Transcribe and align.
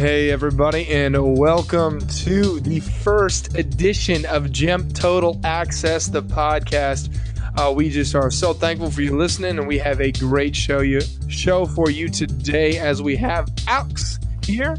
Hey, 0.00 0.30
everybody, 0.30 0.88
and 0.88 1.36
welcome 1.36 2.00
to 2.00 2.58
the 2.60 2.80
first 2.80 3.58
edition 3.58 4.24
of 4.24 4.50
Jemp 4.50 4.94
Total 4.94 5.38
Access, 5.44 6.06
the 6.06 6.22
podcast. 6.22 7.14
Uh, 7.54 7.70
we 7.70 7.90
just 7.90 8.14
are 8.14 8.30
so 8.30 8.54
thankful 8.54 8.90
for 8.90 9.02
you 9.02 9.14
listening, 9.14 9.58
and 9.58 9.68
we 9.68 9.76
have 9.76 10.00
a 10.00 10.10
great 10.12 10.56
show 10.56 10.80
you 10.80 11.02
show 11.28 11.66
for 11.66 11.90
you 11.90 12.08
today 12.08 12.78
as 12.78 13.02
we 13.02 13.14
have 13.16 13.50
Alex 13.68 14.18
here. 14.42 14.78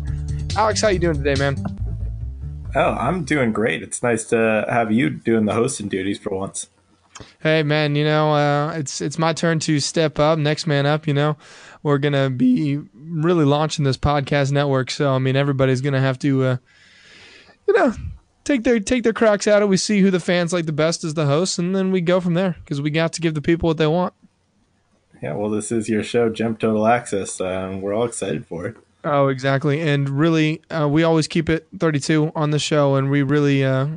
Alex, 0.57 0.81
how 0.81 0.87
you 0.87 0.97
doing 0.97 1.17
today, 1.17 1.35
man? 1.35 1.63
Oh, 2.73 2.93
I'm 2.93 3.23
doing 3.23 3.51
great. 3.51 3.83
It's 3.83 4.01
nice 4.01 4.25
to 4.29 4.65
have 4.67 4.91
you 4.91 5.11
doing 5.11 5.45
the 5.45 5.53
hosting 5.53 5.87
duties 5.87 6.17
for 6.17 6.35
once. 6.35 6.67
Hey, 7.41 7.61
man, 7.61 7.95
you 7.95 8.05
know 8.05 8.33
uh, 8.33 8.73
it's 8.73 9.01
it's 9.01 9.19
my 9.19 9.33
turn 9.33 9.59
to 9.59 9.79
step 9.79 10.17
up, 10.17 10.39
next 10.39 10.65
man 10.65 10.87
up. 10.87 11.05
You 11.05 11.13
know, 11.13 11.37
we're 11.83 11.99
gonna 11.99 12.31
be 12.31 12.81
really 13.11 13.45
launching 13.45 13.85
this 13.85 13.97
podcast 13.97 14.51
network, 14.51 14.91
so 14.91 15.13
I 15.13 15.19
mean 15.19 15.35
everybody's 15.35 15.81
gonna 15.81 16.01
have 16.01 16.17
to, 16.19 16.43
uh, 16.43 16.57
you 17.67 17.73
know, 17.73 17.93
take 18.43 18.63
their 18.63 18.79
take 18.79 19.03
their 19.03 19.13
cracks 19.13 19.47
at 19.47 19.61
it. 19.61 19.67
We 19.67 19.77
see 19.77 20.01
who 20.01 20.11
the 20.11 20.19
fans 20.19 20.53
like 20.53 20.65
the 20.65 20.71
best 20.71 21.03
as 21.03 21.13
the 21.13 21.25
hosts, 21.25 21.59
and 21.59 21.75
then 21.75 21.91
we 21.91 22.01
go 22.01 22.19
from 22.19 22.33
there 22.33 22.55
because 22.59 22.81
we 22.81 22.89
got 22.89 23.13
to 23.13 23.21
give 23.21 23.33
the 23.33 23.41
people 23.41 23.67
what 23.67 23.77
they 23.77 23.87
want. 23.87 24.13
Yeah, 25.21 25.33
well, 25.33 25.51
this 25.51 25.71
is 25.71 25.87
your 25.87 26.03
show, 26.03 26.29
Jemp 26.29 26.59
Total 26.59 26.87
Access. 26.87 27.39
Uh, 27.39 27.77
we're 27.79 27.93
all 27.93 28.05
excited 28.05 28.45
for 28.47 28.65
it. 28.65 28.75
Oh, 29.03 29.27
exactly. 29.27 29.79
And 29.81 30.09
really, 30.09 30.61
uh, 30.69 30.87
we 30.87 31.03
always 31.03 31.27
keep 31.27 31.49
it 31.49 31.67
32 31.77 32.31
on 32.35 32.51
the 32.51 32.59
show, 32.59 32.95
and 32.95 33.11
we 33.11 33.21
really 33.21 33.63
uh, 33.63 33.87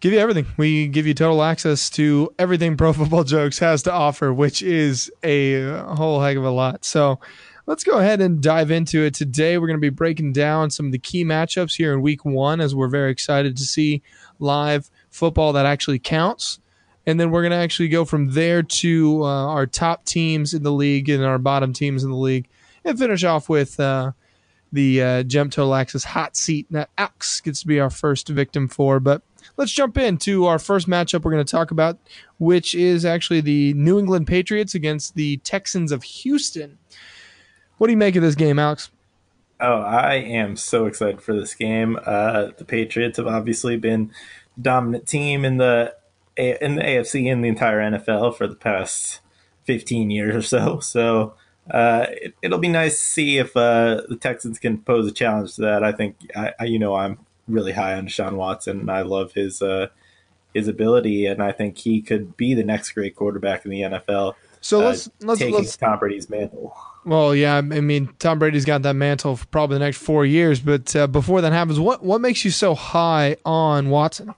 give 0.00 0.12
you 0.12 0.18
everything. 0.18 0.46
We 0.56 0.88
give 0.88 1.06
you 1.06 1.14
total 1.14 1.42
access 1.42 1.90
to 1.90 2.32
everything 2.38 2.76
Pro 2.76 2.92
Football 2.94 3.24
Jokes 3.24 3.58
has 3.58 3.82
to 3.84 3.92
offer, 3.92 4.32
which 4.32 4.62
is 4.62 5.10
a 5.22 5.62
whole 5.94 6.20
heck 6.20 6.36
of 6.36 6.44
a 6.44 6.50
lot. 6.50 6.84
So 6.84 7.20
let's 7.68 7.84
go 7.84 7.98
ahead 7.98 8.22
and 8.22 8.40
dive 8.40 8.70
into 8.70 9.04
it. 9.04 9.12
Today, 9.12 9.58
we're 9.58 9.66
going 9.66 9.76
to 9.76 9.80
be 9.80 9.90
breaking 9.90 10.32
down 10.32 10.70
some 10.70 10.86
of 10.86 10.92
the 10.92 10.98
key 10.98 11.22
matchups 11.22 11.76
here 11.76 11.92
in 11.92 12.00
week 12.00 12.24
one, 12.24 12.62
as 12.62 12.74
we're 12.74 12.88
very 12.88 13.10
excited 13.10 13.58
to 13.58 13.62
see 13.62 14.02
live 14.38 14.90
football 15.10 15.52
that 15.52 15.66
actually 15.66 15.98
counts. 15.98 16.60
And 17.06 17.20
then 17.20 17.30
we're 17.30 17.42
going 17.42 17.52
to 17.52 17.58
actually 17.58 17.88
go 17.88 18.06
from 18.06 18.32
there 18.32 18.62
to 18.62 19.22
uh, 19.22 19.46
our 19.48 19.66
top 19.66 20.06
teams 20.06 20.54
in 20.54 20.62
the 20.62 20.72
league 20.72 21.10
and 21.10 21.22
our 21.22 21.36
bottom 21.36 21.74
teams 21.74 22.04
in 22.04 22.10
the 22.10 22.16
league 22.16 22.48
and 22.86 22.98
finish 22.98 23.22
off 23.22 23.50
with 23.50 23.78
uh, 23.78 24.12
the 24.72 25.02
uh, 25.02 25.22
Jemp 25.24 25.52
Total 25.52 26.02
hot 26.04 26.36
seat 26.36 26.66
that 26.70 26.88
Alex 26.96 27.42
gets 27.42 27.60
to 27.60 27.66
be 27.66 27.80
our 27.80 27.90
first 27.90 28.30
victim 28.30 28.66
for. 28.68 28.98
But 28.98 29.20
let's 29.58 29.72
jump 29.72 29.98
into 29.98 30.46
our 30.46 30.58
first 30.58 30.88
matchup 30.88 31.22
we're 31.22 31.32
going 31.32 31.44
to 31.44 31.50
talk 31.50 31.70
about, 31.70 31.98
which 32.38 32.74
is 32.74 33.04
actually 33.04 33.42
the 33.42 33.74
New 33.74 33.98
England 33.98 34.26
Patriots 34.26 34.74
against 34.74 35.16
the 35.16 35.36
Texans 35.38 35.92
of 35.92 36.02
Houston. 36.02 36.78
What 37.78 37.86
do 37.86 37.92
you 37.92 37.96
make 37.96 38.16
of 38.16 38.22
this 38.22 38.34
game, 38.34 38.58
Alex? 38.58 38.90
Oh, 39.60 39.80
I 39.80 40.14
am 40.14 40.56
so 40.56 40.86
excited 40.86 41.20
for 41.20 41.34
this 41.34 41.54
game. 41.54 41.98
Uh, 42.04 42.48
the 42.56 42.64
Patriots 42.64 43.16
have 43.16 43.26
obviously 43.26 43.76
been 43.76 44.12
dominant 44.60 45.06
team 45.06 45.44
in 45.44 45.56
the 45.56 45.94
in 46.36 46.76
the 46.76 46.82
AFC 46.82 47.26
in 47.26 47.40
the 47.40 47.48
entire 47.48 47.80
NFL 47.80 48.36
for 48.36 48.46
the 48.46 48.54
past 48.54 49.20
15 49.64 50.10
years 50.10 50.36
or 50.36 50.42
so. 50.42 50.78
So 50.80 51.34
uh, 51.70 52.06
it, 52.42 52.50
will 52.50 52.58
be 52.58 52.68
nice 52.68 52.96
to 52.96 53.04
see 53.04 53.38
if 53.38 53.56
uh, 53.56 54.02
the 54.08 54.16
Texans 54.16 54.58
can 54.58 54.78
pose 54.78 55.10
a 55.10 55.12
challenge 55.12 55.56
to 55.56 55.62
that. 55.62 55.82
I 55.82 55.92
think, 55.92 56.16
I, 56.36 56.52
I, 56.60 56.64
you 56.64 56.78
know, 56.78 56.94
I'm 56.94 57.18
really 57.48 57.72
high 57.72 57.94
on 57.94 58.06
Deshaun 58.06 58.34
Watson, 58.34 58.80
and 58.80 58.90
I 58.90 59.02
love 59.02 59.32
his 59.32 59.60
uh, 59.60 59.88
his 60.54 60.68
ability, 60.68 61.26
and 61.26 61.42
I 61.42 61.52
think 61.52 61.78
he 61.78 62.00
could 62.00 62.36
be 62.36 62.54
the 62.54 62.64
next 62.64 62.92
great 62.92 63.16
quarterback 63.16 63.64
in 63.64 63.70
the 63.70 63.82
NFL. 63.82 64.34
So 64.60 64.78
let's 64.80 65.08
uh, 65.08 65.10
let's 65.20 65.40
taking 65.40 65.56
let's 65.56 65.76
Tom 65.76 65.98
Brady's 65.98 66.30
mantle. 66.30 66.74
Well, 67.04 67.34
yeah, 67.34 67.56
I 67.56 67.62
mean 67.62 68.10
Tom 68.18 68.38
Brady's 68.38 68.64
got 68.64 68.82
that 68.82 68.94
mantle 68.94 69.36
for 69.36 69.46
probably 69.46 69.76
the 69.76 69.84
next 69.84 69.98
four 69.98 70.26
years, 70.26 70.60
but 70.60 70.94
uh, 70.94 71.06
before 71.06 71.40
that 71.40 71.52
happens, 71.52 71.80
what 71.80 72.02
what 72.04 72.20
makes 72.20 72.44
you 72.44 72.50
so 72.50 72.74
high 72.74 73.36
on 73.44 73.88
Watson? 73.88 74.34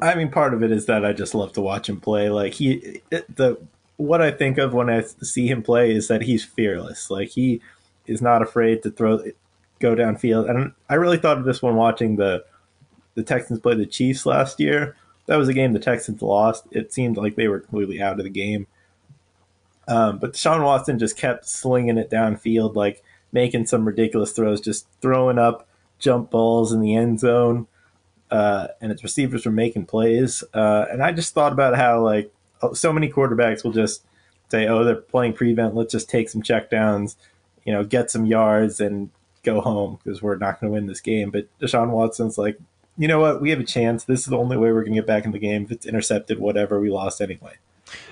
I 0.00 0.16
mean, 0.16 0.30
part 0.30 0.52
of 0.52 0.62
it 0.62 0.72
is 0.72 0.86
that 0.86 1.04
I 1.04 1.12
just 1.12 1.34
love 1.34 1.52
to 1.52 1.60
watch 1.60 1.88
him 1.88 2.00
play. 2.00 2.28
Like 2.28 2.54
he, 2.54 3.02
the 3.10 3.58
what 3.96 4.20
I 4.20 4.30
think 4.32 4.58
of 4.58 4.74
when 4.74 4.90
I 4.90 5.02
see 5.02 5.46
him 5.46 5.62
play 5.62 5.92
is 5.92 6.08
that 6.08 6.22
he's 6.22 6.44
fearless. 6.44 7.10
Like 7.10 7.28
he 7.28 7.60
is 8.06 8.20
not 8.20 8.42
afraid 8.42 8.82
to 8.82 8.90
throw, 8.90 9.22
go 9.78 9.94
downfield. 9.94 10.50
And 10.50 10.72
I 10.88 10.94
really 10.94 11.18
thought 11.18 11.38
of 11.38 11.44
this 11.44 11.62
when 11.62 11.76
watching 11.76 12.16
the 12.16 12.44
the 13.14 13.22
Texans 13.22 13.60
play 13.60 13.74
the 13.74 13.86
Chiefs 13.86 14.26
last 14.26 14.58
year. 14.58 14.96
That 15.26 15.36
was 15.36 15.48
a 15.48 15.54
game 15.54 15.72
the 15.72 15.78
Texans 15.78 16.22
lost. 16.22 16.64
It 16.72 16.92
seemed 16.92 17.16
like 17.16 17.36
they 17.36 17.46
were 17.46 17.60
completely 17.60 18.00
out 18.02 18.18
of 18.18 18.24
the 18.24 18.30
game. 18.30 18.66
Um, 19.88 20.18
but 20.18 20.36
Sean 20.36 20.62
Watson 20.62 20.98
just 20.98 21.16
kept 21.16 21.46
slinging 21.46 21.98
it 21.98 22.10
downfield, 22.10 22.74
like 22.74 23.02
making 23.32 23.66
some 23.66 23.84
ridiculous 23.84 24.32
throws, 24.32 24.60
just 24.60 24.86
throwing 25.00 25.38
up 25.38 25.68
jump 25.98 26.30
balls 26.30 26.72
in 26.72 26.80
the 26.80 26.94
end 26.94 27.20
zone. 27.20 27.66
Uh, 28.30 28.68
and 28.80 28.90
its 28.90 29.02
receivers 29.02 29.44
were 29.44 29.52
making 29.52 29.84
plays. 29.84 30.42
Uh, 30.54 30.86
and 30.90 31.02
I 31.02 31.12
just 31.12 31.34
thought 31.34 31.52
about 31.52 31.76
how 31.76 32.02
like 32.02 32.32
so 32.72 32.92
many 32.92 33.10
quarterbacks 33.10 33.62
will 33.62 33.72
just 33.72 34.04
say, 34.50 34.66
"Oh, 34.66 34.84
they're 34.84 34.94
playing 34.94 35.34
prevent. 35.34 35.74
Let's 35.74 35.92
just 35.92 36.08
take 36.08 36.30
some 36.30 36.42
checkdowns, 36.42 37.16
you 37.64 37.72
know, 37.72 37.84
get 37.84 38.10
some 38.10 38.24
yards 38.24 38.80
and 38.80 39.10
go 39.42 39.60
home 39.60 39.98
because 40.02 40.22
we're 40.22 40.36
not 40.36 40.60
going 40.60 40.70
to 40.70 40.74
win 40.74 40.86
this 40.86 41.00
game." 41.00 41.30
But 41.30 41.46
Deshaun 41.60 41.90
Watson's 41.90 42.38
like, 42.38 42.58
"You 42.96 43.06
know 43.06 43.20
what? 43.20 43.42
We 43.42 43.50
have 43.50 43.60
a 43.60 43.64
chance. 43.64 44.04
This 44.04 44.20
is 44.20 44.26
the 44.26 44.38
only 44.38 44.56
way 44.56 44.72
we're 44.72 44.82
going 44.84 44.94
to 44.94 45.00
get 45.00 45.06
back 45.06 45.26
in 45.26 45.32
the 45.32 45.38
game. 45.38 45.64
If 45.64 45.72
it's 45.72 45.86
intercepted, 45.86 46.38
whatever, 46.38 46.80
we 46.80 46.90
lost 46.90 47.20
anyway." 47.20 47.56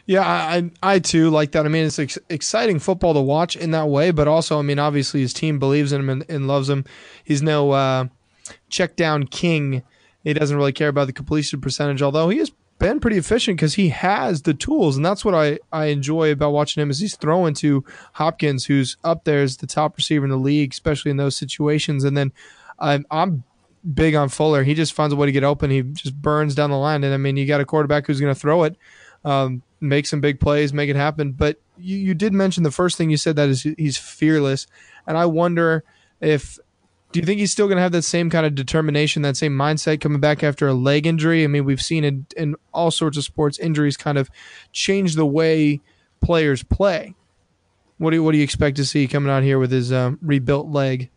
Yeah, 0.06 0.22
I 0.22 0.70
I 0.82 0.98
too 0.98 1.30
like 1.30 1.52
that. 1.52 1.66
I 1.66 1.68
mean, 1.68 1.86
it's 1.86 1.98
ex- 1.98 2.18
exciting 2.28 2.78
football 2.78 3.14
to 3.14 3.20
watch 3.20 3.56
in 3.56 3.70
that 3.72 3.88
way, 3.88 4.10
but 4.10 4.28
also, 4.28 4.58
I 4.58 4.62
mean, 4.62 4.78
obviously 4.78 5.20
his 5.20 5.32
team 5.32 5.58
believes 5.58 5.92
in 5.92 6.00
him 6.00 6.10
and, 6.10 6.24
and 6.28 6.46
loves 6.46 6.68
him. 6.68 6.84
He's 7.24 7.42
no 7.42 7.70
uh, 7.72 8.06
check 8.68 8.96
down 8.96 9.26
king. 9.26 9.82
He 10.24 10.34
doesn't 10.34 10.56
really 10.56 10.72
care 10.72 10.88
about 10.88 11.06
the 11.06 11.12
completion 11.12 11.60
percentage, 11.60 12.02
although 12.02 12.28
he 12.28 12.38
has 12.38 12.50
been 12.78 12.98
pretty 12.98 13.18
efficient 13.18 13.58
because 13.58 13.74
he 13.74 13.90
has 13.90 14.42
the 14.42 14.54
tools, 14.54 14.96
and 14.96 15.04
that's 15.04 15.24
what 15.24 15.34
I, 15.34 15.58
I 15.72 15.86
enjoy 15.86 16.32
about 16.32 16.52
watching 16.52 16.82
him. 16.82 16.90
Is 16.90 16.98
he's 16.98 17.16
throwing 17.16 17.54
to 17.54 17.84
Hopkins, 18.14 18.64
who's 18.64 18.96
up 19.04 19.24
there 19.24 19.42
as 19.42 19.58
the 19.58 19.66
top 19.66 19.96
receiver 19.96 20.24
in 20.24 20.30
the 20.30 20.36
league, 20.36 20.72
especially 20.72 21.10
in 21.10 21.16
those 21.16 21.36
situations. 21.36 22.04
And 22.04 22.16
then 22.16 22.32
I'm 22.78 23.06
I'm 23.10 23.44
big 23.94 24.14
on 24.14 24.28
Fuller. 24.28 24.62
He 24.64 24.74
just 24.74 24.92
finds 24.92 25.12
a 25.12 25.16
way 25.16 25.26
to 25.26 25.32
get 25.32 25.44
open. 25.44 25.70
He 25.70 25.82
just 25.82 26.20
burns 26.20 26.54
down 26.54 26.70
the 26.70 26.76
line. 26.76 27.04
And 27.04 27.14
I 27.14 27.16
mean, 27.16 27.36
you 27.36 27.46
got 27.46 27.60
a 27.60 27.64
quarterback 27.64 28.06
who's 28.06 28.20
going 28.20 28.34
to 28.34 28.38
throw 28.38 28.64
it, 28.64 28.76
um, 29.24 29.62
make 29.80 30.06
some 30.06 30.20
big 30.20 30.40
plays, 30.40 30.72
make 30.72 30.90
it 30.90 30.96
happen. 30.96 31.32
But 31.32 31.60
you, 31.78 31.96
you 31.96 32.14
did 32.14 32.32
mention 32.32 32.62
the 32.62 32.70
first 32.70 32.96
thing 32.96 33.10
you 33.10 33.16
said 33.16 33.36
that 33.36 33.48
is 33.48 33.62
he's 33.62 33.96
fearless, 33.96 34.66
and 35.06 35.16
I 35.16 35.26
wonder 35.26 35.84
if 36.20 36.58
do 37.12 37.18
you 37.18 37.26
think 37.26 37.40
he's 37.40 37.50
still 37.50 37.66
going 37.66 37.76
to 37.76 37.82
have 37.82 37.92
that 37.92 38.02
same 38.02 38.30
kind 38.30 38.46
of 38.46 38.54
determination, 38.54 39.22
that 39.22 39.36
same 39.36 39.56
mindset 39.56 40.00
coming 40.00 40.20
back 40.20 40.44
after 40.44 40.68
a 40.68 40.74
leg 40.74 41.06
injury? 41.06 41.42
I 41.42 41.48
mean, 41.48 41.64
we've 41.64 41.82
seen 41.82 42.04
in, 42.04 42.26
in 42.36 42.54
all 42.72 42.92
sorts 42.92 43.16
of 43.16 43.24
sports, 43.24 43.58
injuries 43.58 43.96
kind 43.96 44.16
of 44.16 44.30
change 44.70 45.16
the 45.16 45.26
way 45.26 45.80
players 46.20 46.62
play. 46.62 47.16
What 47.98 48.10
do 48.10 48.16
you, 48.16 48.22
what 48.22 48.32
do 48.32 48.38
you 48.38 48.44
expect 48.44 48.76
to 48.76 48.84
see 48.84 49.08
coming 49.08 49.30
out 49.30 49.42
here 49.42 49.58
with 49.58 49.72
his 49.72 49.90
uh, 49.90 50.12
rebuilt 50.22 50.68
leg? 50.68 51.10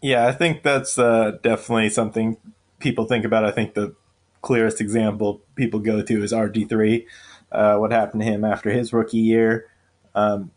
Yeah, 0.00 0.26
I 0.26 0.32
think 0.32 0.62
that's 0.62 0.98
uh, 0.98 1.38
definitely 1.42 1.90
something 1.90 2.36
people 2.78 3.06
think 3.06 3.24
about. 3.24 3.44
I 3.44 3.50
think 3.50 3.74
the 3.74 3.94
clearest 4.40 4.80
example 4.80 5.42
people 5.56 5.80
go 5.80 6.00
to 6.00 6.22
is 6.22 6.32
RG 6.32 6.68
three. 6.68 7.06
Uh, 7.52 7.76
what 7.76 7.92
happened 7.92 8.22
to 8.22 8.26
him 8.26 8.44
after 8.44 8.70
his 8.70 8.92
rookie 8.92 9.18
year? 9.18 9.66
Um, 10.14 10.50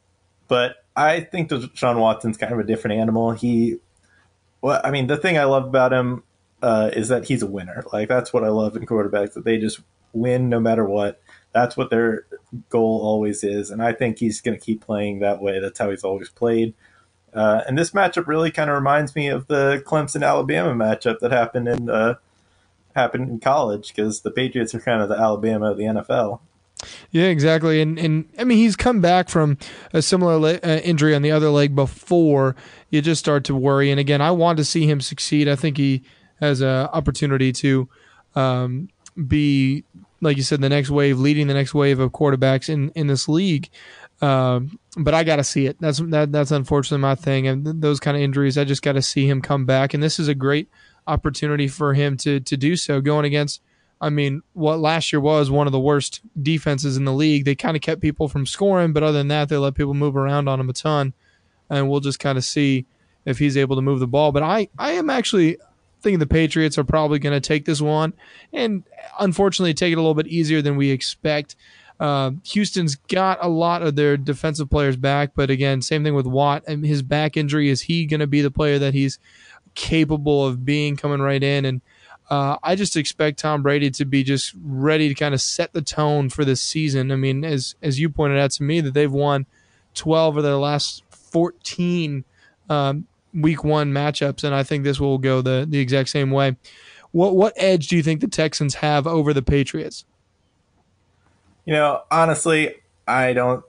but 0.47 0.77
I 0.95 1.21
think 1.21 1.51
Sean 1.73 1.99
Watson's 1.99 2.37
kind 2.37 2.53
of 2.53 2.59
a 2.59 2.63
different 2.63 2.99
animal. 2.99 3.31
He 3.31 3.77
well, 4.61 4.79
I 4.83 4.91
mean, 4.91 5.07
the 5.07 5.17
thing 5.17 5.37
I 5.37 5.43
love 5.43 5.65
about 5.65 5.91
him 5.91 6.23
uh, 6.61 6.89
is 6.93 7.09
that 7.09 7.25
he's 7.25 7.43
a 7.43 7.47
winner. 7.47 7.83
Like 7.91 8.07
that's 8.07 8.31
what 8.31 8.43
I 8.43 8.47
love 8.47 8.75
in 8.75 8.85
quarterbacks 8.85 9.33
that 9.33 9.43
they 9.43 9.57
just 9.57 9.81
win 10.13 10.49
no 10.49 10.59
matter 10.59 10.85
what. 10.85 11.21
That's 11.51 11.75
what 11.75 11.89
their 11.89 12.25
goal 12.69 13.01
always 13.03 13.43
is, 13.43 13.69
and 13.69 13.83
I 13.83 13.93
think 13.93 14.17
he's 14.17 14.41
going 14.41 14.57
to 14.57 14.65
keep 14.65 14.81
playing 14.81 15.19
that 15.19 15.41
way. 15.41 15.59
That's 15.59 15.77
how 15.77 15.89
he's 15.89 16.03
always 16.03 16.29
played. 16.29 16.73
Uh, 17.33 17.61
and 17.67 17.77
this 17.77 17.91
matchup 17.91 18.27
really 18.27 18.51
kind 18.51 18.69
of 18.69 18.75
reminds 18.75 19.15
me 19.15 19.27
of 19.27 19.47
the 19.47 19.83
Clemson 19.85 20.25
Alabama 20.25 20.73
matchup 20.73 21.19
that 21.19 21.31
happened 21.31 21.67
in 21.67 21.89
uh, 21.89 22.15
happened 22.95 23.29
in 23.29 23.39
college 23.39 23.93
because 23.93 24.21
the 24.21 24.31
Patriots 24.31 24.73
are 24.73 24.79
kind 24.79 25.01
of 25.01 25.09
the 25.09 25.17
Alabama 25.17 25.71
of 25.71 25.77
the 25.77 25.83
NFL. 25.83 26.39
Yeah, 27.13 27.25
exactly. 27.25 27.79
And 27.79 27.99
and 27.99 28.25
I 28.39 28.43
mean, 28.43 28.57
he's 28.57 28.75
come 28.75 28.99
back 28.99 29.29
from 29.29 29.59
a 29.93 30.01
similar 30.01 30.35
le- 30.37 30.59
uh, 30.63 30.81
injury 30.83 31.13
on 31.13 31.21
the 31.21 31.31
other 31.31 31.49
leg 31.49 31.75
before. 31.75 32.55
You 32.89 33.03
just 33.03 33.19
start 33.19 33.43
to 33.45 33.55
worry. 33.55 33.91
And 33.91 33.99
again, 33.99 34.19
I 34.19 34.31
want 34.31 34.57
to 34.57 34.65
see 34.65 34.87
him 34.89 34.99
succeed. 34.99 35.47
I 35.47 35.55
think 35.55 35.77
he 35.77 36.01
has 36.39 36.61
an 36.61 36.87
opportunity 36.87 37.51
to 37.53 37.87
um, 38.33 38.89
be, 39.27 39.83
like 40.21 40.37
you 40.37 40.43
said, 40.43 40.61
the 40.61 40.69
next 40.69 40.89
wave, 40.89 41.19
leading 41.19 41.45
the 41.45 41.53
next 41.53 41.75
wave 41.75 41.99
of 41.99 42.11
quarterbacks 42.11 42.67
in 42.67 42.89
in 42.95 43.05
this 43.05 43.29
league. 43.29 43.69
Um, 44.19 44.79
but 44.97 45.13
I 45.13 45.23
got 45.23 45.35
to 45.35 45.43
see 45.43 45.67
it. 45.67 45.77
That's 45.79 45.99
that, 45.99 46.31
that's 46.31 46.49
unfortunately 46.49 47.03
my 47.03 47.13
thing. 47.13 47.47
And 47.47 47.63
th- 47.63 47.75
those 47.77 47.99
kind 47.99 48.17
of 48.17 48.23
injuries, 48.23 48.57
I 48.57 48.63
just 48.63 48.81
got 48.81 48.93
to 48.93 49.03
see 49.03 49.29
him 49.29 49.39
come 49.39 49.67
back. 49.67 49.93
And 49.93 50.01
this 50.01 50.17
is 50.17 50.29
a 50.29 50.35
great 50.35 50.67
opportunity 51.05 51.67
for 51.67 51.93
him 51.93 52.17
to 52.17 52.39
to 52.39 52.57
do 52.57 52.75
so, 52.75 53.01
going 53.01 53.25
against 53.25 53.61
I 54.03 54.09
mean, 54.09 54.41
what 54.51 54.79
last 54.79 55.13
year 55.13 55.21
was 55.21 55.49
one 55.49 55.65
of 55.65 55.71
the 55.71 55.79
worst 55.79 56.19
defenses 56.41 56.97
in 56.97 57.05
the 57.05 57.13
league. 57.13 57.45
They 57.45 57.55
kind 57.55 57.77
of 57.77 57.81
kept 57.81 58.01
people 58.01 58.27
from 58.27 58.45
scoring, 58.45 58.91
but 58.91 59.01
other 59.01 59.17
than 59.17 59.29
that, 59.29 59.47
they 59.47 59.55
let 59.55 59.75
people 59.75 59.93
move 59.93 60.17
around 60.17 60.49
on 60.49 60.59
them 60.59 60.69
a 60.69 60.73
ton. 60.73 61.13
And 61.69 61.89
we'll 61.89 62.01
just 62.01 62.19
kind 62.19 62.37
of 62.37 62.43
see 62.43 62.85
if 63.23 63.39
he's 63.39 63.55
able 63.55 63.77
to 63.77 63.81
move 63.81 64.01
the 64.01 64.07
ball. 64.07 64.33
But 64.33 64.43
I, 64.43 64.67
I 64.77 64.91
am 64.91 65.09
actually 65.09 65.57
thinking 66.01 66.19
the 66.19 66.27
Patriots 66.27 66.77
are 66.77 66.83
probably 66.83 67.17
going 67.17 67.33
to 67.33 67.47
take 67.47 67.63
this 67.63 67.79
one 67.79 68.11
and 68.51 68.83
unfortunately 69.21 69.73
take 69.73 69.93
it 69.93 69.97
a 69.97 70.01
little 70.01 70.13
bit 70.13 70.27
easier 70.27 70.61
than 70.61 70.75
we 70.75 70.91
expect. 70.91 71.55
Uh, 71.97 72.31
Houston's 72.43 72.95
got 72.95 73.37
a 73.41 73.47
lot 73.47 73.83
of 73.83 73.95
their 73.95 74.17
defensive 74.17 74.69
players 74.69 74.97
back, 74.97 75.31
but 75.33 75.49
again, 75.49 75.81
same 75.81 76.03
thing 76.03 76.13
with 76.13 76.27
Watt. 76.27 76.65
And 76.67 76.85
his 76.85 77.01
back 77.01 77.37
injury 77.37 77.69
is 77.69 77.83
he 77.83 78.05
going 78.05 78.19
to 78.19 78.27
be 78.27 78.41
the 78.41 78.51
player 78.51 78.77
that 78.79 78.93
he's 78.93 79.17
capable 79.75 80.45
of 80.45 80.65
being 80.65 80.97
coming 80.97 81.21
right 81.21 81.41
in? 81.41 81.63
And 81.63 81.79
uh, 82.29 82.57
I 82.63 82.75
just 82.75 82.95
expect 82.95 83.39
Tom 83.39 83.61
Brady 83.61 83.91
to 83.91 84.05
be 84.05 84.23
just 84.23 84.53
ready 84.63 85.09
to 85.09 85.15
kind 85.15 85.33
of 85.33 85.41
set 85.41 85.73
the 85.73 85.81
tone 85.81 86.29
for 86.29 86.45
this 86.45 86.61
season. 86.61 87.11
I 87.11 87.15
mean, 87.15 87.43
as 87.43 87.75
as 87.81 87.99
you 87.99 88.09
pointed 88.09 88.39
out 88.39 88.51
to 88.51 88.63
me, 88.63 88.81
that 88.81 88.93
they've 88.93 89.11
won 89.11 89.45
twelve 89.93 90.37
of 90.37 90.43
their 90.43 90.55
last 90.55 91.03
fourteen 91.09 92.23
um, 92.69 93.07
week 93.33 93.63
one 93.63 93.91
matchups, 93.91 94.43
and 94.43 94.55
I 94.55 94.63
think 94.63 94.83
this 94.83 94.99
will 94.99 95.17
go 95.17 95.41
the 95.41 95.65
the 95.67 95.79
exact 95.79 96.09
same 96.09 96.31
way. 96.31 96.55
What 97.11 97.35
what 97.35 97.53
edge 97.57 97.87
do 97.87 97.97
you 97.97 98.03
think 98.03 98.21
the 98.21 98.27
Texans 98.27 98.75
have 98.75 99.05
over 99.05 99.33
the 99.33 99.41
Patriots? 99.41 100.05
You 101.65 101.73
know, 101.73 102.03
honestly, 102.09 102.75
I 103.07 103.33
don't. 103.33 103.63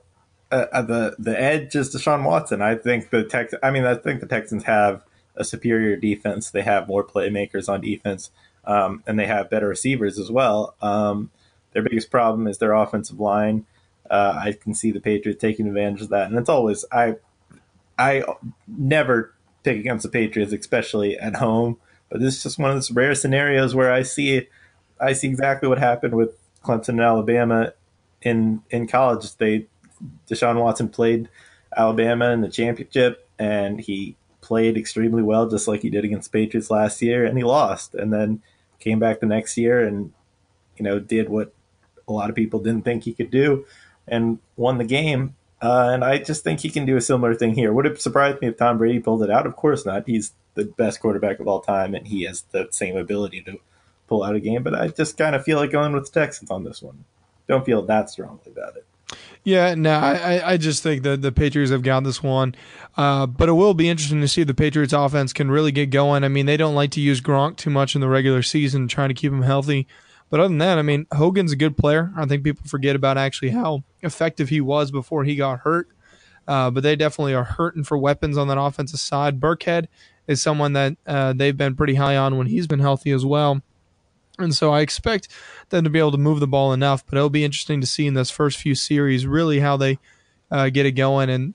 Uh, 0.51 0.65
uh 0.71 0.81
the 0.81 1.15
the 1.19 1.39
edge 1.39 1.75
is 1.75 1.93
Deshaun 1.93 2.23
Watson. 2.23 2.61
I 2.61 2.75
think 2.75 3.09
the 3.09 3.23
Tex. 3.23 3.53
I 3.61 3.71
mean, 3.71 3.85
I 3.85 3.95
think 3.95 4.21
the 4.21 4.27
Texans 4.27 4.63
have 4.63 5.01
a 5.35 5.43
superior 5.43 5.95
defense. 5.95 6.49
They 6.49 6.61
have 6.61 6.87
more 6.87 7.03
playmakers 7.03 7.69
on 7.69 7.81
defense, 7.81 8.31
um, 8.65 9.03
and 9.05 9.19
they 9.19 9.25
have 9.25 9.49
better 9.49 9.67
receivers 9.67 10.19
as 10.19 10.31
well. 10.31 10.75
Um, 10.81 11.31
their 11.73 11.83
biggest 11.83 12.09
problem 12.09 12.47
is 12.47 12.57
their 12.57 12.73
offensive 12.73 13.19
line. 13.19 13.65
Uh, 14.09 14.39
I 14.43 14.53
can 14.53 14.73
see 14.73 14.91
the 14.91 14.99
Patriots 14.99 15.41
taking 15.41 15.67
advantage 15.67 16.01
of 16.01 16.09
that, 16.09 16.29
and 16.29 16.37
it's 16.37 16.49
always 16.49 16.85
I. 16.91 17.15
I 17.97 18.25
never 18.67 19.33
pick 19.63 19.79
against 19.79 20.03
the 20.03 20.09
Patriots, 20.09 20.51
especially 20.51 21.17
at 21.17 21.37
home. 21.37 21.77
But 22.09 22.19
this 22.19 22.37
is 22.37 22.43
just 22.43 22.59
one 22.59 22.71
of 22.71 22.75
those 22.75 22.91
rare 22.91 23.15
scenarios 23.15 23.73
where 23.73 23.91
I 23.91 24.03
see, 24.03 24.47
I 24.99 25.13
see 25.13 25.27
exactly 25.27 25.67
what 25.67 25.79
happened 25.79 26.13
with 26.13 26.37
Clemson 26.63 26.89
and 26.89 27.01
Alabama 27.01 27.73
in 28.21 28.61
in 28.69 28.87
college. 28.87 29.35
They 29.37 29.67
Deshaun 30.29 30.61
Watson 30.61 30.89
played 30.89 31.29
Alabama 31.75 32.31
in 32.31 32.41
the 32.41 32.49
championship, 32.49 33.27
and 33.39 33.79
he 33.79 34.15
played 34.45 34.77
extremely 34.77 35.23
well, 35.23 35.49
just 35.49 35.67
like 35.67 35.81
he 35.81 35.89
did 35.89 36.05
against 36.05 36.31
Patriots 36.31 36.69
last 36.69 37.01
year, 37.01 37.25
and 37.25 37.35
he 37.35 37.43
lost, 37.43 37.95
and 37.95 38.13
then 38.13 38.41
came 38.79 38.99
back 38.99 39.19
the 39.19 39.25
next 39.25 39.57
year 39.57 39.79
and 39.79 40.13
you 40.77 40.83
know 40.83 40.99
did 40.99 41.29
what 41.29 41.53
a 42.07 42.11
lot 42.11 42.29
of 42.29 42.35
people 42.35 42.59
didn't 42.59 42.83
think 42.83 43.03
he 43.03 43.13
could 43.13 43.31
do, 43.31 43.65
and 44.07 44.37
won 44.55 44.77
the 44.77 44.83
game. 44.83 45.35
Uh, 45.61 45.89
and 45.91 46.03
I 46.03 46.19
just 46.19 46.43
think 46.43 46.59
he 46.59 46.69
can 46.69 46.85
do 46.85 46.95
a 46.95 47.01
similar 47.01 47.33
thing 47.33 47.55
here. 47.55 47.73
Would 47.73 47.87
it 47.87 48.01
surprise 48.01 48.39
me 48.39 48.49
if 48.49 48.57
Tom 48.57 48.77
Brady 48.77 48.99
pulled 48.99 49.23
it 49.23 49.31
out? 49.31 49.47
Of 49.47 49.55
course 49.55 49.85
not. 49.85 50.05
He's 50.05 50.33
the 50.53 50.65
best 50.65 50.99
quarterback 50.99 51.39
of 51.39 51.47
all 51.47 51.61
time, 51.61 51.95
and 51.95 52.05
he 52.05 52.23
has 52.23 52.43
the 52.51 52.67
same 52.69 52.95
ability 52.95 53.41
to 53.43 53.57
pull 54.07 54.23
out 54.23 54.35
a 54.35 54.39
game. 54.39 54.61
But 54.61 54.75
I 54.75 54.89
just 54.89 55.17
kind 55.17 55.35
of 55.35 55.43
feel 55.43 55.57
like 55.57 55.71
going 55.71 55.93
with 55.93 56.11
the 56.11 56.19
Texans 56.19 56.51
on 56.51 56.63
this 56.63 56.83
one. 56.83 57.05
Don't 57.47 57.65
feel 57.65 57.81
that 57.83 58.09
strongly 58.11 58.51
about 58.51 58.77
it. 58.77 58.85
Yeah, 59.43 59.75
no, 59.75 59.91
I, 59.91 60.53
I 60.53 60.57
just 60.57 60.81
think 60.81 61.03
that 61.03 61.21
the 61.21 61.31
Patriots 61.31 61.71
have 61.71 61.83
got 61.83 62.03
this 62.03 62.23
one. 62.23 62.55
Uh, 62.97 63.27
but 63.27 63.47
it 63.47 63.53
will 63.53 63.75
be 63.75 63.89
interesting 63.89 64.21
to 64.21 64.27
see 64.27 64.41
if 64.41 64.47
the 64.47 64.53
Patriots 64.55 64.93
offense 64.93 65.33
can 65.33 65.51
really 65.51 65.71
get 65.71 65.91
going. 65.91 66.23
I 66.23 66.29
mean, 66.29 66.47
they 66.47 66.57
don't 66.57 66.73
like 66.73 66.91
to 66.91 67.01
use 67.01 67.21
Gronk 67.21 67.57
too 67.57 67.69
much 67.69 67.93
in 67.93 68.01
the 68.01 68.07
regular 68.07 68.41
season, 68.41 68.87
trying 68.87 69.09
to 69.09 69.15
keep 69.15 69.31
him 69.31 69.43
healthy. 69.43 69.87
But 70.31 70.39
other 70.39 70.49
than 70.49 70.57
that, 70.57 70.79
I 70.79 70.81
mean, 70.81 71.05
Hogan's 71.13 71.51
a 71.51 71.55
good 71.55 71.77
player. 71.77 72.11
I 72.17 72.25
think 72.25 72.43
people 72.43 72.65
forget 72.65 72.95
about 72.95 73.17
actually 73.17 73.51
how 73.51 73.83
effective 74.01 74.49
he 74.49 74.61
was 74.61 74.89
before 74.89 75.23
he 75.23 75.35
got 75.35 75.59
hurt. 75.59 75.89
Uh, 76.47 76.71
but 76.71 76.83
they 76.83 76.95
definitely 76.95 77.33
are 77.33 77.43
hurting 77.43 77.83
for 77.83 77.97
weapons 77.97 78.37
on 78.37 78.47
that 78.47 78.59
offensive 78.59 78.99
side. 78.99 79.39
Burkhead 79.39 79.87
is 80.27 80.41
someone 80.41 80.73
that 80.73 80.95
uh, 81.05 81.33
they've 81.33 81.57
been 81.57 81.75
pretty 81.75 81.95
high 81.95 82.17
on 82.17 82.37
when 82.37 82.47
he's 82.47 82.67
been 82.67 82.79
healthy 82.79 83.11
as 83.11 83.25
well. 83.25 83.61
And 84.37 84.53
so 84.53 84.71
I 84.71 84.81
expect 84.81 85.29
them 85.69 85.83
to 85.83 85.89
be 85.89 85.99
able 85.99 86.11
to 86.11 86.17
move 86.17 86.39
the 86.39 86.47
ball 86.47 86.73
enough, 86.73 87.05
but 87.05 87.17
it'll 87.17 87.29
be 87.29 87.45
interesting 87.45 87.81
to 87.81 87.87
see 87.87 88.05
in 88.05 88.13
this 88.13 88.29
first 88.29 88.57
few 88.57 88.75
series 88.75 89.25
really 89.25 89.59
how 89.59 89.77
they 89.77 89.99
uh, 90.51 90.69
get 90.69 90.85
it 90.85 90.91
going. 90.91 91.29
And 91.29 91.53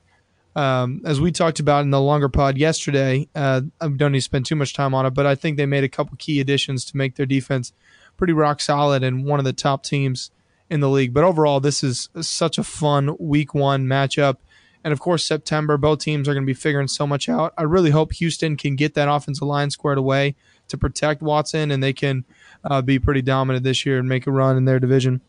um, 0.57 1.03
as 1.05 1.21
we 1.21 1.31
talked 1.31 1.61
about 1.61 1.83
in 1.83 1.91
the 1.91 2.01
longer 2.01 2.29
pod 2.29 2.59
yesterday, 2.59 3.29
uh, 3.35 3.63
I 3.81 3.89
don't 3.89 4.13
need 4.13 4.19
to 4.19 4.25
spend 4.25 4.47
too 4.47 4.57
much 4.57 4.75
time 4.75 4.95
on 4.95 5.07
it, 5.07 5.11
but 5.11 5.27
I 5.27 5.35
think 5.35 5.57
they 5.57 5.67
made 5.67 5.85
a 5.85 5.89
couple 5.89 6.17
key 6.19 6.41
additions 6.41 6.85
to 6.87 6.97
make 6.97 7.17
their 7.17 7.27
defense 7.27 7.73
pretty 8.17 8.33
rock 8.33 8.61
solid 8.61 9.03
and 9.03 9.25
one 9.25 9.39
of 9.39 9.45
the 9.45 9.53
top 9.53 9.83
teams 9.83 10.31
in 10.69 10.81
the 10.81 10.89
league. 10.89 11.13
But 11.13 11.25
overall, 11.25 11.61
this 11.61 11.83
is 11.85 12.09
such 12.21 12.59
a 12.59 12.65
fun 12.65 13.17
week 13.19 13.55
one 13.55 13.87
matchup. 13.87 14.37
And 14.83 14.93
of 14.93 15.01
course, 15.01 15.25
September, 15.25 15.77
both 15.77 15.99
teams 15.99 16.29
are 16.29 16.33
going 16.33 16.45
to 16.45 16.47
be 16.47 16.55
figuring 16.55 16.89
so 16.89 17.07
much 17.07 17.29
out. 17.29 17.53
I 17.59 17.63
really 17.63 17.91
hope 17.91 18.13
Houston 18.15 18.57
can 18.57 18.77
get 18.77 18.95
that 18.95 19.11
offensive 19.11 19.47
line 19.47 19.71
squared 19.71 19.99
away 19.99 20.37
to 20.69 20.79
protect 20.79 21.21
Watson 21.21 21.71
and 21.71 21.83
they 21.83 21.93
can 21.93 22.25
uh, 22.65 22.83
be 22.83 22.99
pretty 22.99 23.23
dominant 23.23 23.65
this 23.65 23.85
year 23.87 23.99
and 23.99 24.09
make 24.09 24.27
a 24.27 24.31
run 24.31 24.57
in 24.57 24.65
their 24.65 24.79
division. 24.79 25.21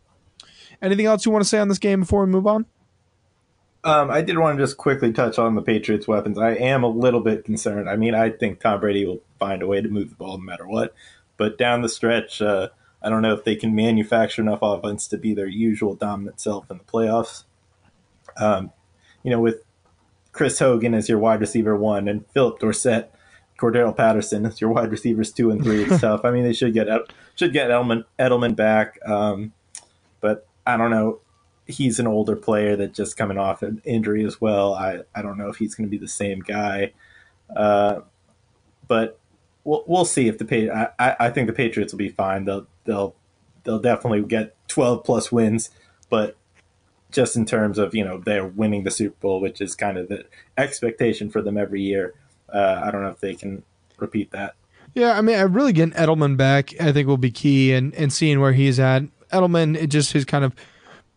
Anything 0.80 1.06
else 1.06 1.24
you 1.24 1.32
want 1.32 1.44
to 1.44 1.48
say 1.48 1.58
on 1.58 1.68
this 1.68 1.78
game 1.78 2.00
before 2.00 2.24
we 2.24 2.30
move 2.30 2.46
on? 2.46 2.66
Um, 3.84 4.10
I 4.10 4.22
did 4.22 4.38
want 4.38 4.58
to 4.58 4.62
just 4.62 4.76
quickly 4.76 5.12
touch 5.12 5.38
on 5.38 5.54
the 5.54 5.62
Patriots' 5.62 6.06
weapons. 6.06 6.38
I 6.38 6.52
am 6.52 6.84
a 6.84 6.88
little 6.88 7.20
bit 7.20 7.44
concerned. 7.44 7.88
I 7.88 7.96
mean, 7.96 8.14
I 8.14 8.30
think 8.30 8.60
Tom 8.60 8.80
Brady 8.80 9.04
will 9.04 9.22
find 9.38 9.62
a 9.62 9.66
way 9.66 9.80
to 9.80 9.88
move 9.88 10.10
the 10.10 10.14
ball 10.14 10.38
no 10.38 10.44
matter 10.44 10.66
what. 10.66 10.94
But 11.36 11.58
down 11.58 11.82
the 11.82 11.88
stretch, 11.88 12.40
uh, 12.40 12.68
I 13.02 13.08
don't 13.08 13.22
know 13.22 13.34
if 13.34 13.44
they 13.44 13.56
can 13.56 13.74
manufacture 13.74 14.42
enough 14.42 14.60
offense 14.62 15.08
to 15.08 15.18
be 15.18 15.34
their 15.34 15.48
usual 15.48 15.94
dominant 15.94 16.40
self 16.40 16.70
in 16.70 16.78
the 16.78 16.84
playoffs. 16.84 17.44
Um, 18.36 18.70
you 19.24 19.30
know, 19.30 19.40
with 19.40 19.64
Chris 20.30 20.58
Hogan 20.58 20.94
as 20.94 21.08
your 21.08 21.18
wide 21.18 21.40
receiver 21.40 21.76
one 21.76 22.08
and 22.08 22.24
Phillip 22.32 22.60
Dorsett 22.60 23.12
Cordarrelle 23.58 23.96
Patterson 23.96 24.46
as 24.46 24.60
your 24.60 24.70
wide 24.70 24.90
receivers 24.90 25.32
two 25.32 25.50
and 25.50 25.62
three. 25.62 25.84
It's 25.84 26.00
tough. 26.00 26.24
I 26.24 26.30
mean, 26.30 26.44
they 26.44 26.52
should 26.52 26.72
get 26.72 26.88
should 27.42 27.52
get 27.52 27.70
Edelman 27.70 28.04
Edelman 28.18 28.56
back, 28.56 28.98
um, 29.06 29.52
but 30.20 30.46
I 30.66 30.76
don't 30.76 30.90
know. 30.90 31.20
He's 31.66 31.98
an 31.98 32.06
older 32.06 32.36
player 32.36 32.76
that 32.76 32.92
just 32.92 33.16
coming 33.16 33.38
off 33.38 33.62
an 33.62 33.80
injury 33.84 34.24
as 34.24 34.40
well. 34.40 34.74
I, 34.74 35.00
I 35.14 35.22
don't 35.22 35.38
know 35.38 35.48
if 35.48 35.56
he's 35.56 35.74
going 35.74 35.86
to 35.86 35.90
be 35.90 35.98
the 35.98 36.08
same 36.08 36.40
guy, 36.40 36.92
uh, 37.54 38.00
but 38.88 39.18
we'll 39.64 39.84
we'll 39.86 40.04
see 40.04 40.28
if 40.28 40.38
the 40.38 40.90
I, 40.98 41.16
I 41.18 41.30
think 41.30 41.46
the 41.46 41.52
Patriots 41.52 41.92
will 41.92 41.98
be 41.98 42.08
fine. 42.08 42.44
They'll 42.44 42.66
they'll 42.84 43.14
they'll 43.64 43.78
definitely 43.78 44.22
get 44.22 44.56
twelve 44.68 45.04
plus 45.04 45.30
wins, 45.30 45.70
but 46.10 46.36
just 47.10 47.36
in 47.36 47.44
terms 47.46 47.78
of 47.78 47.94
you 47.94 48.04
know 48.04 48.18
they're 48.18 48.46
winning 48.46 48.84
the 48.84 48.90
Super 48.90 49.16
Bowl, 49.20 49.40
which 49.40 49.60
is 49.60 49.74
kind 49.74 49.98
of 49.98 50.08
the 50.08 50.26
expectation 50.56 51.30
for 51.30 51.42
them 51.42 51.56
every 51.56 51.82
year 51.82 52.14
uh, 52.52 52.82
I 52.84 52.90
don't 52.90 53.02
know 53.02 53.08
if 53.08 53.20
they 53.20 53.34
can 53.34 53.62
repeat 53.98 54.30
that. 54.32 54.54
Yeah, 54.94 55.16
I 55.16 55.22
mean, 55.22 55.36
I 55.36 55.42
really 55.42 55.72
getting 55.72 55.94
Edelman 55.94 56.36
back, 56.36 56.78
I 56.80 56.92
think 56.92 57.08
will 57.08 57.16
be 57.16 57.30
key, 57.30 57.72
and 57.72 57.94
and 57.94 58.12
seeing 58.12 58.40
where 58.40 58.52
he's 58.52 58.78
at. 58.78 59.02
Edelman, 59.32 59.76
it 59.76 59.86
just 59.88 60.12
his 60.12 60.24
kind 60.24 60.44
of 60.44 60.54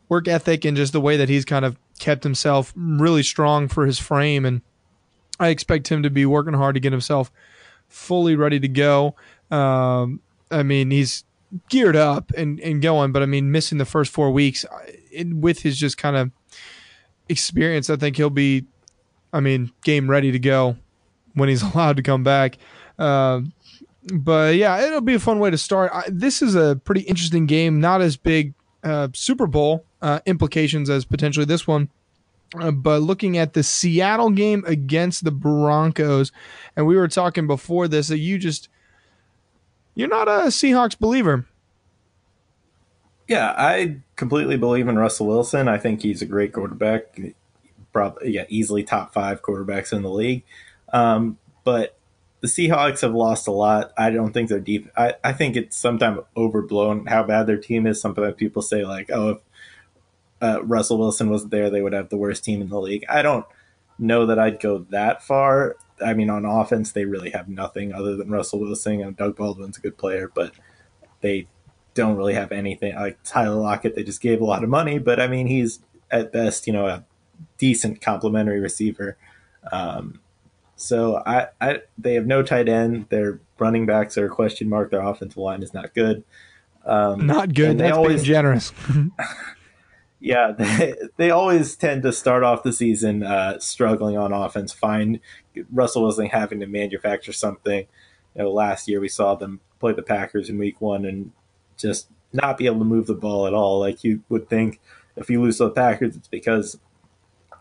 work 0.08 0.28
ethic 0.28 0.64
and 0.64 0.78
just 0.78 0.94
the 0.94 1.02
way 1.02 1.18
that 1.18 1.30
he's 1.30 1.44
kind 1.44 1.66
of 1.66 1.78
kept 2.00 2.24
himself 2.24 2.74
really 2.76 3.24
strong 3.24 3.68
for 3.68 3.86
his 3.86 4.00
frame, 4.00 4.46
and 4.46 4.62
I 5.40 5.50
expect 5.50 5.90
him 5.90 6.04
to 6.04 6.10
be 6.10 6.26
working 6.26 6.54
hard 6.54 6.76
to 6.76 6.80
get 6.80 6.94
himself 6.94 7.32
fully 7.88 8.36
ready 8.36 8.60
to 8.60 8.68
go. 8.68 9.16
Um, 9.52 10.22
I 10.52 10.64
mean, 10.64 10.92
he's 10.92 11.24
geared 11.70 11.96
up 11.96 12.32
and, 12.38 12.60
and 12.60 12.82
going, 12.82 13.12
but 13.12 13.22
I 13.22 13.26
mean, 13.26 13.52
missing 13.52 13.78
the 13.78 13.86
first 13.86 14.12
four 14.12 14.32
weeks 14.32 14.66
it, 15.12 15.34
with 15.34 15.62
his 15.62 15.78
just 15.78 15.98
kind 15.98 16.16
of 16.16 16.32
experience, 17.30 17.90
I 17.90 17.96
think 17.96 18.18
he'll 18.18 18.30
be, 18.30 18.66
I 19.34 19.40
mean, 19.40 19.72
game 19.84 20.10
ready 20.10 20.32
to 20.32 20.40
go 20.40 20.78
when 21.34 21.50
he's 21.50 21.62
allowed 21.74 21.98
to 21.98 22.04
come 22.04 22.24
back. 22.24 22.58
Uh, 22.98 23.42
but 24.14 24.56
yeah, 24.56 24.86
it'll 24.86 25.02
be 25.02 25.16
a 25.16 25.20
fun 25.20 25.40
way 25.40 25.50
to 25.50 25.58
start. 25.58 25.92
I, 25.94 26.04
this 26.08 26.42
is 26.42 26.56
a 26.56 26.80
pretty 26.84 27.02
interesting 27.02 27.46
game, 27.46 27.80
not 27.80 28.02
as 28.02 28.18
big 28.18 28.54
uh, 28.84 29.10
Super 29.14 29.48
Bowl 29.48 29.86
uh, 30.02 30.20
implications 30.26 30.90
as 30.90 31.06
potentially 31.06 31.46
this 31.46 31.68
one. 31.68 31.90
Uh, 32.58 32.72
but 32.72 33.02
looking 33.02 33.38
at 33.38 33.54
the 33.54 33.64
Seattle 33.64 34.30
game 34.30 34.64
against 34.68 35.24
the 35.24 35.32
Broncos, 35.32 36.32
and 36.76 36.86
we 36.86 36.96
were 36.96 37.08
talking 37.08 37.48
before 37.48 37.88
this 37.88 38.08
that 38.10 38.20
you 38.20 38.38
just 38.38 38.70
you're 39.96 40.08
not 40.08 40.28
a 40.28 40.48
Seahawks 40.48 40.98
believer. 40.98 41.46
Yeah, 43.28 43.56
I 43.58 43.98
completely 44.16 44.58
believe 44.58 44.88
in 44.88 44.98
Russell 44.98 45.26
Wilson. 45.26 45.68
I 45.68 45.80
think 45.80 46.04
he's 46.04 46.22
a 46.22 46.28
great 46.28 46.54
quarterback. 46.54 47.20
Probably, 47.92 48.32
yeah, 48.32 48.46
easily 48.50 48.84
top 48.84 49.14
five 49.14 49.42
quarterbacks 49.42 49.92
in 49.92 50.04
the 50.04 50.12
league. 50.12 50.44
Um, 50.94 51.40
but 51.64 51.95
the 52.46 52.68
Seahawks 52.70 53.02
have 53.02 53.16
lost 53.16 53.48
a 53.48 53.52
lot. 53.52 53.92
I 53.98 54.12
don't 54.12 54.32
think 54.32 54.50
they're 54.50 54.60
deep. 54.60 54.88
I, 54.96 55.16
I 55.24 55.34
think 55.34 55.56
it's 55.56 55.76
sometimes 55.76 56.20
overblown 56.38 57.08
how 57.08 57.24
bad 57.24 57.48
their 57.48 57.58
team 57.58 57.88
is. 57.88 58.00
Sometimes 58.00 58.36
people 58.36 58.62
say 58.62 58.86
like, 58.86 59.10
oh, 59.12 59.30
if 59.30 59.38
uh, 60.42 60.64
Russell 60.64 61.00
Wilson 61.00 61.32
wasn't 61.32 61.50
there, 61.50 61.72
they 61.72 61.82
would 61.82 61.94
have 61.94 62.10
the 62.10 62.18
worst 62.18 62.44
team 62.44 62.62
in 62.62 62.70
the 62.70 62.80
league. 62.80 63.04
I 63.10 63.24
don't 63.24 63.46
know 63.98 64.28
that 64.28 64.38
I'd 64.38 64.60
go 64.60 64.86
that 64.92 65.24
far. 65.24 65.76
I 66.06 66.14
mean, 66.14 66.30
on 66.30 66.46
offense, 66.46 66.92
they 66.92 67.06
really 67.06 67.32
have 67.32 67.50
nothing 67.50 67.94
other 67.94 68.16
than 68.16 68.30
Russell 68.30 68.60
Wilson 68.60 69.02
and 69.02 69.18
Doug 69.18 69.36
Baldwin's 69.36 69.78
a 69.78 69.82
good 69.82 69.98
player, 69.98 70.32
but 70.34 70.54
they 71.22 71.48
don't 71.96 72.16
really 72.16 72.36
have 72.36 72.52
anything. 72.52 72.94
Like 72.94 73.18
Tyler 73.24 73.56
Lockett, 73.56 73.96
they 73.96 74.04
just 74.04 74.22
gave 74.22 74.40
a 74.40 74.46
lot 74.46 74.64
of 74.64 74.70
money, 74.70 75.00
but 75.00 75.20
I 75.20 75.28
mean, 75.28 75.48
he's 75.48 75.80
at 76.12 76.32
best, 76.32 76.68
you 76.68 76.74
know, 76.74 76.86
a 76.86 77.06
decent 77.58 78.02
complimentary 78.02 78.60
receiver. 78.60 79.18
Um, 79.72 80.20
So 80.76 81.22
I, 81.26 81.48
I 81.62 81.82
they 81.98 82.16
have 82.16 82.26
no 82.26 82.44
tight 82.44 82.68
end. 82.68 83.08
Their 83.10 83.40
running 83.58 83.86
backs 83.86 84.18
are 84.18 84.26
a 84.26 84.30
question 84.30 84.70
mark. 84.70 84.92
Their 84.92 85.02
offensive 85.02 85.38
line 85.38 85.64
is 85.64 85.74
not 85.74 85.94
good. 85.94 86.24
Um, 86.86 87.26
not 87.26 87.54
good. 87.54 87.78
That's 87.78 87.98
always, 87.98 88.24
generous. 88.24 88.72
yeah, 90.20 90.52
they, 90.58 90.96
they 91.18 91.32
always 91.32 91.76
tend 91.76 92.04
to 92.04 92.14
start 92.14 92.44
off 92.44 92.64
the 92.64 92.74
season 92.74 93.24
uh, 93.24 93.60
struggling 93.60 94.18
on 94.18 94.34
offense. 94.34 94.72
Find 94.72 95.20
Russell 95.72 96.04
Wilson 96.04 96.28
having 96.28 96.60
to 96.60 96.68
manufacture 96.68 97.34
something. 97.34 97.88
You 98.36 98.44
know, 98.44 98.52
last 98.52 98.88
year 98.88 99.00
we 99.00 99.08
saw 99.08 99.36
them 99.36 99.62
play 99.80 99.94
the 99.94 100.04
Packers 100.04 100.50
in 100.50 100.58
Week 100.58 100.82
One 100.82 101.06
and 101.06 101.32
just 101.78 102.10
not 102.34 102.58
be 102.58 102.66
able 102.66 102.80
to 102.80 102.86
move 102.86 103.08
the 103.08 103.14
ball 103.14 103.48
at 103.48 103.54
all. 103.54 103.80
Like 103.80 104.04
you 104.04 104.24
would 104.30 104.50
think, 104.50 104.80
if 105.16 105.30
you 105.30 105.42
lose 105.42 105.58
to 105.58 105.66
the 105.66 105.72
Packers, 105.72 106.16
it's 106.16 106.28
because 106.28 106.78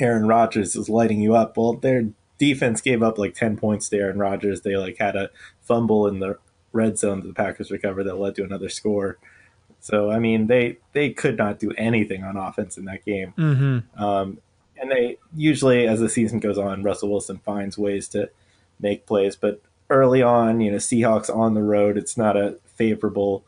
Aaron 0.00 0.26
Rodgers 0.26 0.75
is 0.75 0.88
lighting 0.88 1.21
you 1.21 1.35
up. 1.37 1.56
Well, 1.56 1.75
their 1.75 2.09
defense 2.44 2.80
gave 2.80 3.02
up 3.02 3.18
like 3.18 3.34
ten 3.34 3.56
points 3.56 3.88
to 3.88 3.98
Aaron 3.98 4.18
Rodgers. 4.18 4.60
They 4.60 4.76
like 4.76 4.98
had 4.98 5.16
a 5.16 5.30
fumble 5.62 6.06
in 6.06 6.18
the 6.18 6.38
red 6.72 6.98
zone 6.98 7.20
that 7.20 7.28
the 7.28 7.34
Packers 7.34 7.70
recovered 7.70 8.04
that 8.04 8.18
led 8.18 8.34
to 8.36 8.44
another 8.44 8.68
score. 8.68 9.18
So 9.80 10.10
I 10.10 10.18
mean, 10.18 10.46
they 10.46 10.78
they 10.92 11.10
could 11.10 11.36
not 11.36 11.58
do 11.58 11.72
anything 11.72 12.24
on 12.24 12.36
offense 12.36 12.76
in 12.76 12.84
that 12.86 13.04
game. 13.04 13.32
Mm-hmm. 13.36 14.02
Um, 14.02 14.38
and 14.76 14.90
they 14.90 15.18
usually, 15.34 15.86
as 15.86 16.00
the 16.00 16.08
season 16.08 16.40
goes 16.40 16.58
on, 16.58 16.82
Russell 16.82 17.10
Wilson 17.10 17.38
finds 17.38 17.78
ways 17.78 18.08
to 18.08 18.30
make 18.80 19.06
plays. 19.06 19.36
But 19.36 19.60
early 19.88 20.22
on, 20.22 20.60
you 20.60 20.70
know, 20.70 20.78
Seahawks 20.78 21.34
on 21.34 21.54
the 21.54 21.62
road, 21.62 21.96
it's 21.96 22.16
not 22.16 22.36
a 22.36 22.58
favorable 22.66 23.44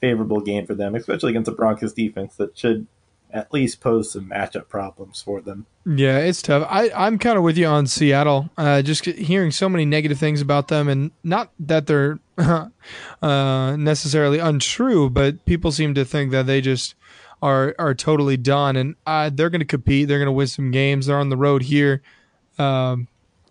favorable 0.00 0.40
game 0.40 0.66
for 0.66 0.74
them, 0.74 0.94
especially 0.94 1.30
against 1.30 1.48
a 1.48 1.52
Broncos 1.52 1.92
defense 1.92 2.36
that 2.36 2.56
should 2.56 2.86
at 3.32 3.52
least 3.52 3.80
pose 3.80 4.12
some 4.12 4.28
matchup 4.28 4.68
problems 4.68 5.20
for 5.20 5.40
them. 5.40 5.66
Yeah, 5.84 6.18
it's 6.18 6.42
tough. 6.42 6.66
I, 6.70 6.90
I'm 6.90 7.18
kind 7.18 7.36
of 7.36 7.44
with 7.44 7.58
you 7.58 7.66
on 7.66 7.86
Seattle. 7.86 8.50
Uh, 8.56 8.82
just 8.82 9.04
hearing 9.04 9.50
so 9.50 9.68
many 9.68 9.84
negative 9.84 10.18
things 10.18 10.40
about 10.40 10.68
them, 10.68 10.88
and 10.88 11.10
not 11.22 11.52
that 11.60 11.86
they're 11.86 12.18
uh, 13.22 13.76
necessarily 13.76 14.38
untrue, 14.38 15.10
but 15.10 15.44
people 15.44 15.70
seem 15.72 15.94
to 15.94 16.04
think 16.04 16.30
that 16.32 16.46
they 16.46 16.60
just 16.60 16.94
are 17.42 17.74
are 17.78 17.94
totally 17.94 18.36
done, 18.36 18.76
and 18.76 18.96
uh, 19.06 19.30
they're 19.32 19.50
going 19.50 19.60
to 19.60 19.66
compete. 19.66 20.08
They're 20.08 20.18
going 20.18 20.26
to 20.26 20.32
win 20.32 20.46
some 20.46 20.70
games. 20.70 21.06
They're 21.06 21.18
on 21.18 21.28
the 21.28 21.36
road 21.36 21.62
here, 21.62 22.02
um, 22.58 23.08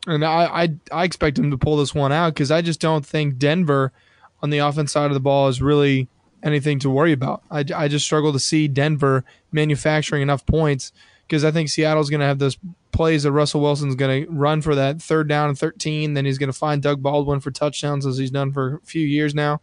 and 0.08 0.26
I, 0.26 0.64
I 0.64 0.76
I 0.92 1.04
expect 1.04 1.38
them 1.38 1.52
to 1.52 1.58
pull 1.58 1.78
this 1.78 1.96
one 1.96 2.12
out 2.12 2.34
because 2.34 2.52
I 2.52 2.62
just 2.62 2.80
don't 2.80 3.06
think 3.06 3.38
Denver 3.38 3.94
on 4.42 4.50
the 4.50 4.58
offense 4.60 4.92
side 4.92 5.08
of 5.08 5.14
the 5.14 5.20
ball 5.20 5.48
is 5.48 5.62
really 5.62 6.10
anything 6.46 6.80
to 6.80 6.90
worry 6.90 7.12
about. 7.12 7.44
I, 7.52 7.66
I 7.76 7.88
just 7.90 8.06
struggle 8.06 8.32
to 8.32 8.40
see 8.40 8.70
Denver 8.70 9.26
manufacturing 9.52 10.22
enough 10.22 10.46
points 10.46 10.94
because 11.28 11.44
I 11.44 11.52
think 11.52 11.70
Seattle's 11.70 12.10
going 12.10 12.20
to 12.22 12.28
have 12.28 12.40
those 12.40 12.58
plays 12.92 13.24
that 13.24 13.32
Russell 13.32 13.62
Wilson's 13.62 13.96
going 13.96 14.26
to 14.26 14.32
run 14.32 14.62
for 14.62 14.76
that 14.76 15.02
third 15.02 15.28
down 15.28 15.50
and 15.50 15.60
13. 15.60 16.14
Then 16.14 16.24
he's 16.24 16.38
going 16.38 16.52
to 16.52 16.58
find 16.58 16.82
Doug 16.82 17.02
Baldwin 17.02 17.40
for 17.40 17.52
touchdowns 17.52 18.06
as 18.06 18.18
he's 18.18 18.32
done 18.32 18.54
for 18.54 18.76
a 18.76 18.86
few 18.86 19.06
years 19.06 19.34
now. 19.34 19.60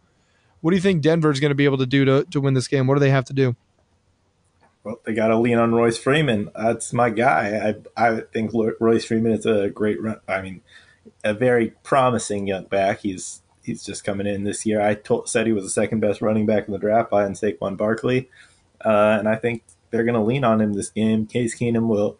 What 0.61 0.71
do 0.71 0.75
you 0.75 0.81
think 0.81 1.01
Denver's 1.01 1.39
going 1.39 1.51
to 1.51 1.55
be 1.55 1.65
able 1.65 1.79
to 1.79 1.85
do 1.85 2.05
to, 2.05 2.25
to 2.25 2.41
win 2.41 2.53
this 2.53 2.67
game? 2.67 2.85
What 2.85 2.95
do 2.95 2.99
they 2.99 3.09
have 3.09 3.25
to 3.25 3.33
do? 3.33 3.55
Well, 4.83 4.99
they 5.05 5.13
got 5.13 5.27
to 5.27 5.37
lean 5.37 5.57
on 5.57 5.73
Royce 5.73 5.97
Freeman. 5.97 6.49
That's 6.55 6.91
my 6.91 7.09
guy. 7.09 7.75
I 7.97 8.09
I 8.09 8.21
think 8.33 8.51
Royce 8.53 9.05
Freeman 9.05 9.31
is 9.31 9.45
a 9.45 9.69
great 9.69 10.01
run. 10.01 10.19
I 10.27 10.41
mean, 10.41 10.61
a 11.23 11.33
very 11.33 11.73
promising 11.83 12.47
young 12.47 12.65
back. 12.65 12.99
He's 12.99 13.41
he's 13.63 13.83
just 13.83 14.03
coming 14.03 14.27
in 14.27 14.43
this 14.43 14.65
year. 14.65 14.81
I 14.81 14.93
told, 14.95 15.29
said 15.29 15.47
he 15.47 15.53
was 15.53 15.63
the 15.63 15.69
second 15.69 15.99
best 15.99 16.21
running 16.21 16.45
back 16.45 16.67
in 16.67 16.73
the 16.73 16.79
draft 16.79 17.09
behind 17.09 17.35
Saquon 17.35 17.77
Barkley, 17.77 18.29
uh, 18.83 19.17
and 19.19 19.27
I 19.27 19.35
think 19.35 19.63
they're 19.89 20.03
going 20.03 20.15
to 20.15 20.21
lean 20.21 20.43
on 20.43 20.61
him 20.61 20.73
this 20.73 20.89
game. 20.89 21.25
Case 21.25 21.55
Keenum 21.55 21.87
will, 21.87 22.17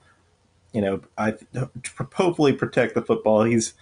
you 0.71 0.81
know, 0.81 1.01
I 1.17 1.35
hopefully 2.13 2.53
protect 2.53 2.95
the 2.95 3.01
football. 3.01 3.43
He's, 3.43 3.73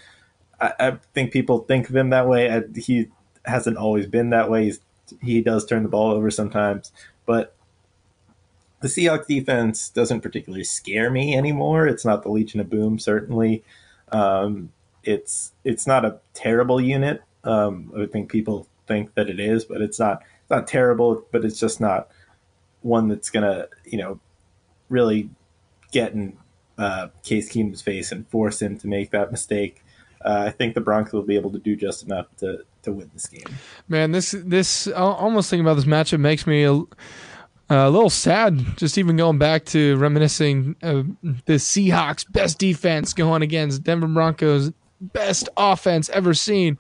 I, 0.59 0.73
I 0.79 0.97
think 1.13 1.31
people 1.31 1.59
think 1.59 1.89
of 1.89 1.95
him 1.95 2.09
that 2.09 2.27
way. 2.27 2.51
I, 2.51 2.63
he 2.75 3.07
hasn't 3.45 3.77
always 3.77 4.07
been 4.07 4.29
that 4.29 4.49
way. 4.49 4.65
He's, 4.65 4.79
he 5.21 5.41
does 5.41 5.65
turn 5.65 5.83
the 5.83 5.89
ball 5.89 6.11
over 6.11 6.31
sometimes, 6.31 6.91
but 7.25 7.55
the 8.79 8.87
Seahawks 8.87 9.27
defense 9.27 9.89
doesn't 9.89 10.21
particularly 10.21 10.63
scare 10.63 11.11
me 11.11 11.35
anymore. 11.35 11.87
It's 11.87 12.05
not 12.05 12.23
the 12.23 12.31
Legion 12.31 12.59
of 12.59 12.69
Boom, 12.69 12.97
certainly. 12.97 13.63
Um, 14.11 14.71
it's 15.03 15.53
it's 15.63 15.87
not 15.87 16.05
a 16.05 16.19
terrible 16.33 16.81
unit, 16.81 17.21
um, 17.43 17.91
I 17.97 18.05
think 18.05 18.29
people 18.31 18.67
think 18.87 19.13
that 19.15 19.29
it 19.29 19.39
is, 19.39 19.65
but 19.65 19.81
it's 19.81 19.99
not. 19.99 20.23
It's 20.41 20.49
not 20.49 20.67
terrible, 20.67 21.25
but 21.31 21.45
it's 21.45 21.59
just 21.59 21.79
not 21.79 22.09
one 22.81 23.07
that's 23.07 23.29
gonna, 23.29 23.67
you 23.85 23.97
know, 23.97 24.19
really 24.89 25.29
get 25.91 26.13
in 26.13 26.37
uh, 26.77 27.09
Case 27.23 27.49
Keenum's 27.51 27.81
face 27.81 28.11
and 28.11 28.27
force 28.27 28.61
him 28.61 28.77
to 28.79 28.87
make 28.87 29.11
that 29.11 29.31
mistake. 29.31 29.83
Uh, 30.23 30.45
I 30.47 30.51
think 30.51 30.75
the 30.75 30.81
Broncos 30.81 31.13
will 31.13 31.23
be 31.23 31.35
able 31.35 31.51
to 31.51 31.59
do 31.59 31.75
just 31.75 32.03
enough 32.03 32.27
to 32.37 32.65
to 32.83 32.91
win 32.91 33.09
this 33.13 33.27
game. 33.27 33.43
Man, 33.87 34.11
this 34.11 34.35
this 34.37 34.87
almost 34.87 35.49
thinking 35.49 35.65
about 35.65 35.75
this 35.75 35.85
matchup 35.85 36.19
makes 36.19 36.45
me 36.45 36.63
a, 36.63 36.73
a 37.69 37.89
little 37.89 38.09
sad. 38.09 38.77
Just 38.77 38.97
even 38.97 39.17
going 39.17 39.37
back 39.37 39.65
to 39.65 39.97
reminiscing 39.97 40.75
the 40.81 41.53
Seahawks' 41.53 42.31
best 42.31 42.59
defense 42.59 43.13
going 43.13 43.41
against 43.41 43.83
Denver 43.83 44.07
Broncos' 44.07 44.71
best 44.99 45.49
offense 45.57 46.09
ever 46.09 46.33
seen. 46.33 46.77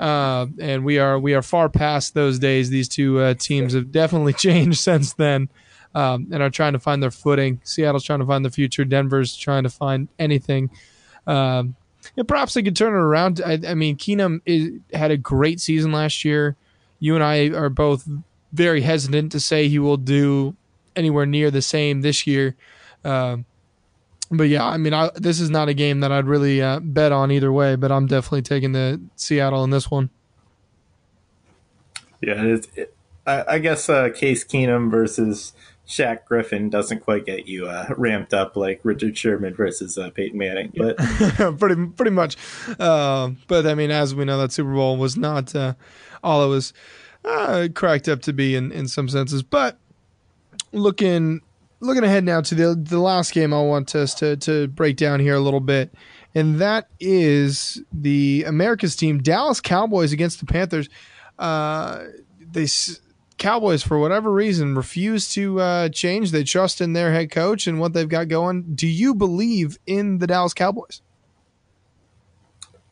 Uh, 0.00 0.46
and 0.58 0.82
we 0.82 0.98
are 0.98 1.18
we 1.18 1.34
are 1.34 1.42
far 1.42 1.68
past 1.68 2.14
those 2.14 2.38
days. 2.38 2.70
These 2.70 2.88
two 2.88 3.20
uh, 3.20 3.34
teams 3.34 3.74
have 3.74 3.92
definitely 3.92 4.32
changed 4.46 4.78
since 4.78 5.12
then, 5.12 5.50
um, 5.94 6.28
and 6.32 6.42
are 6.42 6.48
trying 6.50 6.72
to 6.72 6.78
find 6.78 7.02
their 7.02 7.10
footing. 7.10 7.60
Seattle's 7.64 8.04
trying 8.04 8.20
to 8.20 8.26
find 8.26 8.42
the 8.42 8.50
future. 8.50 8.84
Denver's 8.86 9.36
trying 9.36 9.64
to 9.64 9.70
find 9.70 10.08
anything. 10.18 10.70
Um, 11.26 11.76
perhaps 12.26 12.54
they 12.54 12.62
could 12.62 12.76
turn 12.76 12.94
it 12.94 12.96
around. 12.96 13.42
I, 13.44 13.58
I 13.68 13.74
mean, 13.74 13.96
Keenum 13.96 14.40
is, 14.46 14.80
had 14.94 15.10
a 15.10 15.18
great 15.18 15.60
season 15.60 15.92
last 15.92 16.24
year. 16.24 16.56
You 16.98 17.14
and 17.14 17.22
I 17.22 17.50
are 17.50 17.68
both 17.68 18.08
very 18.52 18.80
hesitant 18.80 19.32
to 19.32 19.40
say 19.40 19.68
he 19.68 19.78
will 19.78 19.98
do 19.98 20.56
anywhere 20.96 21.26
near 21.26 21.50
the 21.50 21.62
same 21.62 22.00
this 22.00 22.26
year. 22.26 22.56
Um, 23.04 23.44
but 24.30 24.44
yeah, 24.44 24.64
I 24.64 24.76
mean, 24.76 24.94
I, 24.94 25.10
this 25.16 25.40
is 25.40 25.50
not 25.50 25.68
a 25.68 25.74
game 25.74 26.00
that 26.00 26.12
I'd 26.12 26.26
really 26.26 26.62
uh, 26.62 26.80
bet 26.80 27.10
on 27.10 27.32
either 27.32 27.52
way. 27.52 27.74
But 27.74 27.90
I'm 27.90 28.06
definitely 28.06 28.42
taking 28.42 28.72
the 28.72 29.00
Seattle 29.16 29.64
in 29.64 29.70
this 29.70 29.90
one. 29.90 30.10
Yeah, 32.20 32.42
it, 32.42 32.68
it, 32.76 32.94
I, 33.26 33.44
I, 33.54 33.58
guess 33.58 33.88
uh, 33.88 34.10
Case 34.14 34.44
Keenum 34.44 34.90
versus 34.90 35.52
Shaq 35.88 36.26
Griffin 36.26 36.68
doesn't 36.68 37.00
quite 37.00 37.24
get 37.24 37.48
you 37.48 37.66
uh, 37.66 37.86
ramped 37.96 38.34
up 38.34 38.56
like 38.56 38.80
Richard 38.84 39.16
Sherman 39.16 39.54
versus 39.54 39.98
uh, 39.98 40.10
Peyton 40.10 40.38
Manning, 40.38 40.72
but 40.76 40.96
pretty 41.58 41.86
pretty 41.96 42.10
much. 42.10 42.36
Uh, 42.78 43.30
but 43.48 43.66
I 43.66 43.74
mean, 43.74 43.90
as 43.90 44.14
we 44.14 44.24
know, 44.24 44.38
that 44.38 44.52
Super 44.52 44.72
Bowl 44.72 44.96
was 44.96 45.16
not 45.16 45.56
uh, 45.56 45.74
all 46.22 46.44
it 46.44 46.48
was 46.48 46.72
cracked 47.74 48.08
up 48.08 48.22
to 48.22 48.32
be 48.32 48.54
in 48.54 48.70
in 48.70 48.86
some 48.86 49.08
senses. 49.08 49.42
But 49.42 49.78
looking 50.72 51.40
looking 51.80 52.04
ahead 52.04 52.24
now 52.24 52.40
to 52.42 52.54
the 52.54 52.74
the 52.74 52.98
last 52.98 53.32
game 53.32 53.52
I 53.52 53.62
want 53.62 53.94
us 53.94 54.14
to 54.14 54.36
to 54.38 54.68
break 54.68 54.96
down 54.96 55.20
here 55.20 55.34
a 55.34 55.40
little 55.40 55.60
bit, 55.60 55.92
and 56.34 56.60
that 56.60 56.88
is 57.00 57.82
the 57.92 58.44
America's 58.46 58.96
team 58.96 59.18
Dallas 59.18 59.60
Cowboys 59.60 60.12
against 60.12 60.40
the 60.40 60.46
Panthers. 60.46 60.88
Uh, 61.38 62.04
they 62.52 62.66
Cowboys 63.38 63.82
for 63.82 63.98
whatever 63.98 64.30
reason 64.30 64.74
refuse 64.76 65.32
to 65.32 65.60
uh, 65.60 65.88
change. 65.88 66.30
They 66.30 66.44
trust 66.44 66.80
in 66.80 66.92
their 66.92 67.12
head 67.12 67.30
coach 67.30 67.66
and 67.66 67.80
what 67.80 67.94
they've 67.94 68.08
got 68.08 68.28
going. 68.28 68.74
Do 68.74 68.86
you 68.86 69.14
believe 69.14 69.78
in 69.86 70.18
the 70.18 70.26
Dallas 70.26 70.52
Cowboys? 70.54 71.00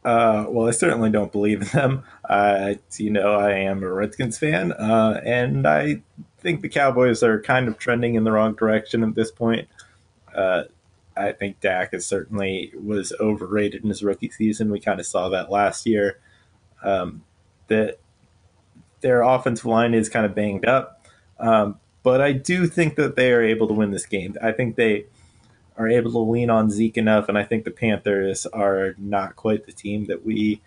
Uh, 0.04 0.46
well, 0.48 0.66
I 0.66 0.70
certainly 0.70 1.10
don't 1.10 1.30
believe 1.30 1.60
in 1.60 1.68
them. 1.68 2.04
Uh, 2.28 2.74
you 2.96 3.10
know, 3.10 3.34
I 3.34 3.52
am 3.52 3.82
a 3.82 3.92
Redskins 3.92 4.38
fan, 4.38 4.72
uh, 4.72 5.20
and 5.24 5.66
I 5.66 6.02
think 6.40 6.60
the 6.60 6.68
Cowboys 6.68 7.22
are 7.22 7.40
kind 7.40 7.68
of 7.68 7.78
trending 7.78 8.14
in 8.14 8.24
the 8.24 8.32
wrong 8.32 8.54
direction 8.54 9.02
at 9.02 9.14
this 9.14 9.30
point. 9.30 9.68
Uh, 10.34 10.64
I 11.16 11.32
think 11.32 11.60
Dak 11.60 11.92
is 11.94 12.06
certainly 12.06 12.72
was 12.80 13.12
overrated 13.20 13.82
in 13.82 13.88
his 13.88 14.02
rookie 14.02 14.30
season. 14.30 14.70
We 14.70 14.80
kind 14.80 15.00
of 15.00 15.06
saw 15.06 15.28
that 15.30 15.50
last 15.50 15.84
year. 15.86 16.18
Um, 16.82 17.24
that 17.66 17.98
their 19.00 19.22
offensive 19.22 19.66
line 19.66 19.94
is 19.94 20.08
kind 20.08 20.24
of 20.24 20.34
banged 20.34 20.64
up, 20.64 21.04
um, 21.40 21.78
but 22.02 22.20
I 22.20 22.32
do 22.32 22.66
think 22.66 22.94
that 22.94 23.16
they 23.16 23.32
are 23.32 23.42
able 23.42 23.66
to 23.66 23.74
win 23.74 23.90
this 23.90 24.06
game. 24.06 24.36
I 24.40 24.52
think 24.52 24.76
they 24.76 25.06
are 25.76 25.88
able 25.88 26.12
to 26.12 26.18
lean 26.18 26.50
on 26.50 26.70
Zeke 26.70 26.96
enough, 26.96 27.28
and 27.28 27.36
I 27.36 27.44
think 27.44 27.64
the 27.64 27.70
Panthers 27.70 28.46
are 28.46 28.94
not 28.96 29.36
quite 29.36 29.66
the 29.66 29.72
team 29.72 30.06
that 30.06 30.24
we 30.24 30.60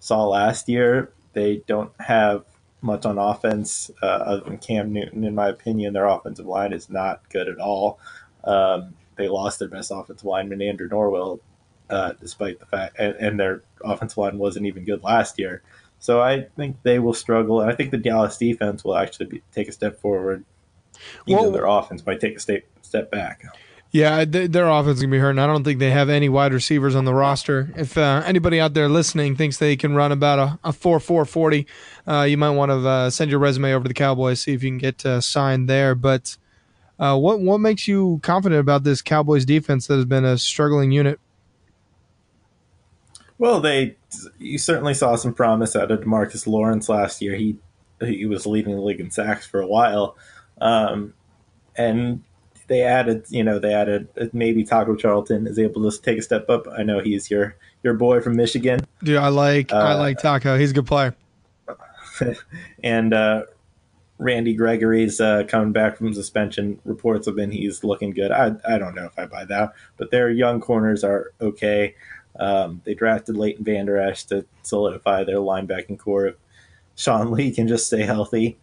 saw 0.00 0.26
last 0.26 0.68
year. 0.68 1.12
They 1.34 1.62
don't 1.66 1.92
have 2.00 2.44
much 2.80 3.04
on 3.04 3.18
offense 3.18 3.90
uh, 4.02 4.06
other 4.06 4.42
than 4.42 4.58
Cam 4.58 4.92
Newton. 4.92 5.24
In 5.24 5.34
my 5.34 5.48
opinion, 5.48 5.92
their 5.92 6.06
offensive 6.06 6.46
line 6.46 6.72
is 6.72 6.88
not 6.88 7.28
good 7.30 7.48
at 7.48 7.58
all. 7.58 7.98
Um, 8.44 8.94
they 9.16 9.28
lost 9.28 9.58
their 9.58 9.68
best 9.68 9.90
offensive 9.92 10.24
lineman, 10.24 10.62
Andrew 10.62 10.88
Norwell, 10.88 11.40
uh, 11.90 12.12
despite 12.20 12.60
the 12.60 12.66
fact, 12.66 12.96
and, 12.98 13.14
and, 13.16 13.40
their 13.40 13.62
offensive 13.82 14.18
line 14.18 14.38
wasn't 14.38 14.66
even 14.66 14.84
good 14.84 15.02
last 15.02 15.38
year. 15.38 15.62
So 15.98 16.20
I 16.20 16.46
think 16.56 16.76
they 16.82 16.98
will 16.98 17.14
struggle, 17.14 17.60
and 17.60 17.70
I 17.70 17.74
think 17.74 17.90
the 17.90 17.98
Dallas 17.98 18.36
defense 18.36 18.84
will 18.84 18.96
actually 18.96 19.26
be, 19.26 19.42
take 19.52 19.68
a 19.68 19.72
step 19.72 20.00
forward, 20.00 20.44
even 21.26 21.42
well, 21.42 21.50
their 21.50 21.66
offense 21.66 22.06
might 22.06 22.20
take 22.20 22.36
a 22.36 22.40
step 22.40 22.62
step 22.82 23.10
back. 23.10 23.44
Yeah, 23.90 24.24
th- 24.24 24.50
their 24.50 24.68
offense 24.68 24.98
is 24.98 25.02
gonna 25.02 25.12
be 25.12 25.18
hurting. 25.18 25.38
I 25.38 25.46
don't 25.46 25.64
think 25.64 25.78
they 25.78 25.90
have 25.90 26.10
any 26.10 26.28
wide 26.28 26.52
receivers 26.52 26.94
on 26.94 27.06
the 27.06 27.14
roster. 27.14 27.72
If 27.74 27.96
uh, 27.96 28.22
anybody 28.26 28.60
out 28.60 28.74
there 28.74 28.88
listening 28.88 29.34
thinks 29.34 29.56
they 29.56 29.76
can 29.76 29.94
run 29.94 30.12
about 30.12 30.38
a, 30.38 30.68
a 30.68 30.72
four 30.74 31.00
four 31.00 31.24
forty, 31.24 31.66
uh, 32.06 32.22
you 32.22 32.36
might 32.36 32.50
want 32.50 32.70
to 32.70 32.86
uh, 32.86 33.10
send 33.10 33.30
your 33.30 33.40
resume 33.40 33.72
over 33.72 33.84
to 33.84 33.88
the 33.88 33.94
Cowboys, 33.94 34.42
see 34.42 34.52
if 34.52 34.62
you 34.62 34.70
can 34.70 34.78
get 34.78 35.06
uh, 35.06 35.22
signed 35.22 35.70
there. 35.70 35.94
But 35.94 36.36
uh, 36.98 37.16
what 37.16 37.40
what 37.40 37.58
makes 37.58 37.88
you 37.88 38.20
confident 38.22 38.60
about 38.60 38.84
this 38.84 39.00
Cowboys 39.00 39.46
defense 39.46 39.86
that 39.86 39.96
has 39.96 40.04
been 40.04 40.24
a 40.24 40.36
struggling 40.36 40.92
unit? 40.92 41.18
Well, 43.38 43.60
they 43.60 43.96
you 44.38 44.58
certainly 44.58 44.92
saw 44.92 45.16
some 45.16 45.32
promise 45.32 45.74
out 45.74 45.90
of 45.90 46.04
Marcus 46.04 46.46
Lawrence 46.46 46.90
last 46.90 47.22
year. 47.22 47.36
He 47.36 47.56
he 48.00 48.26
was 48.26 48.46
leading 48.46 48.74
the 48.74 48.82
league 48.82 49.00
in 49.00 49.10
sacks 49.10 49.46
for 49.46 49.60
a 49.60 49.66
while, 49.66 50.14
um, 50.60 51.14
and 51.74 52.22
they 52.68 52.82
added, 52.82 53.24
you 53.30 53.42
know, 53.42 53.58
they 53.58 53.74
added 53.74 54.08
maybe 54.32 54.62
Taco 54.62 54.94
Charlton 54.94 55.46
is 55.46 55.58
able 55.58 55.90
to 55.90 56.00
take 56.00 56.18
a 56.18 56.22
step 56.22 56.48
up. 56.48 56.66
I 56.68 56.82
know 56.82 57.00
he's 57.00 57.30
your 57.30 57.56
your 57.82 57.94
boy 57.94 58.20
from 58.20 58.36
Michigan. 58.36 58.80
Dude, 59.02 59.16
I 59.16 59.28
like 59.28 59.72
uh, 59.72 59.76
I 59.76 59.94
like 59.94 60.18
Taco. 60.18 60.56
He's 60.56 60.70
a 60.70 60.74
good 60.74 60.86
player. 60.86 61.16
and 62.84 63.14
uh, 63.14 63.44
Randy 64.18 64.54
Gregory's 64.54 65.20
uh, 65.20 65.44
coming 65.48 65.72
back 65.72 65.96
from 65.96 66.12
suspension. 66.12 66.78
Reports 66.84 67.26
have 67.26 67.36
been 67.36 67.50
he's 67.50 67.82
looking 67.82 68.10
good. 68.10 68.30
I 68.30 68.52
I 68.68 68.78
don't 68.78 68.94
know 68.94 69.06
if 69.06 69.18
I 69.18 69.26
buy 69.26 69.44
that, 69.46 69.72
but 69.96 70.10
their 70.10 70.30
young 70.30 70.60
corners 70.60 71.02
are 71.02 71.32
okay. 71.40 71.94
Um, 72.38 72.82
they 72.84 72.94
drafted 72.94 73.36
Leighton 73.36 73.64
Vander 73.64 73.98
Esch 73.98 74.24
to 74.24 74.44
solidify 74.62 75.24
their 75.24 75.36
linebacking 75.36 75.98
core. 75.98 76.34
Sean 76.94 77.32
Lee 77.32 77.50
can 77.52 77.66
just 77.66 77.86
stay 77.86 78.02
healthy, 78.02 78.58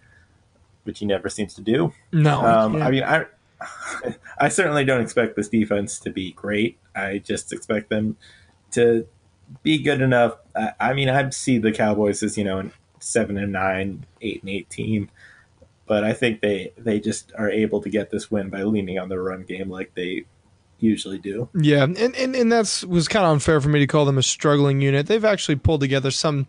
which 0.84 1.00
he 1.00 1.06
never 1.06 1.30
seems 1.30 1.56
to 1.56 1.62
do. 1.62 1.94
No, 2.12 2.46
um, 2.46 2.82
I 2.82 2.92
mean 2.92 3.04
I 3.04 3.26
I 4.38 4.50
certainly 4.50 4.86
don't 4.86 5.02
expect 5.02 5.36
this 5.36 5.50
defense 5.50 6.00
to 6.00 6.10
be 6.10 6.32
great. 6.32 6.78
I 6.96 7.20
just 7.20 7.54
expect 7.54 7.90
them 7.90 8.18
to 8.72 9.08
be 9.64 9.78
good 9.78 10.02
enough. 10.02 10.38
I, 10.56 10.74
I 10.80 10.94
mean, 10.94 11.10
I 11.10 11.30
see 11.30 11.58
the 11.58 11.72
Cowboys 11.72 12.24
as 12.24 12.38
you 12.38 12.44
know 12.44 12.70
seven 13.00 13.38
and 13.38 13.52
nine, 13.52 14.06
eight 14.22 14.42
and 14.42 14.50
eight 14.50 14.70
team, 14.70 15.10
but 15.86 16.04
I 16.04 16.14
think 16.14 16.42
they 16.42 16.74
they 16.78 17.00
just 17.00 17.32
are 17.38 17.50
able 17.50 17.82
to 17.82 17.90
get 17.90 18.12
this 18.12 18.32
win 18.32 18.50
by 18.50 18.64
leaning 18.64 19.00
on 19.00 19.10
the 19.10 19.20
run 19.20 19.44
game 19.44 19.70
like 19.70 19.94
they 19.96 20.26
usually 20.80 21.18
do. 21.18 21.50
Yeah, 21.54 21.84
and 21.84 21.98
and, 21.98 22.36
and 22.36 22.52
that's 22.52 22.84
was 22.84 23.08
kind 23.08 23.26
of 23.26 23.32
unfair 23.32 23.62
for 23.62 23.70
me 23.70 23.80
to 23.80 23.88
call 23.88 24.06
them 24.06 24.18
a 24.18 24.24
struggling 24.24 24.82
unit. 24.82 25.08
They've 25.08 25.26
actually 25.26 25.56
pulled 25.58 25.82
together 25.82 26.12
some. 26.12 26.48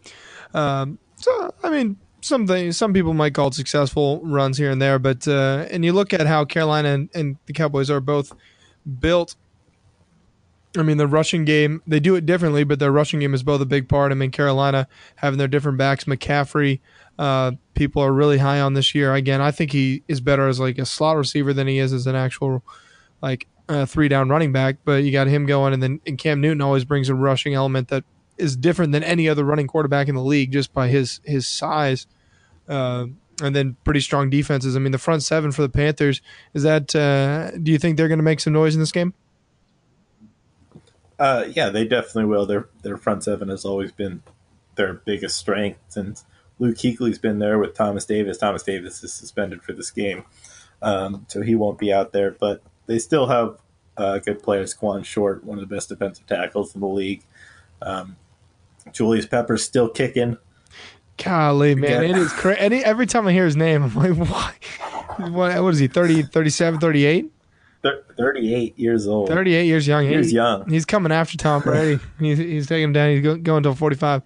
Um, 0.55 0.99
so 1.17 1.55
I 1.63 1.71
mean, 1.71 1.99
some 2.21 2.47
things, 2.47 2.77
some 2.77 2.93
people 2.93 3.15
might 3.15 3.35
call 3.35 3.53
successful 3.53 4.21
runs 4.25 4.59
here 4.59 4.71
and 4.71 4.81
there, 4.81 4.99
but 4.99 5.27
uh, 5.29 5.67
and 5.71 5.85
you 5.85 5.93
look 5.93 6.13
at 6.13 6.27
how 6.27 6.45
Carolina 6.45 6.89
and, 6.91 7.11
and 7.15 7.37
the 7.47 7.53
Cowboys 7.53 7.91
are 7.91 8.01
both 8.01 8.33
built. 9.01 9.37
I 10.77 10.83
mean, 10.83 10.99
the 10.99 11.07
rushing 11.07 11.45
game 11.45 11.83
they 11.87 12.01
do 12.01 12.17
it 12.17 12.27
differently, 12.27 12.65
but 12.65 12.79
their 12.79 12.93
rushing 12.93 13.21
game 13.21 13.35
is 13.35 13.43
both 13.43 13.61
a 13.61 13.67
big 13.67 13.89
part. 13.89 14.13
I 14.13 14.15
mean, 14.15 14.31
Carolina 14.31 14.89
having 15.17 15.39
their 15.39 15.49
different 15.49 15.79
backs, 15.79 16.05
McCaffrey, 16.05 16.81
uh, 17.19 17.53
people 17.75 18.03
are 18.03 18.13
really 18.13 18.39
high 18.39 18.61
on 18.61 18.75
this 18.75 18.95
year. 18.95 19.15
Again, 19.15 19.41
I 19.41 19.51
think 19.51 19.73
he 19.73 20.03
is 20.09 20.21
better 20.21 20.49
as 20.49 20.61
like 20.61 20.79
a 20.79 20.87
slot 20.87 21.17
receiver 21.17 21.53
than 21.53 21.67
he 21.67 21.79
is 21.79 21.93
as 21.93 22.07
an 22.07 22.15
actual 22.15 22.63
like 23.23 23.47
uh, 23.69 23.87
three 23.87 24.09
down 24.09 24.29
running 24.29 24.53
back. 24.53 24.77
But 24.85 25.05
you 25.05 25.13
got 25.13 25.29
him 25.29 25.47
going, 25.47 25.73
and 25.73 25.83
then 25.83 26.01
and 26.07 26.19
Cam 26.19 26.41
Newton 26.41 26.61
always 26.61 26.85
brings 26.85 27.09
a 27.09 27.15
rushing 27.15 27.55
element 27.55 27.89
that 27.89 28.05
is 28.39 28.57
different 28.57 28.93
than 28.93 29.03
any 29.03 29.29
other 29.29 29.45
running 29.45 29.67
quarterback 29.67 30.09
in 30.09 30.15
the 30.15 30.23
league 30.23 30.53
just 30.53 30.73
by 30.73 30.89
his 30.89 31.21
his 31.25 31.47
size. 31.47 32.07
Uh, 32.69 33.07
and 33.43 33.55
then 33.55 33.77
pretty 33.85 34.01
strong 34.01 34.31
defenses. 34.31 34.77
I 34.77 34.79
mean, 34.79 34.93
the 34.93 34.99
front 34.99 35.23
seven 35.23 35.53
for 35.53 35.63
the 35.63 35.69
Panthers 35.69 36.23
is 36.55 36.63
that. 36.63 36.95
Uh, 36.95 37.51
do 37.51 37.71
you 37.71 37.79
think 37.79 37.97
they're 37.97 38.09
going 38.09 38.19
to 38.19 38.25
make 38.25 38.41
some 38.41 38.53
noise 38.53 38.75
in 38.75 38.81
this 38.81 38.93
game? 38.93 39.15
Uh, 41.19 41.47
yeah, 41.51 41.71
they 41.71 41.87
definitely 41.87 42.27
will. 42.27 42.47
Their 42.47 42.69
their 42.83 42.97
front 42.97 43.25
seven 43.25 43.49
has 43.49 43.65
always 43.65 43.93
been 43.93 44.23
their 44.77 44.95
biggest 44.95 45.39
strength 45.39 45.81
since 45.89 46.25
Luke 46.59 46.77
Kuechly's 46.77 47.19
been 47.19 47.39
there 47.39 47.59
with 47.59 47.75
Thomas 47.75 48.05
Davis. 48.05 48.39
Thomas 48.39 48.63
Davis 48.63 49.03
is 49.03 49.13
suspended 49.13 49.63
for 49.63 49.73
this 49.73 49.91
game, 49.91 50.25
um, 50.83 51.25
so 51.29 51.43
he 51.43 51.55
won't 51.55 51.79
be 51.79 51.93
out 51.93 52.13
there. 52.13 52.31
But 52.33 52.63
they 52.87 52.99
still 52.99 53.27
have 53.27 53.59
uh, 53.97 54.19
good 54.19 54.43
players. 54.43 54.75
Kawann 54.75 55.05
Short, 55.05 55.45
one 55.45 55.59
of 55.59 55.67
the 55.67 55.75
best 55.75 55.89
defensive 55.89 56.27
tackles 56.27 56.75
in 56.75 56.81
the 56.81 56.87
league. 56.87 57.23
Um, 57.81 58.17
Julius 58.93 59.27
Peppers 59.27 59.65
still 59.65 59.89
kicking. 59.89 60.39
Golly, 61.23 61.75
man, 61.75 62.05
it 62.05 62.17
is 62.17 62.33
crazy. 62.33 62.85
Every 62.85 63.07
time 63.07 63.27
I 63.27 63.33
hear 63.33 63.47
his 63.47 63.57
name, 63.57 63.83
I'm 63.83 63.95
like, 63.95 64.17
why? 64.31 64.55
What, 65.29 65.63
what 65.63 65.73
is 65.73 65.79
he, 65.79 65.89
30, 65.89 66.25
37, 66.25 66.79
38? 66.79 67.33
38 68.17 68.79
years 68.79 69.07
old. 69.07 69.29
38 69.29 69.65
years 69.65 69.87
young. 69.87 70.07
He's 70.07 70.31
he, 70.31 70.37
young. 70.37 70.69
He's 70.69 70.85
coming 70.85 71.13
after 71.13 71.37
Tom 71.37 71.63
Brady. 71.63 72.03
he's, 72.19 72.39
he's 72.39 72.67
taking 72.67 72.85
him 72.85 72.93
down. 72.93 73.11
He's 73.11 73.23
going, 73.23 73.43
going 73.43 73.59
until 73.59 73.75
45. 73.75 74.23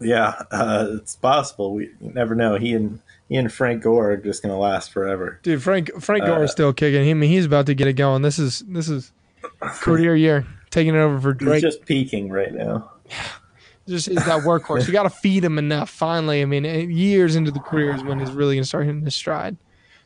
Yeah, 0.00 0.42
uh, 0.50 0.88
it's 0.92 1.16
possible. 1.16 1.74
We 1.74 1.90
never 2.00 2.34
know. 2.34 2.56
He 2.56 2.74
and 2.74 3.00
he 3.28 3.36
and 3.36 3.50
Frank 3.50 3.82
Gore 3.82 4.12
are 4.12 4.16
just 4.16 4.42
going 4.42 4.52
to 4.52 4.58
last 4.58 4.92
forever. 4.92 5.40
Dude, 5.42 5.62
Frank 5.62 5.90
Frank 6.00 6.24
Gore 6.24 6.40
uh, 6.40 6.42
is 6.42 6.50
still 6.50 6.72
kicking. 6.72 7.04
Him, 7.04 7.22
he's 7.22 7.46
about 7.46 7.66
to 7.66 7.74
get 7.74 7.86
it 7.86 7.94
going. 7.94 8.22
This 8.22 8.38
is 8.38 8.60
this 8.68 8.88
is 8.88 9.12
career 9.60 10.14
year, 10.14 10.46
taking 10.74 10.94
it 10.94 10.98
over 10.98 11.20
for 11.20 11.32
Drake. 11.32 11.62
He's 11.62 11.74
just 11.74 11.86
peaking 11.86 12.30
right 12.30 12.52
now. 12.52 12.90
just 13.88 14.08
is 14.08 14.16
that 14.16 14.42
workhorse. 14.42 14.86
you 14.86 14.92
got 14.92 15.04
to 15.04 15.10
feed 15.10 15.44
him 15.44 15.56
enough. 15.56 15.88
Finally, 15.88 16.42
I 16.42 16.44
mean, 16.44 16.64
years 16.64 17.36
into 17.36 17.50
the 17.50 17.60
career 17.60 17.94
is 17.94 18.02
when 18.02 18.18
he's 18.18 18.32
really 18.32 18.56
going 18.56 18.64
to 18.64 18.68
start 18.68 18.86
hitting 18.86 19.04
his 19.04 19.14
stride. 19.14 19.56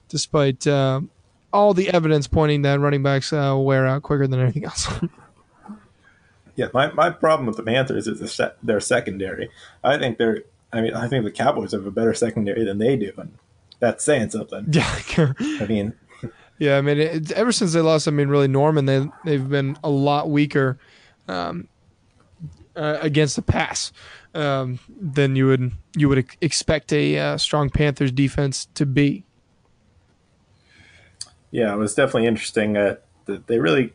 Despite 0.09 0.67
uh, 0.67 1.01
all 1.53 1.75
the 1.75 1.91
evidence 1.91 2.27
pointing 2.27 2.63
that 2.63 2.81
running 2.81 3.03
backs 3.03 3.33
uh, 3.33 3.57
wear 3.57 3.87
out 3.87 4.03
quicker 4.03 4.27
than 4.27 4.41
anything 4.41 4.65
else. 4.65 4.89
yeah, 6.57 6.69
my, 6.73 6.91
my 6.93 7.11
problem 7.11 7.47
with 7.47 7.57
the 7.57 7.63
Panthers 7.63 8.07
is 8.07 8.41
their 8.63 8.81
secondary. 8.81 9.51
I 9.83 9.99
think 9.99 10.19
they're. 10.19 10.45
I 10.71 10.83
mean, 10.83 10.93
I 10.93 11.09
think 11.09 11.25
the 11.25 11.31
Cowboys 11.31 11.73
have 11.73 11.87
a 11.87 11.91
better 11.91 12.13
secondary 12.13 12.63
than 12.63 12.77
they 12.77 12.97
do, 12.97 13.13
and 13.17 13.39
that's 13.81 14.05
saying 14.05 14.31
something. 14.31 14.67
Yeah, 14.73 15.33
I 15.39 15.67
mean, 15.67 15.95
yeah, 16.59 16.77
I 16.77 16.81
mean, 16.81 16.99
it, 16.99 17.33
ever 17.33 17.53
since 17.53 17.73
they 17.73 17.81
lost, 17.81 18.09
I 18.09 18.11
mean, 18.11 18.29
really 18.29 18.49
Norman, 18.49 18.87
they 18.87 19.09
they've 19.25 19.49
been 19.49 19.77
a 19.83 19.91
lot 19.91 20.31
weaker. 20.31 20.79
Um, 21.29 21.69
uh, 22.79 22.97
against 23.03 23.35
the 23.35 23.43
pass 23.43 23.93
um, 24.35 24.79
than 24.89 25.35
you 25.35 25.49
would 25.49 25.73
you 25.97 26.09
would 26.09 26.25
expect 26.41 26.93
a 26.93 27.19
uh, 27.19 27.37
strong 27.37 27.69
Panthers 27.69 28.13
defense 28.13 28.69
to 28.75 28.87
be. 28.87 29.25
Yeah, 31.51 31.75
it 31.75 31.77
was 31.77 31.95
definitely 31.95 32.27
interesting. 32.27 32.77
Uh, 32.77 32.97
they 33.27 33.59
really 33.59 33.93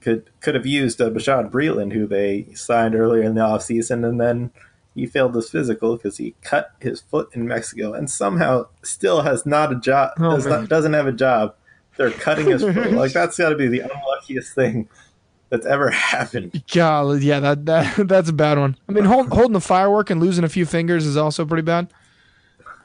could 0.00 0.28
could 0.40 0.54
have 0.54 0.66
used 0.66 1.00
uh, 1.00 1.08
Breeland, 1.10 1.92
who 1.92 2.06
they 2.06 2.48
signed 2.54 2.94
earlier 2.94 3.22
in 3.22 3.34
the 3.34 3.40
offseason, 3.40 4.06
and 4.06 4.20
then 4.20 4.50
he 4.94 5.06
failed 5.06 5.34
his 5.34 5.48
physical 5.48 5.96
because 5.96 6.18
he 6.18 6.34
cut 6.42 6.72
his 6.80 7.00
foot 7.00 7.30
in 7.32 7.48
Mexico 7.48 7.94
and 7.94 8.10
somehow 8.10 8.66
still 8.82 9.22
has 9.22 9.46
not 9.46 9.72
a 9.72 9.76
job, 9.76 10.12
oh, 10.18 10.36
does 10.36 10.46
not, 10.46 10.68
doesn't 10.68 10.92
have 10.92 11.06
a 11.06 11.12
job. 11.12 11.54
They're 11.96 12.10
cutting 12.10 12.46
his 12.46 12.62
foot. 12.62 12.76
Like, 12.92 13.12
that's 13.12 13.36
got 13.38 13.50
to 13.50 13.56
be 13.56 13.68
the 13.68 13.80
unluckiest 13.80 14.54
thing 14.54 14.88
that's 15.50 15.66
ever 15.66 15.90
happened. 15.90 16.64
Golly, 16.72 17.24
yeah, 17.24 17.40
that, 17.40 17.66
that 17.66 17.96
that's 18.08 18.30
a 18.30 18.32
bad 18.32 18.58
one. 18.58 18.76
I 18.88 18.92
mean, 18.92 19.04
hold, 19.04 19.28
holding 19.28 19.52
the 19.52 19.60
firework 19.60 20.08
and 20.08 20.20
losing 20.20 20.44
a 20.44 20.48
few 20.48 20.64
fingers 20.64 21.04
is 21.04 21.16
also 21.16 21.44
pretty 21.44 21.62
bad. 21.62 21.92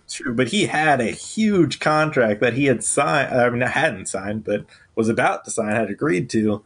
True, 0.09 0.33
but 0.33 0.49
he 0.49 0.67
had 0.67 1.01
a 1.01 1.11
huge 1.11 1.79
contract 1.79 2.39
that 2.41 2.53
he 2.53 2.65
had 2.65 2.83
signed. 2.83 3.33
I 3.33 3.49
mean, 3.49 3.61
hadn't 3.61 4.07
signed, 4.07 4.43
but 4.43 4.65
was 4.95 5.09
about 5.09 5.43
to 5.45 5.51
sign, 5.51 5.75
had 5.75 5.89
agreed 5.89 6.29
to, 6.31 6.63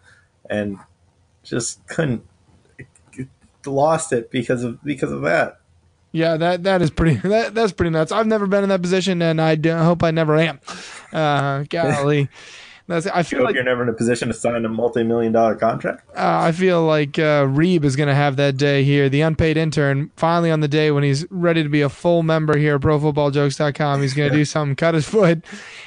and 0.49 0.77
just 1.43 1.86
couldn't. 1.88 2.25
Lost 3.63 4.12
it 4.12 4.32
because 4.32 4.63
of 4.63 4.84
because 4.84 5.12
of 5.12 5.21
that. 5.21 5.61
Yeah, 6.12 6.38
that 6.38 6.63
that 6.63 6.82
is 6.82 6.91
pretty. 6.91 7.15
That 7.30 7.54
that's 7.54 7.71
pretty 7.71 7.91
nuts. 7.91 8.12
I've 8.12 8.28
never 8.28 8.47
been 8.47 8.63
in 8.63 8.69
that 8.69 8.82
position, 8.82 9.21
and 9.21 9.41
I 9.41 9.56
hope 9.84 10.04
I 10.04 10.12
never 10.12 10.38
am. 10.38 10.60
Uh, 11.13 11.63
golly. 11.69 12.30
That's, 12.88 13.08
I 13.08 13.24
feel 13.24 13.43
like 13.43 13.56
you're 13.56 13.63
never 13.63 13.84
in 13.84 13.89
a 13.89 13.93
position 13.93 14.28
to 14.28 14.34
sign 14.34 14.65
a 14.65 14.69
multi-million 14.69 15.32
dollar 15.32 15.56
contract. 15.56 16.10
Uh, 16.10 16.41
I 16.41 16.52
feel 16.52 16.84
like 16.84 17.17
uh, 17.17 17.45
Reeb 17.45 17.86
is 17.86 17.95
going 17.95 18.10
to 18.10 18.15
have 18.15 18.36
that 18.36 18.58
day 18.58 18.84
here, 18.84 19.08
the 19.08 19.21
unpaid 19.21 19.56
intern. 19.56 20.12
Finally, 20.17 20.52
on 20.52 20.60
the 20.60 20.67
day 20.67 20.91
when 20.91 21.04
he's 21.04 21.26
ready 21.32 21.63
to 21.63 21.69
be 21.69 21.82
a 21.82 21.88
full 21.88 22.21
member 22.21 22.58
here 22.58 22.76
at 22.76 22.82
ProFootballJokes.com, 22.82 24.02
he's 24.02 24.13
going 24.13 24.30
to 24.30 24.38
do 24.38 24.43
something, 24.43 24.76
cut 24.76 24.93
his 24.93 25.08
foot, 25.08 25.45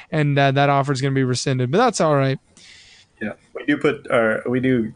and 0.09 0.39
uh, 0.39 0.49
that 0.51 0.69
offer 0.69 0.93
is 0.93 1.01
going 1.01 1.13
to 1.13 1.15
be 1.15 1.23
rescinded. 1.23 1.69
But 1.69 1.77
that's 1.77 2.01
all 2.01 2.15
right. 2.15 2.39
Yeah, 3.21 3.33
we 3.53 3.65
do 3.65 3.77
put 3.77 4.09
our 4.09 4.41
we 4.47 4.59
do 4.59 4.91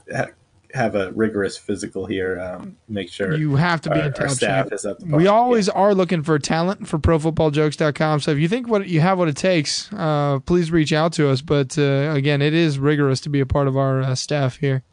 have 0.73 0.95
a 0.95 1.11
rigorous 1.11 1.57
physical 1.57 2.05
here. 2.05 2.39
Um, 2.39 2.77
make 2.87 3.09
sure 3.09 3.35
you 3.35 3.55
have 3.55 3.81
to 3.81 3.89
be 3.89 3.99
our, 3.99 4.07
in 4.07 4.13
top 4.13 4.37
shape. 4.37 4.99
We 5.01 5.27
always 5.27 5.67
yeah. 5.67 5.73
are 5.73 5.95
looking 5.95 6.23
for 6.23 6.37
talent 6.39 6.87
for 6.87 6.99
ProFootballJokes.com. 6.99 8.19
So 8.19 8.31
if 8.31 8.37
you 8.37 8.47
think 8.47 8.67
what 8.67 8.87
you 8.87 9.01
have 9.01 9.17
what 9.17 9.27
it 9.27 9.37
takes, 9.37 9.91
uh, 9.93 10.39
please 10.39 10.71
reach 10.71 10.93
out 10.93 11.13
to 11.13 11.29
us. 11.29 11.41
But 11.41 11.77
uh, 11.77 12.11
again, 12.13 12.41
it 12.41 12.53
is 12.53 12.79
rigorous 12.79 13.19
to 13.21 13.29
be 13.29 13.39
a 13.39 13.45
part 13.45 13.67
of 13.67 13.77
our 13.77 14.01
uh, 14.01 14.15
staff 14.15 14.57
here. 14.57 14.83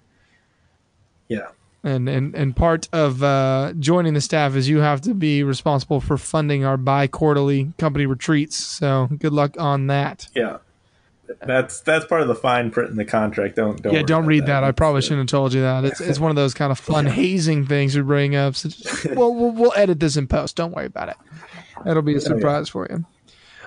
Yeah. 1.28 1.48
And, 1.84 2.08
and 2.08 2.34
and 2.34 2.56
part 2.56 2.88
of 2.92 3.22
uh, 3.22 3.72
joining 3.78 4.14
the 4.14 4.20
staff 4.20 4.56
is 4.56 4.68
you 4.68 4.78
have 4.78 5.00
to 5.02 5.14
be 5.14 5.44
responsible 5.44 6.00
for 6.00 6.16
funding 6.16 6.64
our 6.64 6.76
bi 6.76 7.06
quarterly 7.06 7.72
company 7.78 8.06
retreats. 8.06 8.56
So 8.56 9.08
good 9.18 9.32
luck 9.32 9.54
on 9.60 9.86
that. 9.86 10.26
Yeah 10.34 10.58
That's 11.44 11.80
that's 11.80 12.04
part 12.06 12.22
of 12.22 12.28
the 12.28 12.34
fine 12.34 12.70
print 12.70 12.90
in 12.90 12.96
the 12.96 13.04
contract. 13.04 13.56
Don't 13.56 13.80
don't. 13.82 13.92
yeah, 13.94 14.02
don't 14.02 14.26
read 14.26 14.46
that. 14.46 14.64
I 14.64 14.72
probably 14.72 15.02
shouldn't 15.02 15.20
have 15.20 15.26
told 15.28 15.52
you 15.52 15.60
that. 15.62 15.84
It's 15.84 16.00
it's 16.00 16.18
one 16.18 16.30
of 16.30 16.36
those 16.36 16.54
kind 16.54 16.70
of 16.72 16.78
fun 16.78 17.06
hazing 17.06 17.66
things 17.66 17.96
we 17.96 18.02
bring 18.02 18.34
up. 18.36 18.54
So 18.56 18.68
just- 18.68 19.06
well, 19.16 19.34
we'll 19.34 19.50
we'll 19.52 19.72
edit 19.76 20.00
this 20.00 20.16
in 20.16 20.26
post. 20.26 20.56
Don't 20.56 20.72
worry 20.74 20.86
about 20.86 21.08
it. 21.10 21.16
That'll 21.84 22.02
be 22.02 22.14
a 22.16 22.20
surprise 22.20 22.68
for 22.68 22.86
you. 22.90 23.04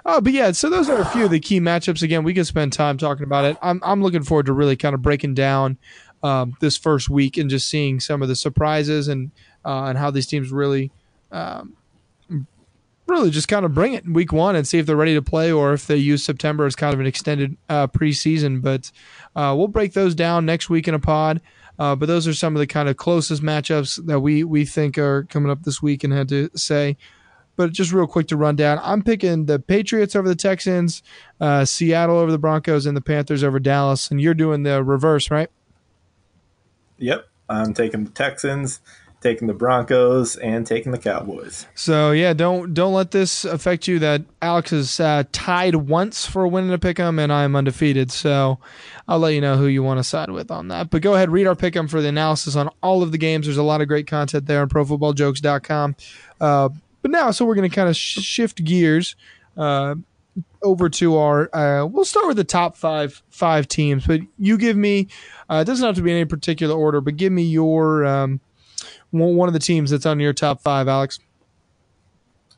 Oh, 0.06 0.22
but 0.22 0.32
yeah, 0.34 0.52
so 0.54 0.70
those 0.70 0.90
are 0.90 1.00
a 1.00 1.06
few 1.06 1.26
of 1.26 1.32
the 1.32 1.40
key 1.40 1.60
matchups. 1.60 2.02
Again, 2.02 2.24
we 2.24 2.34
can 2.34 2.46
spend 2.46 2.74
time 2.74 2.98
talking 2.98 3.24
about 3.24 3.46
it. 3.46 3.58
I'm 3.62 3.82
I'm 3.84 4.02
looking 4.02 4.24
forward 4.24 4.46
to 4.48 4.54
really 4.54 4.76
kind 4.76 4.96
of 4.96 5.02
breaking 5.02 5.34
down 5.36 5.78
um, 6.24 6.56
this 6.62 6.78
first 6.78 7.10
week 7.10 7.38
and 7.38 7.50
just 7.50 7.70
seeing 7.70 8.00
some 8.00 8.22
of 8.22 8.28
the 8.30 8.36
surprises 8.36 9.08
and 9.08 9.32
uh, 9.66 9.84
and 9.86 9.98
how 9.98 10.10
these 10.12 10.26
teams 10.28 10.52
really 10.52 10.92
um, 11.32 11.76
really 13.10 13.30
just 13.30 13.48
kind 13.48 13.66
of 13.66 13.74
bring 13.74 13.94
it 13.94 14.06
in 14.06 14.14
week 14.14 14.32
one 14.32 14.56
and 14.56 14.68
see 14.68 14.78
if 14.78 14.86
they're 14.86 14.96
ready 14.96 15.16
to 15.16 15.22
play 15.22 15.52
or 15.52 15.74
if 15.74 15.88
they 15.88 15.98
use 15.98 16.24
September 16.24 16.66
as 16.66 16.76
kind 16.76 16.94
of 16.94 17.00
an 17.00 17.06
extended 17.06 17.58
uh, 17.68 17.88
preseason. 17.88 18.62
But 18.62 18.92
uh, 19.36 19.54
we'll 19.58 19.68
break 19.68 19.94
those 19.94 20.16
down 20.16 20.46
next 20.46 20.70
week 20.70 20.88
in 20.88 20.94
a 20.94 21.00
pod. 21.00 21.42
Uh, 21.80 21.96
but 21.96 22.08
those 22.08 22.28
are 22.28 22.34
some 22.34 22.56
of 22.56 22.60
the 22.60 22.68
kind 22.68 22.90
of 22.90 22.98
closest 22.98 23.42
matchups 23.42 24.06
that 24.06 24.20
we 24.20 24.44
we 24.44 24.66
think 24.66 24.98
are 24.98 25.24
coming 25.24 25.50
up 25.50 25.64
this 25.64 25.82
week 25.82 26.04
and 26.04 26.12
had 26.12 26.28
to 26.30 26.50
say. 26.56 26.98
But 27.56 27.74
just 27.74 27.92
real 27.92 28.08
quick 28.08 28.28
to 28.28 28.38
run 28.38 28.56
down, 28.56 28.80
I'm 28.82 29.02
picking 29.02 29.46
the 29.46 29.60
Patriots 29.60 30.16
over 30.16 30.28
the 30.30 30.36
Texans, 30.36 31.04
uh, 31.42 31.66
Seattle 31.66 32.18
over 32.18 32.32
the 32.32 32.38
Broncos, 32.38 32.86
and 32.86 32.96
the 32.96 33.02
Panthers 33.02 33.44
over 33.44 33.60
Dallas. 33.60 34.12
And 34.12 34.22
you're 34.22 34.34
doing 34.34 34.64
the 34.64 34.82
reverse, 34.82 35.30
right? 35.30 35.50
Yep, 37.00 37.28
I'm 37.50 37.74
taking 37.74 38.06
the 38.06 38.12
Texans, 38.12 38.82
taking 39.22 39.48
the 39.48 39.54
Broncos, 39.54 40.36
and 40.38 40.66
taking 40.66 40.92
the 40.92 40.98
Cowboys. 40.98 41.68
So 41.76 42.12
yeah, 42.12 42.34
don't 42.34 42.74
don't 42.74 42.94
let 42.94 43.12
this 43.12 43.46
affect 43.46 43.88
you. 43.88 44.00
That 44.00 44.24
Alex 44.42 44.72
is 44.72 45.00
uh, 45.00 45.24
tied 45.32 45.76
once 45.76 46.26
for 46.26 46.48
winning 46.48 46.74
a 46.74 46.78
pick'em, 46.78 47.20
and 47.20 47.32
I'm 47.32 47.56
undefeated. 47.56 48.12
So 48.12 48.60
I'll 49.08 49.20
let 49.20 49.34
you 49.34 49.42
know 49.42 49.58
who 49.58 49.68
you 49.68 49.84
want 49.84 50.00
to 50.00 50.04
side 50.04 50.30
with 50.30 50.52
on 50.52 50.70
that. 50.70 50.90
But 50.90 51.02
go 51.02 51.16
ahead, 51.16 51.32
read 51.32 51.48
our 51.48 51.56
pick'em 51.56 51.90
for 51.90 52.02
the 52.02 52.10
analysis 52.10 52.56
on 52.56 52.70
all 52.82 53.04
of 53.04 53.12
the 53.12 53.18
games. 53.18 53.46
There's 53.46 53.58
a 53.58 53.64
lot 53.64 53.82
of 53.82 53.88
great 53.88 54.08
content 54.08 54.46
there 54.46 54.62
on 54.62 54.70
ProFootballJokes.com. 54.70 55.96
Uh, 56.40 56.70
but 57.02 57.12
now, 57.12 57.32
so 57.32 57.46
we're 57.46 57.56
going 57.56 57.70
to 57.70 57.76
kind 57.76 57.90
of 57.90 57.96
sh- 57.96 58.20
shift 58.20 58.64
gears. 58.64 59.16
Uh, 59.58 59.96
over 60.62 60.90
to 60.90 61.18
our 61.18 61.54
uh, 61.56 61.86
we'll 61.86 62.06
start 62.06 62.28
with 62.28 62.38
the 62.38 62.44
top 62.44 62.76
five 62.76 63.22
five 63.30 63.68
teams 63.68 64.06
but 64.06 64.20
you 64.38 64.58
give 64.58 64.76
me 64.76 65.08
uh, 65.50 65.56
it 65.62 65.66
doesn't 65.66 65.86
have 65.86 65.96
to 65.96 66.02
be 66.02 66.12
in 66.12 66.18
any 66.18 66.26
particular 66.26 66.76
order 66.76 67.02
but 67.02 67.16
give 67.18 67.32
me 67.32 67.44
your 67.44 68.06
um, 68.06 68.40
one 69.12 69.48
of 69.50 69.54
the 69.54 69.60
teams 69.60 69.92
that's 69.92 70.06
on 70.06 70.20
your 70.20 70.34
top 70.34 70.62
five 70.62 70.88
alex 70.88 71.20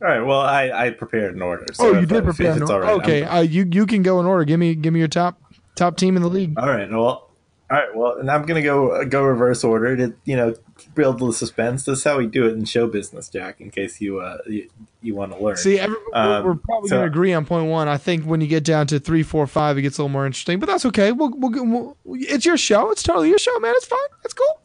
All 0.02 0.08
right. 0.08 0.22
Well, 0.22 0.40
I, 0.42 0.72
I 0.72 0.90
prepared 0.90 1.36
an 1.36 1.42
order. 1.42 1.66
So 1.74 1.88
oh 1.96 2.00
you 2.00 2.06
did 2.06 2.24
prepare 2.24 2.52
it's 2.54 2.58
an 2.58 2.64
order. 2.64 2.86
right, 2.88 2.94
okay 2.96 3.24
uh, 3.24 3.42
you 3.42 3.68
you 3.72 3.86
can 3.86 4.02
go 4.02 4.20
in 4.20 4.26
order 4.26 4.44
give 4.46 4.60
me 4.60 4.74
give 4.76 4.94
me 4.94 5.00
your 5.00 5.08
top 5.08 5.40
top 5.76 5.96
team 5.98 6.16
in 6.16 6.22
the 6.24 6.30
league 6.30 6.58
all 6.58 6.68
right. 6.68 6.90
Well. 6.90 7.28
All 7.70 7.78
right. 7.78 7.96
Well, 7.96 8.18
and 8.18 8.30
I'm 8.30 8.46
gonna 8.46 8.62
go 8.62 9.06
go 9.06 9.24
reverse 9.24 9.64
order 9.64 9.96
to 9.96 10.14
you 10.26 10.36
know 10.36 10.56
build 10.94 11.20
the 11.20 11.32
suspense. 11.32 11.86
This 11.86 12.00
is 12.00 12.04
how 12.04 12.18
we 12.18 12.28
do 12.28 12.46
it 12.46 12.52
in 12.52 12.66
show 12.66 12.86
business, 12.86 13.30
Jack. 13.30 13.62
In 13.62 13.72
case 13.72 14.02
you 14.02 14.20
uh 14.20 14.40
you, 14.46 14.70
you 15.02 15.16
want 15.16 15.32
to 15.32 15.42
learn. 15.42 15.56
see 15.56 15.80
every, 15.80 15.96
Um, 16.14 16.44
we're 16.44 16.56
probably 16.56 16.90
so- 16.90 16.96
going 16.98 17.04
to 17.04 17.08
agree 17.08 17.34
on 17.34 17.46
point 17.46 17.68
one 17.70 17.88
i 17.88 17.96
think 17.96 18.26
when 18.26 18.42
you 18.42 18.48
get 18.48 18.66
down 18.66 18.88
to 18.88 19.00
three 19.00 19.24
four 19.24 19.48
five 19.48 19.78
it 19.78 19.84
gets 19.84 19.98
a 19.98 20.02
little 20.02 20.10
more 20.10 20.26
interesting 20.26 20.60
but 20.60 20.68
that's 20.68 20.86
okay 20.86 21.14
we'll, 21.14 21.32
we'll, 21.38 21.52
we'll 21.66 21.98
it's 22.20 22.46
your 22.46 22.58
show 22.58 22.92
it's 22.92 23.04
totally 23.04 23.30
your 23.30 23.40
show 23.40 23.58
man 23.60 23.72
it's 23.78 23.86
fine 23.86 24.00
it's 24.26 24.34
cool 24.34 24.60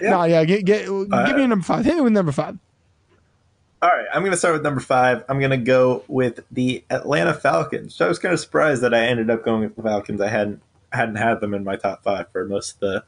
Yeah. 0.00 0.10
no 0.10 0.24
yeah 0.24 0.44
get, 0.44 0.64
get, 0.64 0.86
give 0.86 1.36
me 1.36 1.44
a 1.44 1.48
number 1.48 1.64
five 1.64 1.84
hit 1.84 1.94
me 1.96 2.00
with 2.02 2.12
number 2.12 2.32
five 2.32 2.58
All 3.82 3.88
right, 3.88 4.06
I'm 4.14 4.22
going 4.22 4.30
to 4.30 4.36
start 4.38 4.54
with 4.54 4.62
number 4.62 4.80
five. 4.80 5.24
I'm 5.28 5.40
going 5.40 5.50
to 5.50 5.56
go 5.56 6.04
with 6.06 6.38
the 6.52 6.84
Atlanta 6.88 7.34
Falcons. 7.34 7.96
So 7.96 8.04
I 8.04 8.08
was 8.08 8.20
kind 8.20 8.32
of 8.32 8.38
surprised 8.38 8.80
that 8.82 8.94
I 8.94 9.06
ended 9.06 9.28
up 9.28 9.44
going 9.44 9.62
with 9.62 9.74
the 9.74 9.82
Falcons. 9.82 10.20
I 10.20 10.28
hadn't 10.28 10.62
hadn't 10.92 11.16
had 11.16 11.40
them 11.40 11.52
in 11.52 11.64
my 11.64 11.74
top 11.74 12.04
five 12.04 12.30
for 12.30 12.44
most 12.46 12.74
of 12.74 12.80
the 12.80 13.04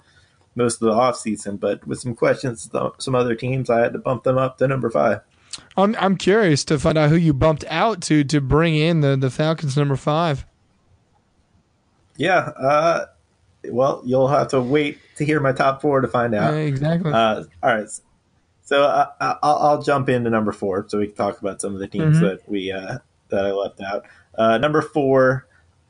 most 0.56 0.82
of 0.82 0.88
the 0.88 0.92
offseason, 0.92 1.60
but 1.60 1.86
with 1.86 2.00
some 2.00 2.14
questions, 2.14 2.68
some 2.98 3.14
other 3.14 3.34
teams, 3.34 3.70
I 3.70 3.80
had 3.80 3.92
to 3.92 3.98
bump 3.98 4.24
them 4.24 4.38
up 4.38 4.58
to 4.58 4.66
number 4.68 4.90
five. 4.90 5.20
I'm 5.76 5.94
I'm 5.98 6.16
curious 6.16 6.64
to 6.64 6.78
find 6.78 6.98
out 6.98 7.10
who 7.10 7.16
you 7.16 7.32
bumped 7.32 7.64
out 7.68 8.00
to 8.02 8.24
to 8.24 8.40
bring 8.40 8.74
in 8.74 9.00
the 9.00 9.16
the 9.16 9.30
Falcons 9.30 9.76
number 9.76 9.96
five. 9.96 10.44
Yeah, 12.16 12.38
uh, 12.38 13.06
well, 13.70 14.02
you'll 14.04 14.28
have 14.28 14.48
to 14.48 14.60
wait 14.60 14.98
to 15.16 15.24
hear 15.24 15.40
my 15.40 15.52
top 15.52 15.80
four 15.82 16.00
to 16.00 16.08
find 16.08 16.34
out. 16.34 16.52
Yeah, 16.54 16.60
exactly. 16.60 17.12
Uh, 17.12 17.44
all 17.62 17.76
right. 17.76 17.86
So 18.62 18.82
uh, 18.84 19.06
I- 19.20 19.36
I'll, 19.42 19.56
I'll 19.58 19.82
jump 19.82 20.08
into 20.08 20.30
number 20.30 20.52
four 20.52 20.86
so 20.88 20.98
we 20.98 21.06
can 21.08 21.16
talk 21.16 21.40
about 21.40 21.60
some 21.60 21.74
of 21.74 21.80
the 21.80 21.86
teams 21.88 22.16
Mhm. 22.18 22.20
that 22.20 22.48
we 22.48 22.72
uh, 22.72 22.98
that 23.28 23.46
I 23.46 23.52
left 23.52 23.80
out. 23.80 24.04
Uh, 24.36 24.58
number 24.58 24.80
four, 24.82 25.46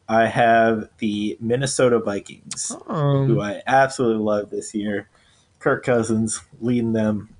I 0.08 0.26
have 0.26 0.88
the 0.98 1.36
Minnesota 1.40 1.98
Vikings, 1.98 2.72
um, 2.88 3.26
who 3.26 3.40
I 3.40 3.62
absolutely 3.66 4.22
love 4.22 4.50
this 4.50 4.74
year. 4.74 5.08
Kirk 5.60 5.84
Cousins 5.84 6.40
leading 6.60 6.92
them. 6.92 7.30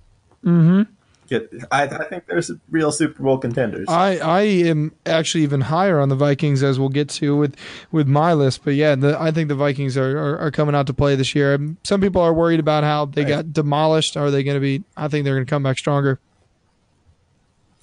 hmm 0.43 0.83
Get, 1.27 1.51
I, 1.71 1.85
I 1.85 2.05
think 2.05 2.27
there's 2.27 2.51
real 2.71 2.93
Super 2.93 3.23
Bowl 3.23 3.39
contenders. 3.39 3.89
I 3.89 4.19
I 4.19 4.41
am 4.43 4.93
actually 5.07 5.43
even 5.45 5.63
higher 5.63 5.99
on 6.01 6.11
the 6.11 6.17
Vikings 6.17 6.63
as 6.63 6.79
we'll 6.79 6.91
get 6.91 7.09
to 7.11 7.37
with 7.37 7.57
with 7.91 8.07
my 8.07 8.35
list. 8.35 8.63
But 8.65 8.75
yeah, 8.75 8.95
the, 8.95 9.19
I 9.21 9.31
think 9.31 9.49
the 9.49 9.55
Vikings 9.55 9.97
are, 9.97 10.19
are, 10.19 10.39
are 10.39 10.51
coming 10.51 10.75
out 10.75 10.87
to 10.89 10.95
play 10.95 11.15
this 11.17 11.35
year. 11.35 11.59
Some 11.83 12.01
people 12.01 12.21
are 12.21 12.35
worried 12.35 12.61
about 12.61 12.85
how 12.85 13.07
they 13.07 13.23
Right. 13.23 13.29
got 13.29 13.53
demolished. 13.53 14.17
Are 14.17 14.31
they 14.31 14.43
going 14.43 14.57
to 14.57 14.61
be? 14.61 14.85
I 14.97 15.09
think 15.09 15.25
they're 15.25 15.35
going 15.35 15.47
to 15.47 15.51
come 15.51 15.63
back 15.63 15.79
stronger. 15.79 16.21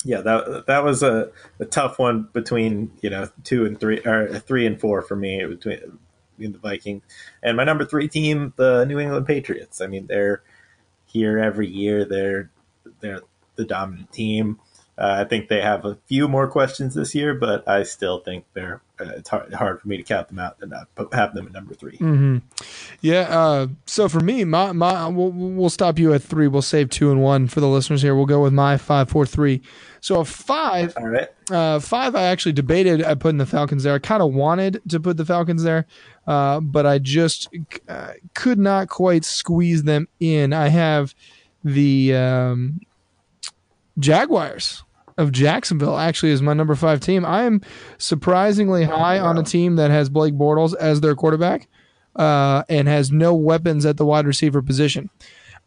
yeah, 0.03 0.21
that 0.21 0.65
that 0.67 0.83
was 0.83 1.03
a, 1.03 1.31
a 1.59 1.65
tough 1.65 1.99
one 1.99 2.27
between 2.33 2.91
you 3.01 3.09
know 3.09 3.29
two 3.43 3.65
and 3.65 3.79
three 3.79 3.99
or 4.05 4.39
three 4.39 4.65
and 4.65 4.79
four 4.79 5.01
for 5.01 5.15
me 5.15 5.45
between, 5.45 5.97
the 6.37 6.57
Vikings 6.57 7.03
and 7.43 7.55
my 7.55 7.63
number 7.63 7.85
three 7.85 8.07
team, 8.07 8.53
the 8.55 8.83
New 8.85 8.99
England 8.99 9.27
Patriots. 9.27 9.79
I 9.79 9.85
mean, 9.87 10.07
they're 10.07 10.41
here 11.05 11.37
every 11.37 11.67
year. 11.67 12.03
They're 12.05 12.49
they're 12.99 13.21
the 13.61 13.67
dominant 13.67 14.11
team. 14.11 14.59
Uh, 14.97 15.21
I 15.21 15.23
think 15.23 15.47
they 15.47 15.61
have 15.61 15.85
a 15.85 15.97
few 16.05 16.27
more 16.27 16.47
questions 16.47 16.93
this 16.95 17.15
year, 17.15 17.33
but 17.33 17.67
I 17.67 17.83
still 17.83 18.19
think 18.19 18.45
they're 18.53 18.81
uh, 18.99 19.13
it's 19.15 19.29
hard, 19.29 19.51
hard 19.53 19.81
for 19.81 19.87
me 19.87 19.97
to 19.97 20.03
count 20.03 20.27
them 20.27 20.37
out 20.37 20.57
and 20.61 20.69
not 20.69 20.93
put, 20.93 21.13
have 21.13 21.33
them 21.33 21.47
at 21.47 21.53
number 21.53 21.73
three. 21.73 21.97
hmm 21.97 22.37
Yeah. 23.01 23.21
Uh, 23.21 23.67
so 23.85 24.07
for 24.07 24.19
me, 24.19 24.43
my 24.43 24.73
my 24.73 25.07
we'll, 25.07 25.31
we'll 25.31 25.69
stop 25.69 25.97
you 25.97 26.13
at 26.13 26.21
three. 26.21 26.47
We'll 26.47 26.61
save 26.61 26.89
two 26.89 27.09
and 27.09 27.21
one 27.21 27.47
for 27.47 27.61
the 27.61 27.67
listeners 27.67 28.01
here. 28.01 28.15
We'll 28.15 28.25
go 28.25 28.43
with 28.43 28.53
my 28.53 28.77
five, 28.77 29.09
four, 29.09 29.25
three. 29.25 29.61
So 30.01 30.19
a 30.19 30.25
five. 30.25 30.93
All 30.97 31.07
right. 31.07 31.29
Uh, 31.49 31.79
five, 31.79 32.13
I 32.15 32.23
actually 32.23 32.53
debated 32.53 33.03
I 33.03 33.15
putting 33.15 33.37
the 33.37 33.45
Falcons 33.45 33.83
there. 33.83 33.95
I 33.95 33.99
kind 33.99 34.21
of 34.21 34.33
wanted 34.33 34.81
to 34.89 34.99
put 34.99 35.17
the 35.17 35.25
Falcons 35.25 35.63
there, 35.63 35.87
uh, 36.27 36.59
but 36.59 36.85
I 36.85 36.99
just 36.99 37.49
uh, 37.87 38.13
could 38.35 38.59
not 38.59 38.89
quite 38.89 39.25
squeeze 39.25 39.83
them 39.83 40.07
in. 40.19 40.53
I 40.53 40.67
have 40.67 41.15
the 41.63 42.15
um, 42.15 42.81
Jaguars 44.01 44.83
of 45.17 45.31
Jacksonville 45.31 45.97
actually 45.97 46.31
is 46.31 46.41
my 46.41 46.53
number 46.53 46.75
five 46.75 46.99
team. 46.99 47.25
I 47.25 47.43
am 47.43 47.61
surprisingly 47.97 48.83
high 48.83 49.19
on 49.19 49.37
a 49.37 49.43
team 49.43 49.75
that 49.75 49.91
has 49.91 50.09
Blake 50.09 50.33
Bortles 50.33 50.75
as 50.75 51.01
their 51.01 51.15
quarterback 51.15 51.67
uh, 52.15 52.63
and 52.67 52.87
has 52.87 53.11
no 53.11 53.33
weapons 53.33 53.85
at 53.85 53.97
the 53.97 54.05
wide 54.05 54.25
receiver 54.25 54.61
position. 54.61 55.09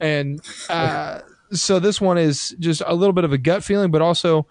And 0.00 0.40
uh, 0.68 1.20
so 1.52 1.78
this 1.78 2.00
one 2.00 2.18
is 2.18 2.54
just 2.58 2.82
a 2.86 2.94
little 2.94 3.12
bit 3.12 3.24
of 3.24 3.32
a 3.32 3.38
gut 3.38 3.62
feeling, 3.62 3.90
but 3.90 4.02
also 4.02 4.46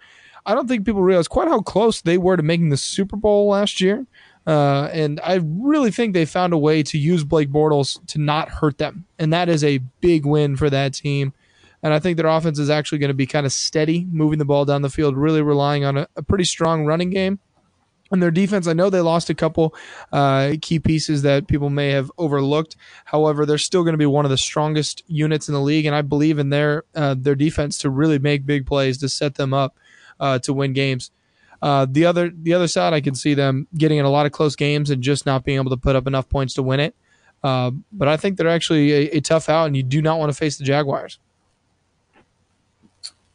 I 0.46 0.54
don't 0.54 0.68
think 0.68 0.84
people 0.84 1.02
realize 1.02 1.28
quite 1.28 1.48
how 1.48 1.60
close 1.60 2.00
they 2.00 2.18
were 2.18 2.36
to 2.36 2.42
making 2.42 2.70
the 2.70 2.76
Super 2.76 3.16
Bowl 3.16 3.48
last 3.48 3.80
year. 3.80 4.06
Uh, 4.46 4.90
and 4.92 5.20
I 5.24 5.40
really 5.42 5.90
think 5.90 6.12
they 6.12 6.26
found 6.26 6.52
a 6.52 6.58
way 6.58 6.82
to 6.82 6.98
use 6.98 7.24
Blake 7.24 7.50
Bortles 7.50 8.04
to 8.08 8.18
not 8.18 8.50
hurt 8.50 8.76
them. 8.76 9.06
And 9.18 9.32
that 9.32 9.48
is 9.48 9.64
a 9.64 9.78
big 10.00 10.26
win 10.26 10.56
for 10.56 10.68
that 10.68 10.94
team. 10.94 11.32
And 11.84 11.92
I 11.92 11.98
think 11.98 12.16
their 12.16 12.26
offense 12.26 12.58
is 12.58 12.70
actually 12.70 12.98
going 12.98 13.08
to 13.08 13.14
be 13.14 13.26
kind 13.26 13.44
of 13.44 13.52
steady, 13.52 14.06
moving 14.10 14.38
the 14.38 14.46
ball 14.46 14.64
down 14.64 14.80
the 14.80 14.88
field, 14.88 15.18
really 15.18 15.42
relying 15.42 15.84
on 15.84 15.98
a, 15.98 16.08
a 16.16 16.22
pretty 16.22 16.44
strong 16.44 16.86
running 16.86 17.10
game. 17.10 17.38
And 18.10 18.22
their 18.22 18.30
defense, 18.30 18.66
I 18.66 18.72
know 18.72 18.88
they 18.88 19.02
lost 19.02 19.28
a 19.28 19.34
couple 19.34 19.74
uh, 20.10 20.54
key 20.62 20.78
pieces 20.78 21.22
that 21.22 21.46
people 21.46 21.68
may 21.68 21.90
have 21.90 22.10
overlooked. 22.16 22.76
However, 23.04 23.44
they're 23.44 23.58
still 23.58 23.82
going 23.82 23.92
to 23.92 23.98
be 23.98 24.06
one 24.06 24.24
of 24.24 24.30
the 24.30 24.38
strongest 24.38 25.02
units 25.08 25.46
in 25.48 25.54
the 25.54 25.60
league, 25.60 25.84
and 25.84 25.94
I 25.94 26.00
believe 26.00 26.38
in 26.38 26.48
their 26.48 26.84
uh, 26.94 27.16
their 27.18 27.34
defense 27.34 27.76
to 27.78 27.90
really 27.90 28.18
make 28.18 28.46
big 28.46 28.66
plays 28.66 28.98
to 28.98 29.08
set 29.08 29.34
them 29.34 29.52
up 29.52 29.76
uh, 30.20 30.38
to 30.40 30.54
win 30.54 30.72
games. 30.72 31.10
Uh, 31.60 31.86
the 31.90 32.06
other 32.06 32.30
the 32.30 32.54
other 32.54 32.68
side, 32.68 32.94
I 32.94 33.00
can 33.00 33.14
see 33.14 33.34
them 33.34 33.66
getting 33.76 33.98
in 33.98 34.04
a 34.04 34.10
lot 34.10 34.26
of 34.26 34.32
close 34.32 34.56
games 34.56 34.90
and 34.90 35.02
just 35.02 35.26
not 35.26 35.44
being 35.44 35.58
able 35.58 35.70
to 35.70 35.76
put 35.76 35.96
up 35.96 36.06
enough 36.06 36.28
points 36.28 36.54
to 36.54 36.62
win 36.62 36.80
it. 36.80 36.94
Uh, 37.42 37.72
but 37.92 38.08
I 38.08 38.16
think 38.16 38.38
they're 38.38 38.48
actually 38.48 38.92
a, 38.92 39.16
a 39.16 39.20
tough 39.20 39.48
out, 39.48 39.66
and 39.66 39.76
you 39.76 39.82
do 39.82 40.00
not 40.00 40.18
want 40.18 40.30
to 40.30 40.36
face 40.36 40.56
the 40.56 40.64
Jaguars. 40.64 41.18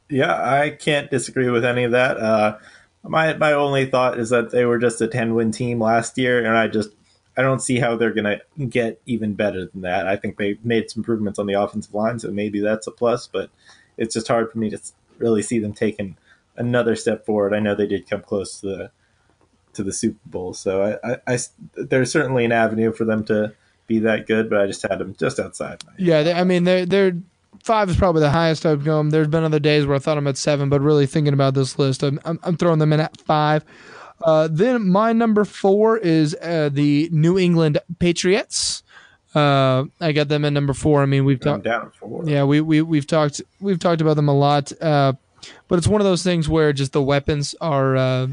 Yeah, 0.10 0.34
I 0.34 0.72
can't 0.72 1.12
disagree 1.12 1.50
with 1.50 1.63
any 1.63 1.84
of 1.84 1.91
that. 1.91 2.17
Uh, 2.17 2.58
my 3.04 3.34
my 3.36 3.54
only 3.54 3.86
thought 3.86 4.19
is 4.19 4.30
that 4.30 4.52
they 4.52 4.65
were 4.65 4.80
just 4.80 5.02
a 5.02 5.08
ten 5.08 5.36
win 5.36 5.52
team 5.52 5.80
last 5.82 6.17
year, 6.17 6.43
and 6.43 6.58
I 6.58 6.67
just 6.67 6.89
I 7.38 7.41
don't 7.41 7.62
see 7.62 7.80
how 7.80 7.95
they're 7.95 8.13
gonna 8.13 8.41
get 8.67 9.02
even 9.06 9.34
better 9.34 9.65
than 9.65 9.82
that. 9.82 10.08
I 10.08 10.15
think 10.15 10.38
they 10.38 10.58
made 10.63 10.89
some 10.89 11.02
improvements 11.02 11.39
on 11.39 11.45
the 11.45 11.54
offensive 11.54 11.93
line, 11.93 12.19
so 12.19 12.32
maybe 12.32 12.60
that's 12.60 12.88
a 12.88 12.91
plus. 12.91 13.28
But 13.28 13.50
it's 13.98 14.13
just 14.13 14.28
hard 14.28 14.52
for 14.52 14.58
me 14.58 14.69
to 14.72 14.80
really 15.17 15.41
see 15.41 15.60
them 15.60 15.74
taking 15.74 16.17
another 16.56 16.95
step 16.95 17.26
forward. 17.26 17.54
I 17.54 17.60
know 17.60 17.76
they 17.76 17.88
did 17.88 18.10
come 18.10 18.22
close 18.22 18.60
to 18.62 18.67
the 18.67 18.91
to 19.74 19.84
the 19.84 19.93
Super 19.93 20.19
Bowl. 20.26 20.54
So 20.54 21.00
I, 21.04 21.12
I, 21.12 21.17
I, 21.28 21.38
there's 21.76 22.12
certainly 22.12 22.43
an 22.45 22.52
avenue 22.52 22.91
for 22.91 23.06
them 23.06 23.24
to 23.26 23.54
be 23.88 24.00
that 24.00 24.28
good, 24.28 24.50
but 24.50 24.60
I 24.60 24.67
just 24.67 24.82
had 24.82 25.00
them 25.00 25.15
just 25.17 25.39
outside. 25.39 25.84
Yeah, 25.98 26.24
they, 26.24 26.34
I 26.34 26.43
mean 26.43 26.63
they're 26.63 26.86
they're 26.86 27.17
five 27.64 27.90
is 27.90 27.98
probably 27.98 28.22
the 28.22 28.30
highest 28.30 28.66
I've 28.66 28.84
gone. 28.84 29.10
There's 29.10 29.28
been 29.28 29.44
other 29.44 29.60
days 29.60 29.86
where 29.86 29.96
I 29.96 30.00
thought 30.00 30.18
I'm 30.18 30.28
at 30.28 30.38
seven, 30.38 30.70
but 30.70 30.82
really 30.82 31.06
thinking 31.06 31.34
about 31.34 31.54
this 31.54 31.78
list, 31.80 32.04
I'm 32.04 32.20
I'm, 32.26 32.40
I'm 32.44 32.58
throwing 32.58 32.80
them 32.80 32.94
in 32.94 33.00
at 33.00 33.20
five. 33.22 33.64
Uh, 34.24 34.50
then 34.52 34.90
my 34.90 35.14
number 35.14 35.46
four 35.46 35.98
is 35.98 36.36
uh, 36.42 36.70
the 36.72 37.10
New 37.12 37.40
England 37.40 37.80
Patriots. 38.00 38.84
Uh, 39.34 39.86
I 40.02 40.12
got 40.12 40.28
them 40.28 40.44
at 40.44 40.54
number 40.54 40.74
four. 40.74 41.02
I 41.02 41.06
mean, 41.06 41.24
we've 41.24 41.40
talked. 41.40 41.64
down 41.64 41.92
four. 41.92 42.24
Yeah, 42.26 42.44
we 42.44 42.62
we 42.62 42.82
we've 42.82 43.08
talked 43.08 43.42
we've 43.60 43.80
talked 43.80 44.02
about 44.02 44.16
them 44.16 44.28
a 44.28 44.38
lot. 44.38 44.72
Uh, 44.82 45.14
but 45.68 45.78
it's 45.78 45.88
one 45.88 46.02
of 46.02 46.06
those 46.06 46.24
things 46.24 46.50
where 46.50 46.74
just 46.74 46.92
the 46.92 47.02
weapons 47.02 47.56
are 47.62 47.96
uh, 47.96 48.28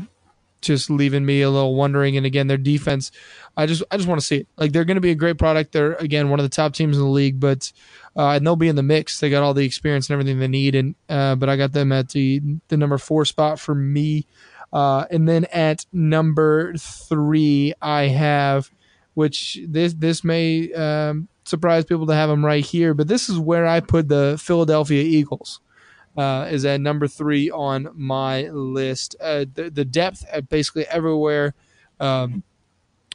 just 0.60 0.90
leaving 0.90 1.24
me 1.24 1.42
a 1.42 1.50
little 1.50 1.74
wondering. 1.74 2.16
And 2.16 2.26
again, 2.26 2.46
their 2.46 2.56
defense, 2.56 3.10
I 3.56 3.66
just 3.66 3.82
I 3.90 3.96
just 3.96 4.08
want 4.08 4.20
to 4.20 4.26
see 4.26 4.38
it. 4.38 4.48
Like 4.56 4.72
they're 4.72 4.84
going 4.84 4.96
to 4.96 5.00
be 5.00 5.10
a 5.10 5.16
great 5.16 5.38
product. 5.38 5.72
They're 5.72 5.94
again 5.94 6.30
one 6.30 6.40
of 6.40 6.44
the 6.44 6.54
top 6.54 6.74
teams 6.74 6.96
in 6.96 7.02
the 7.02 7.08
league, 7.08 7.40
but 7.40 7.72
uh, 8.16 8.30
and 8.30 8.46
they'll 8.46 8.56
be 8.56 8.68
in 8.68 8.76
the 8.76 8.82
mix. 8.82 9.20
They 9.20 9.30
got 9.30 9.42
all 9.42 9.54
the 9.54 9.64
experience 9.64 10.08
and 10.08 10.14
everything 10.14 10.38
they 10.38 10.48
need. 10.48 10.74
And 10.74 10.94
uh, 11.08 11.36
but 11.36 11.48
I 11.48 11.56
got 11.56 11.72
them 11.72 11.92
at 11.92 12.10
the 12.10 12.40
the 12.68 12.76
number 12.76 12.98
four 12.98 13.24
spot 13.24 13.58
for 13.60 13.74
me. 13.74 14.26
Uh, 14.72 15.06
and 15.10 15.28
then 15.28 15.44
at 15.46 15.86
number 15.92 16.74
three, 16.74 17.72
I 17.80 18.08
have, 18.08 18.70
which 19.14 19.58
this 19.66 19.94
this 19.94 20.24
may 20.24 20.72
um, 20.72 21.28
surprise 21.44 21.84
people 21.84 22.06
to 22.06 22.14
have 22.14 22.28
them 22.28 22.44
right 22.44 22.64
here, 22.64 22.92
but 22.92 23.08
this 23.08 23.28
is 23.28 23.38
where 23.38 23.66
I 23.66 23.80
put 23.80 24.08
the 24.08 24.36
Philadelphia 24.42 25.02
Eagles 25.02 25.60
uh, 26.16 26.48
is 26.50 26.64
at 26.64 26.80
number 26.80 27.06
three 27.06 27.50
on 27.50 27.88
my 27.94 28.48
list. 28.48 29.16
Uh, 29.20 29.44
the, 29.52 29.70
the 29.70 29.84
depth 29.84 30.24
at 30.30 30.48
basically 30.48 30.86
everywhere 30.88 31.54
um, 32.00 32.42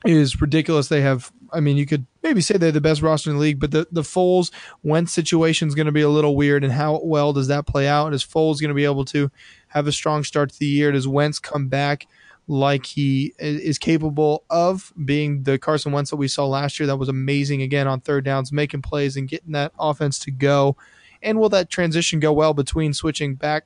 is 0.05 0.39
ridiculous. 0.39 0.87
They 0.87 1.01
have, 1.01 1.31
I 1.51 1.59
mean, 1.59 1.77
you 1.77 1.85
could 1.85 2.05
maybe 2.23 2.41
say 2.41 2.57
they're 2.57 2.71
the 2.71 2.81
best 2.81 3.01
roster 3.01 3.29
in 3.29 3.37
the 3.37 3.41
league, 3.41 3.59
but 3.59 3.71
the, 3.71 3.87
the 3.91 4.01
Foles 4.01 4.51
Wentz 4.83 5.11
situation 5.11 5.67
is 5.67 5.75
going 5.75 5.87
to 5.87 5.91
be 5.91 6.01
a 6.01 6.09
little 6.09 6.35
weird. 6.35 6.63
And 6.63 6.73
how 6.73 7.01
well 7.03 7.33
does 7.33 7.47
that 7.47 7.65
play 7.65 7.87
out? 7.87 8.07
And 8.07 8.15
is 8.15 8.23
Foles 8.23 8.61
going 8.61 8.69
to 8.69 8.75
be 8.75 8.85
able 8.85 9.05
to 9.05 9.31
have 9.69 9.87
a 9.87 9.91
strong 9.91 10.23
start 10.23 10.51
to 10.51 10.59
the 10.59 10.65
year? 10.65 10.91
Does 10.91 11.07
Wentz 11.07 11.39
come 11.39 11.67
back? 11.67 12.07
Like 12.47 12.85
he 12.85 13.33
is 13.39 13.77
capable 13.77 14.43
of 14.49 14.91
being 15.05 15.43
the 15.43 15.57
Carson 15.57 15.91
Wentz 15.91 16.09
that 16.09 16.17
we 16.17 16.27
saw 16.27 16.45
last 16.47 16.79
year. 16.79 16.87
That 16.87 16.97
was 16.97 17.07
amazing 17.07 17.61
again 17.61 17.87
on 17.87 18.01
third 18.01 18.25
downs, 18.25 18.51
making 18.51 18.81
plays 18.81 19.15
and 19.15 19.27
getting 19.27 19.53
that 19.53 19.71
offense 19.79 20.19
to 20.19 20.31
go. 20.31 20.75
And 21.23 21.39
will 21.39 21.49
that 21.49 21.69
transition 21.69 22.19
go 22.19 22.33
well 22.33 22.53
between 22.53 22.93
switching 22.93 23.35
back, 23.35 23.65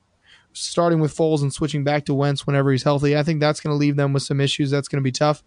starting 0.52 1.00
with 1.00 1.16
Foles 1.16 1.42
and 1.42 1.52
switching 1.52 1.84
back 1.84 2.04
to 2.06 2.14
Wentz 2.14 2.46
whenever 2.46 2.70
he's 2.70 2.82
healthy? 2.82 3.16
I 3.16 3.22
think 3.22 3.40
that's 3.40 3.60
going 3.60 3.72
to 3.72 3.78
leave 3.78 3.96
them 3.96 4.12
with 4.12 4.22
some 4.22 4.40
issues. 4.40 4.70
That's 4.70 4.88
going 4.88 5.02
to 5.02 5.04
be 5.04 5.12
tough. 5.12 5.42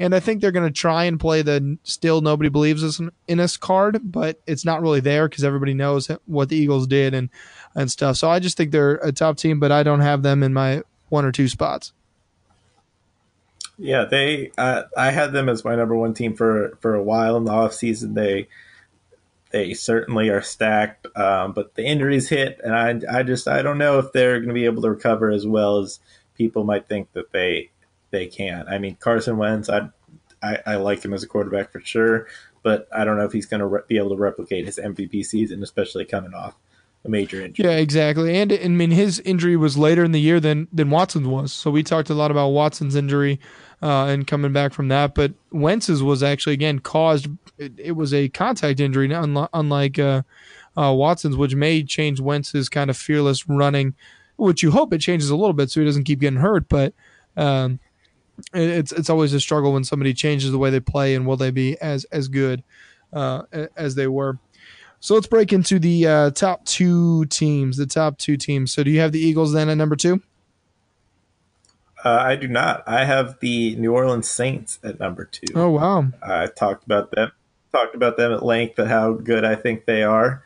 And 0.00 0.14
I 0.14 0.20
think 0.20 0.40
they're 0.40 0.52
going 0.52 0.66
to 0.66 0.72
try 0.72 1.04
and 1.04 1.18
play 1.18 1.42
the 1.42 1.76
still 1.82 2.20
nobody 2.20 2.48
believes 2.48 2.84
us 2.84 3.00
in 3.26 3.40
us 3.40 3.56
card, 3.56 4.00
but 4.04 4.40
it's 4.46 4.64
not 4.64 4.80
really 4.80 5.00
there 5.00 5.28
because 5.28 5.42
everybody 5.42 5.74
knows 5.74 6.08
what 6.26 6.48
the 6.48 6.56
Eagles 6.56 6.86
did 6.86 7.14
and 7.14 7.30
and 7.74 7.90
stuff. 7.90 8.16
So 8.16 8.30
I 8.30 8.38
just 8.38 8.56
think 8.56 8.70
they're 8.70 8.94
a 8.96 9.10
top 9.10 9.38
team, 9.38 9.58
but 9.58 9.72
I 9.72 9.82
don't 9.82 10.00
have 10.00 10.22
them 10.22 10.44
in 10.44 10.54
my 10.54 10.82
one 11.08 11.24
or 11.24 11.32
two 11.32 11.48
spots. 11.48 11.92
Yeah, 13.76 14.04
they. 14.04 14.50
Uh, 14.58 14.82
I 14.96 15.10
had 15.10 15.32
them 15.32 15.48
as 15.48 15.64
my 15.64 15.76
number 15.76 15.96
one 15.96 16.14
team 16.14 16.34
for 16.34 16.76
for 16.80 16.94
a 16.94 17.02
while 17.02 17.36
in 17.36 17.44
the 17.44 17.52
off 17.52 17.74
season. 17.74 18.14
They 18.14 18.48
they 19.50 19.74
certainly 19.74 20.28
are 20.28 20.42
stacked, 20.42 21.06
um, 21.16 21.52
but 21.52 21.74
the 21.74 21.84
injuries 21.84 22.28
hit, 22.28 22.60
and 22.62 22.74
I, 22.74 23.18
I 23.18 23.22
just 23.22 23.48
I 23.48 23.62
don't 23.62 23.78
know 23.78 23.98
if 23.98 24.12
they're 24.12 24.38
going 24.38 24.48
to 24.48 24.54
be 24.54 24.66
able 24.66 24.82
to 24.82 24.90
recover 24.90 25.30
as 25.30 25.46
well 25.46 25.78
as 25.78 26.00
people 26.34 26.64
might 26.64 26.88
think 26.88 27.12
that 27.12 27.32
they 27.32 27.70
they 28.10 28.26
can. 28.26 28.66
I 28.68 28.78
mean, 28.78 28.96
Carson 29.00 29.36
Wentz, 29.36 29.68
I, 29.68 29.88
I, 30.42 30.58
I 30.66 30.76
like 30.76 31.04
him 31.04 31.12
as 31.12 31.22
a 31.22 31.26
quarterback 31.26 31.72
for 31.72 31.80
sure, 31.80 32.26
but 32.62 32.88
I 32.92 33.04
don't 33.04 33.18
know 33.18 33.24
if 33.24 33.32
he's 33.32 33.46
going 33.46 33.60
to 33.60 33.66
re- 33.66 33.82
be 33.86 33.98
able 33.98 34.10
to 34.10 34.16
replicate 34.16 34.66
his 34.66 34.78
MVP 34.78 35.24
season, 35.24 35.62
especially 35.62 36.04
coming 36.04 36.34
off 36.34 36.54
a 37.04 37.08
major 37.08 37.42
injury. 37.42 37.68
Yeah, 37.68 37.76
exactly. 37.76 38.36
And 38.36 38.52
I 38.52 38.68
mean, 38.68 38.90
his 38.90 39.20
injury 39.20 39.56
was 39.56 39.78
later 39.78 40.04
in 40.04 40.12
the 40.12 40.20
year 40.20 40.40
than 40.40 40.68
than 40.72 40.90
Watson's 40.90 41.26
was, 41.26 41.52
so 41.52 41.70
we 41.70 41.82
talked 41.82 42.10
a 42.10 42.14
lot 42.14 42.30
about 42.30 42.48
Watson's 42.48 42.96
injury 42.96 43.40
uh, 43.82 44.06
and 44.06 44.26
coming 44.26 44.52
back 44.52 44.72
from 44.72 44.88
that. 44.88 45.14
But 45.14 45.32
Wentz's 45.50 46.02
was 46.02 46.22
actually 46.22 46.54
again 46.54 46.78
caused. 46.78 47.28
It, 47.58 47.72
it 47.78 47.92
was 47.92 48.12
a 48.14 48.28
contact 48.28 48.80
injury, 48.80 49.10
unlike 49.12 49.98
uh, 49.98 50.22
uh, 50.76 50.92
Watson's, 50.92 51.36
which 51.36 51.54
may 51.54 51.82
change 51.82 52.20
Wentz's 52.20 52.68
kind 52.68 52.90
of 52.90 52.96
fearless 52.96 53.48
running, 53.48 53.94
which 54.36 54.62
you 54.62 54.70
hope 54.70 54.92
it 54.92 54.98
changes 54.98 55.30
a 55.30 55.36
little 55.36 55.52
bit 55.52 55.70
so 55.70 55.80
he 55.80 55.86
doesn't 55.86 56.04
keep 56.04 56.20
getting 56.20 56.38
hurt. 56.38 56.68
But 56.68 56.94
um, 57.36 57.80
it, 58.54 58.70
it's 58.70 58.92
it's 58.92 59.10
always 59.10 59.32
a 59.32 59.40
struggle 59.40 59.72
when 59.72 59.84
somebody 59.84 60.14
changes 60.14 60.50
the 60.50 60.58
way 60.58 60.70
they 60.70 60.80
play 60.80 61.14
and 61.14 61.26
will 61.26 61.36
they 61.36 61.50
be 61.50 61.76
as 61.80 62.04
as 62.04 62.28
good 62.28 62.62
uh, 63.12 63.42
as 63.76 63.94
they 63.94 64.06
were. 64.06 64.38
So 65.00 65.14
let's 65.14 65.28
break 65.28 65.52
into 65.52 65.78
the 65.78 66.06
uh, 66.06 66.30
top 66.32 66.64
two 66.64 67.24
teams. 67.26 67.76
The 67.76 67.86
top 67.86 68.18
two 68.18 68.36
teams. 68.36 68.72
So 68.72 68.82
do 68.82 68.90
you 68.90 68.98
have 69.00 69.12
the 69.12 69.20
Eagles 69.20 69.52
then 69.52 69.68
at 69.68 69.76
number 69.76 69.94
two? 69.94 70.20
Uh, 72.04 72.18
I 72.20 72.36
do 72.36 72.48
not. 72.48 72.84
I 72.86 73.04
have 73.04 73.40
the 73.40 73.74
New 73.76 73.92
Orleans 73.92 74.28
Saints 74.28 74.78
at 74.84 75.00
number 75.00 75.24
two. 75.24 75.52
Oh 75.54 75.70
wow! 75.70 76.06
I 76.22 76.46
talked 76.46 76.84
about 76.84 77.10
them. 77.10 77.32
Talked 77.72 77.94
about 77.94 78.16
them 78.16 78.32
at 78.32 78.44
length 78.44 78.78
and 78.78 78.88
how 78.88 79.12
good 79.12 79.44
I 79.44 79.54
think 79.54 79.84
they 79.84 80.02
are. 80.02 80.42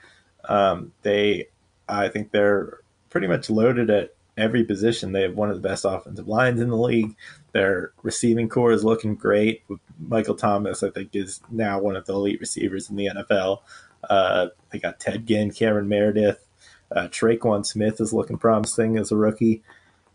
Um, 0.49 0.93
they, 1.03 1.47
I 1.89 2.09
think 2.09 2.33
they're 2.33 2.81
pretty 3.11 3.29
much 3.29 3.49
loaded 3.49 3.91
at 3.91 4.15
every 4.37 4.65
position. 4.65 5.13
They 5.13 5.23
have 5.23 5.37
one 5.37 5.51
of 5.51 5.61
the 5.61 5.69
best 5.69 5.85
offensive 5.85 6.27
lines 6.27 6.61
in 6.61 6.69
the 6.69 6.77
league. 6.77 7.15
Their 7.53 7.93
receiving 8.03 8.49
core 8.49 8.73
is 8.73 8.85
looking 8.85 9.15
great. 9.15 9.63
Michael 10.01 10.35
Thomas, 10.35 10.83
I 10.83 10.91
think, 10.91 11.15
is 11.15 11.41
now 11.51 11.79
one 11.79 11.97
of 11.97 12.07
the 12.07 12.15
elite 12.15 12.41
receivers 12.41 12.91
in 12.91 12.97
the 12.97 13.11
NFL. 13.15 13.61
Uh, 14.09 14.49
they 14.71 14.79
got 14.79 14.99
Ted 14.99 15.27
Ginn, 15.27 15.53
Cameron 15.53 15.89
Meredith, 15.89 16.45
uh, 16.91 17.09
Tre'Quan 17.09 17.65
Smith 17.65 18.01
is 18.01 18.13
looking 18.13 18.39
promising 18.39 18.97
as 18.97 19.13
a 19.13 19.17
rookie. 19.17 19.63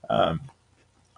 Um, 0.10 0.41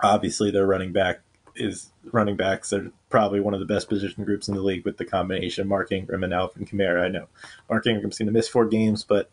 obviously 0.01 0.51
their 0.51 0.65
running 0.65 0.91
back 0.91 1.21
is 1.55 1.91
running 2.11 2.35
backs 2.35 2.71
are 2.71 2.91
probably 3.09 3.39
one 3.39 3.53
of 3.53 3.59
the 3.59 3.65
best 3.65 3.89
position 3.89 4.23
groups 4.23 4.47
in 4.47 4.55
the 4.55 4.61
league 4.61 4.85
with 4.85 4.97
the 4.97 5.05
combination 5.05 5.63
of 5.63 5.67
Mark 5.67 5.91
Ingram 5.91 6.23
and 6.23 6.33
Alvin 6.33 6.65
Kamara. 6.65 7.03
I 7.03 7.09
know 7.09 7.27
Mark 7.69 7.85
Ingram's 7.85 8.17
going 8.17 8.27
to 8.27 8.31
miss 8.31 8.47
four 8.47 8.65
games, 8.65 9.03
but 9.03 9.29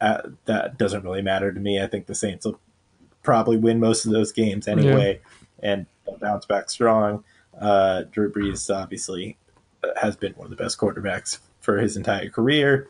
uh, 0.00 0.22
that 0.46 0.76
doesn't 0.76 1.04
really 1.04 1.22
matter 1.22 1.52
to 1.52 1.60
me. 1.60 1.80
I 1.80 1.86
think 1.86 2.06
the 2.06 2.14
Saints 2.14 2.44
will 2.44 2.58
probably 3.22 3.56
win 3.56 3.80
most 3.80 4.06
of 4.06 4.12
those 4.12 4.32
games 4.32 4.68
anyway 4.68 5.20
yeah. 5.62 5.70
and 5.70 5.86
bounce 6.20 6.46
back 6.46 6.70
strong. 6.70 7.24
Uh, 7.58 8.02
Drew 8.10 8.30
Brees 8.30 8.74
obviously 8.74 9.36
has 10.00 10.16
been 10.16 10.32
one 10.32 10.46
of 10.46 10.50
the 10.50 10.62
best 10.62 10.78
quarterbacks 10.78 11.38
for 11.60 11.78
his 11.78 11.96
entire 11.96 12.28
career. 12.28 12.88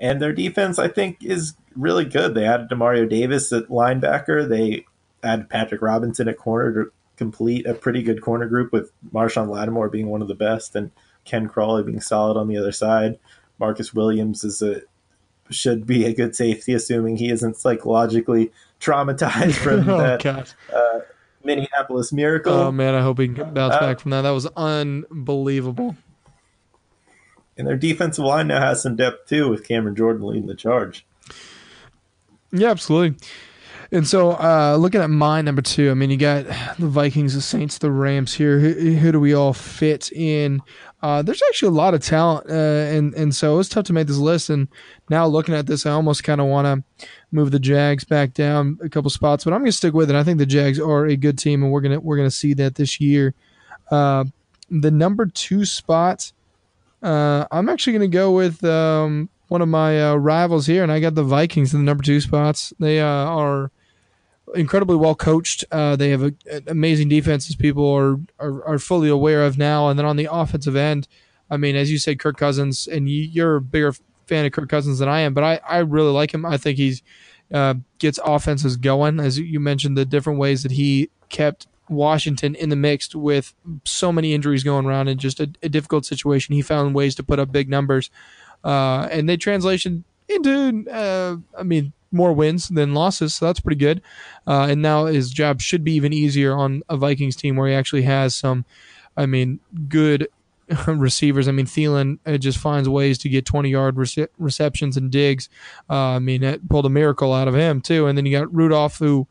And 0.00 0.20
their 0.20 0.32
defense, 0.32 0.78
I 0.78 0.88
think, 0.88 1.22
is 1.22 1.54
really 1.76 2.04
good. 2.04 2.34
They 2.34 2.44
added 2.44 2.68
Demario 2.68 3.08
Davis 3.08 3.52
at 3.52 3.68
linebacker. 3.68 4.48
They 4.48 4.84
add 5.22 5.48
Patrick 5.48 5.82
Robinson 5.82 6.28
at 6.28 6.38
corner 6.38 6.72
to 6.72 6.92
complete 7.16 7.66
a 7.66 7.74
pretty 7.74 8.02
good 8.02 8.20
corner 8.20 8.46
group 8.46 8.72
with 8.72 8.90
Marshon 9.12 9.48
Lattimore 9.48 9.88
being 9.88 10.08
one 10.08 10.22
of 10.22 10.28
the 10.28 10.34
best 10.34 10.74
and 10.74 10.90
Ken 11.24 11.48
Crawley 11.48 11.82
being 11.82 12.00
solid 12.00 12.36
on 12.36 12.48
the 12.48 12.56
other 12.56 12.72
side. 12.72 13.18
Marcus 13.58 13.94
Williams 13.94 14.44
is 14.44 14.60
a 14.62 14.82
should 15.50 15.86
be 15.86 16.04
a 16.04 16.14
good 16.14 16.34
safety, 16.34 16.72
assuming 16.72 17.16
he 17.16 17.30
isn't 17.30 17.56
psychologically 17.56 18.50
traumatized 18.80 19.54
from 19.54 19.88
oh, 19.88 19.98
that 19.98 20.54
uh, 20.74 21.00
Minneapolis 21.44 22.12
miracle. 22.12 22.52
Oh 22.52 22.72
man, 22.72 22.94
I 22.94 23.02
hope 23.02 23.18
he 23.18 23.28
can 23.28 23.52
bounce 23.52 23.74
uh, 23.74 23.80
back 23.80 24.00
from 24.00 24.12
that. 24.12 24.22
That 24.22 24.30
was 24.30 24.46
unbelievable. 24.56 25.96
And 27.56 27.66
their 27.66 27.76
defensive 27.76 28.24
line 28.24 28.48
now 28.48 28.60
has 28.60 28.82
some 28.82 28.96
depth 28.96 29.28
too, 29.28 29.48
with 29.48 29.66
Cameron 29.66 29.94
Jordan 29.94 30.26
leading 30.26 30.46
the 30.46 30.54
charge. 30.54 31.06
Yeah, 32.50 32.70
absolutely. 32.70 33.18
And 33.92 34.08
so, 34.08 34.30
uh, 34.30 34.78
looking 34.80 35.02
at 35.02 35.10
my 35.10 35.42
number 35.42 35.60
two, 35.60 35.90
I 35.90 35.94
mean, 35.94 36.08
you 36.08 36.16
got 36.16 36.46
the 36.78 36.86
Vikings, 36.86 37.34
the 37.34 37.42
Saints, 37.42 37.76
the 37.76 37.90
Rams 37.90 38.32
here. 38.32 38.58
Who, 38.58 38.94
who 38.94 39.12
do 39.12 39.20
we 39.20 39.34
all 39.34 39.52
fit 39.52 40.10
in? 40.12 40.62
Uh, 41.02 41.20
there's 41.20 41.42
actually 41.46 41.68
a 41.68 41.72
lot 41.72 41.92
of 41.92 42.00
talent, 42.00 42.48
uh, 42.48 42.54
and 42.54 43.12
and 43.12 43.34
so 43.34 43.52
it 43.52 43.56
was 43.58 43.68
tough 43.68 43.84
to 43.84 43.92
make 43.92 44.06
this 44.06 44.16
list. 44.16 44.48
And 44.48 44.66
now 45.10 45.26
looking 45.26 45.54
at 45.54 45.66
this, 45.66 45.84
I 45.84 45.90
almost 45.90 46.24
kind 46.24 46.40
of 46.40 46.46
want 46.46 46.64
to 46.66 47.06
move 47.32 47.50
the 47.50 47.58
Jags 47.58 48.02
back 48.04 48.32
down 48.32 48.78
a 48.82 48.88
couple 48.88 49.10
spots, 49.10 49.44
but 49.44 49.52
I'm 49.52 49.60
going 49.60 49.70
to 49.70 49.76
stick 49.76 49.92
with 49.92 50.08
it. 50.08 50.16
I 50.16 50.24
think 50.24 50.38
the 50.38 50.46
Jags 50.46 50.80
are 50.80 51.04
a 51.04 51.16
good 51.16 51.38
team, 51.38 51.62
and 51.62 51.70
we're 51.70 51.82
gonna 51.82 52.00
we're 52.00 52.16
gonna 52.16 52.30
see 52.30 52.54
that 52.54 52.76
this 52.76 52.98
year. 52.98 53.34
Uh, 53.90 54.24
the 54.70 54.90
number 54.90 55.26
two 55.26 55.66
spot, 55.66 56.32
uh, 57.02 57.44
I'm 57.50 57.68
actually 57.68 57.92
going 57.92 58.10
to 58.10 58.16
go 58.16 58.30
with 58.30 58.64
um, 58.64 59.28
one 59.48 59.60
of 59.60 59.68
my 59.68 60.02
uh, 60.02 60.14
rivals 60.14 60.66
here, 60.66 60.82
and 60.82 60.90
I 60.90 60.98
got 60.98 61.14
the 61.14 61.24
Vikings 61.24 61.74
in 61.74 61.80
the 61.80 61.84
number 61.84 62.02
two 62.02 62.22
spots. 62.22 62.72
They 62.78 62.98
are 63.00 63.70
incredibly 64.54 64.96
well 64.96 65.14
coached. 65.14 65.64
Uh, 65.70 65.96
they 65.96 66.10
have 66.10 66.22
a, 66.22 66.32
an 66.50 66.64
amazing 66.66 67.08
defenses 67.08 67.56
people 67.56 67.88
are, 67.90 68.18
are, 68.38 68.64
are 68.64 68.78
fully 68.78 69.08
aware 69.08 69.44
of 69.44 69.58
now. 69.58 69.88
And 69.88 69.98
then 69.98 70.06
on 70.06 70.16
the 70.16 70.28
offensive 70.30 70.76
end, 70.76 71.08
I 71.50 71.56
mean, 71.56 71.76
as 71.76 71.90
you 71.90 71.98
said, 71.98 72.18
Kirk 72.18 72.36
Cousins, 72.36 72.86
and 72.86 73.08
you're 73.08 73.56
a 73.56 73.60
bigger 73.60 73.94
fan 74.26 74.46
of 74.46 74.52
Kirk 74.52 74.68
Cousins 74.68 74.98
than 74.98 75.08
I 75.08 75.20
am, 75.20 75.34
but 75.34 75.44
I, 75.44 75.60
I 75.68 75.78
really 75.78 76.12
like 76.12 76.32
him. 76.32 76.46
I 76.46 76.56
think 76.56 76.78
he's 76.78 77.02
uh, 77.52 77.74
gets 77.98 78.18
offenses 78.24 78.76
going, 78.76 79.20
as 79.20 79.38
you 79.38 79.60
mentioned, 79.60 79.96
the 79.98 80.06
different 80.06 80.38
ways 80.38 80.62
that 80.62 80.72
he 80.72 81.10
kept 81.28 81.66
Washington 81.88 82.54
in 82.54 82.70
the 82.70 82.76
mix 82.76 83.14
with 83.14 83.54
so 83.84 84.10
many 84.10 84.32
injuries 84.32 84.64
going 84.64 84.86
around 84.86 85.08
and 85.08 85.20
just 85.20 85.40
a, 85.40 85.50
a 85.62 85.68
difficult 85.68 86.06
situation. 86.06 86.54
He 86.54 86.62
found 86.62 86.94
ways 86.94 87.14
to 87.16 87.22
put 87.22 87.38
up 87.38 87.52
big 87.52 87.68
numbers, 87.68 88.10
uh, 88.64 89.08
and 89.10 89.28
they 89.28 89.36
translation 89.36 90.04
into, 90.28 90.90
uh, 90.90 91.36
I 91.58 91.62
mean, 91.62 91.92
more 92.12 92.32
wins 92.32 92.68
than 92.68 92.94
losses, 92.94 93.34
so 93.34 93.46
that's 93.46 93.60
pretty 93.60 93.78
good. 93.78 94.02
Uh, 94.46 94.66
and 94.70 94.82
now 94.82 95.06
his 95.06 95.30
job 95.30 95.60
should 95.60 95.84
be 95.84 95.92
even 95.94 96.12
easier 96.12 96.54
on 96.54 96.82
a 96.88 96.96
Vikings 96.96 97.36
team 97.36 97.56
where 97.56 97.68
he 97.68 97.74
actually 97.74 98.02
has 98.02 98.34
some, 98.34 98.64
I 99.16 99.26
mean, 99.26 99.60
good 99.88 100.28
receivers. 100.86 101.48
I 101.48 101.52
mean, 101.52 101.66
Thielen 101.66 102.18
uh, 102.26 102.36
just 102.38 102.58
finds 102.58 102.88
ways 102.88 103.18
to 103.18 103.28
get 103.28 103.46
20 103.46 103.70
yard 103.70 103.96
rece- 103.96 104.28
receptions 104.38 104.96
and 104.96 105.10
digs. 105.10 105.48
Uh, 105.88 105.94
I 105.94 106.18
mean, 106.18 106.42
it 106.42 106.68
pulled 106.68 106.86
a 106.86 106.90
miracle 106.90 107.32
out 107.32 107.48
of 107.48 107.54
him, 107.54 107.80
too. 107.80 108.06
And 108.06 108.16
then 108.16 108.26
you 108.26 108.36
got 108.36 108.54
Rudolph, 108.54 108.98
who 108.98 109.26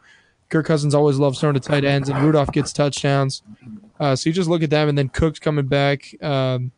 Kirk 0.49 0.65
Cousins 0.65 0.93
always 0.93 1.17
loves 1.17 1.39
throwing 1.39 1.53
to 1.53 1.59
tight 1.59 1.85
ends, 1.85 2.09
and 2.09 2.21
Rudolph 2.21 2.51
gets 2.51 2.73
touchdowns. 2.73 3.41
Uh, 3.99 4.15
so 4.15 4.29
you 4.29 4.33
just 4.33 4.49
look 4.49 4.63
at 4.63 4.69
them, 4.69 4.89
and 4.89 4.97
then 4.97 5.09
Cook's 5.09 5.39
coming 5.39 5.67
back. 5.67 6.13
Um, 6.21 6.71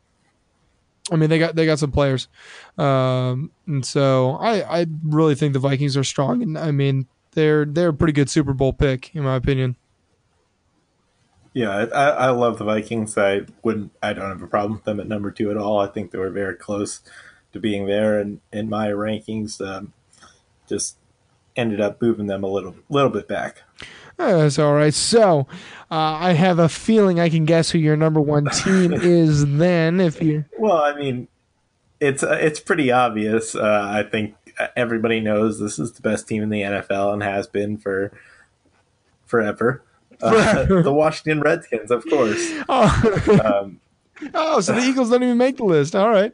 I 1.12 1.16
mean, 1.16 1.28
they 1.28 1.38
got 1.38 1.54
they 1.54 1.66
got 1.66 1.78
some 1.78 1.92
players, 1.92 2.28
um, 2.78 3.50
and 3.66 3.84
so 3.84 4.38
I 4.40 4.80
I 4.80 4.86
really 5.04 5.34
think 5.34 5.52
the 5.52 5.58
Vikings 5.58 5.96
are 5.96 6.04
strong, 6.04 6.42
and 6.42 6.56
I 6.56 6.70
mean 6.70 7.06
they're 7.32 7.66
they're 7.66 7.90
a 7.90 7.94
pretty 7.94 8.14
good 8.14 8.30
Super 8.30 8.54
Bowl 8.54 8.72
pick 8.72 9.14
in 9.14 9.22
my 9.22 9.36
opinion. 9.36 9.76
Yeah, 11.52 11.70
I, 11.70 12.08
I 12.08 12.30
love 12.30 12.58
the 12.58 12.64
Vikings. 12.64 13.18
I 13.18 13.42
wouldn't. 13.62 13.92
I 14.02 14.14
don't 14.14 14.30
have 14.30 14.42
a 14.42 14.46
problem 14.46 14.72
with 14.72 14.84
them 14.84 14.98
at 14.98 15.06
number 15.06 15.30
two 15.30 15.50
at 15.50 15.56
all. 15.58 15.78
I 15.78 15.86
think 15.88 16.10
they 16.10 16.18
were 16.18 16.30
very 16.30 16.56
close 16.56 17.00
to 17.52 17.60
being 17.60 17.86
there, 17.86 18.18
and 18.18 18.40
in 18.50 18.70
my 18.70 18.88
rankings, 18.88 19.60
um, 19.60 19.92
just 20.66 20.96
ended 21.54 21.80
up 21.80 22.00
moving 22.00 22.26
them 22.26 22.42
a 22.42 22.48
little 22.48 22.76
little 22.88 23.10
bit 23.10 23.28
back. 23.28 23.62
That's 24.16 24.58
all 24.58 24.74
right. 24.74 24.94
So, 24.94 25.46
uh, 25.90 25.94
I 25.94 26.32
have 26.32 26.58
a 26.58 26.68
feeling 26.68 27.20
I 27.20 27.28
can 27.28 27.44
guess 27.44 27.70
who 27.70 27.78
your 27.78 27.96
number 27.96 28.20
one 28.20 28.46
team 28.46 28.92
is. 28.94 29.56
Then, 29.56 30.00
if 30.00 30.22
you 30.22 30.44
well, 30.58 30.76
I 30.76 30.94
mean, 30.94 31.28
it's 32.00 32.22
uh, 32.22 32.38
it's 32.40 32.60
pretty 32.60 32.90
obvious. 32.90 33.54
Uh, 33.54 33.86
I 33.90 34.02
think 34.02 34.34
everybody 34.76 35.20
knows 35.20 35.58
this 35.58 35.78
is 35.78 35.92
the 35.92 36.02
best 36.02 36.28
team 36.28 36.42
in 36.42 36.50
the 36.50 36.62
NFL 36.62 37.12
and 37.12 37.22
has 37.22 37.46
been 37.46 37.76
for 37.76 38.12
forever. 39.26 39.82
Uh, 40.22 40.64
the 40.82 40.92
Washington 40.92 41.40
Redskins, 41.40 41.90
of 41.90 42.04
course. 42.08 42.52
Oh. 42.68 43.42
Um, 43.44 43.80
oh, 44.34 44.60
so 44.60 44.72
the 44.72 44.80
Eagles 44.80 45.10
don't 45.10 45.22
even 45.22 45.38
make 45.38 45.56
the 45.56 45.64
list. 45.64 45.96
All 45.96 46.10
right. 46.10 46.32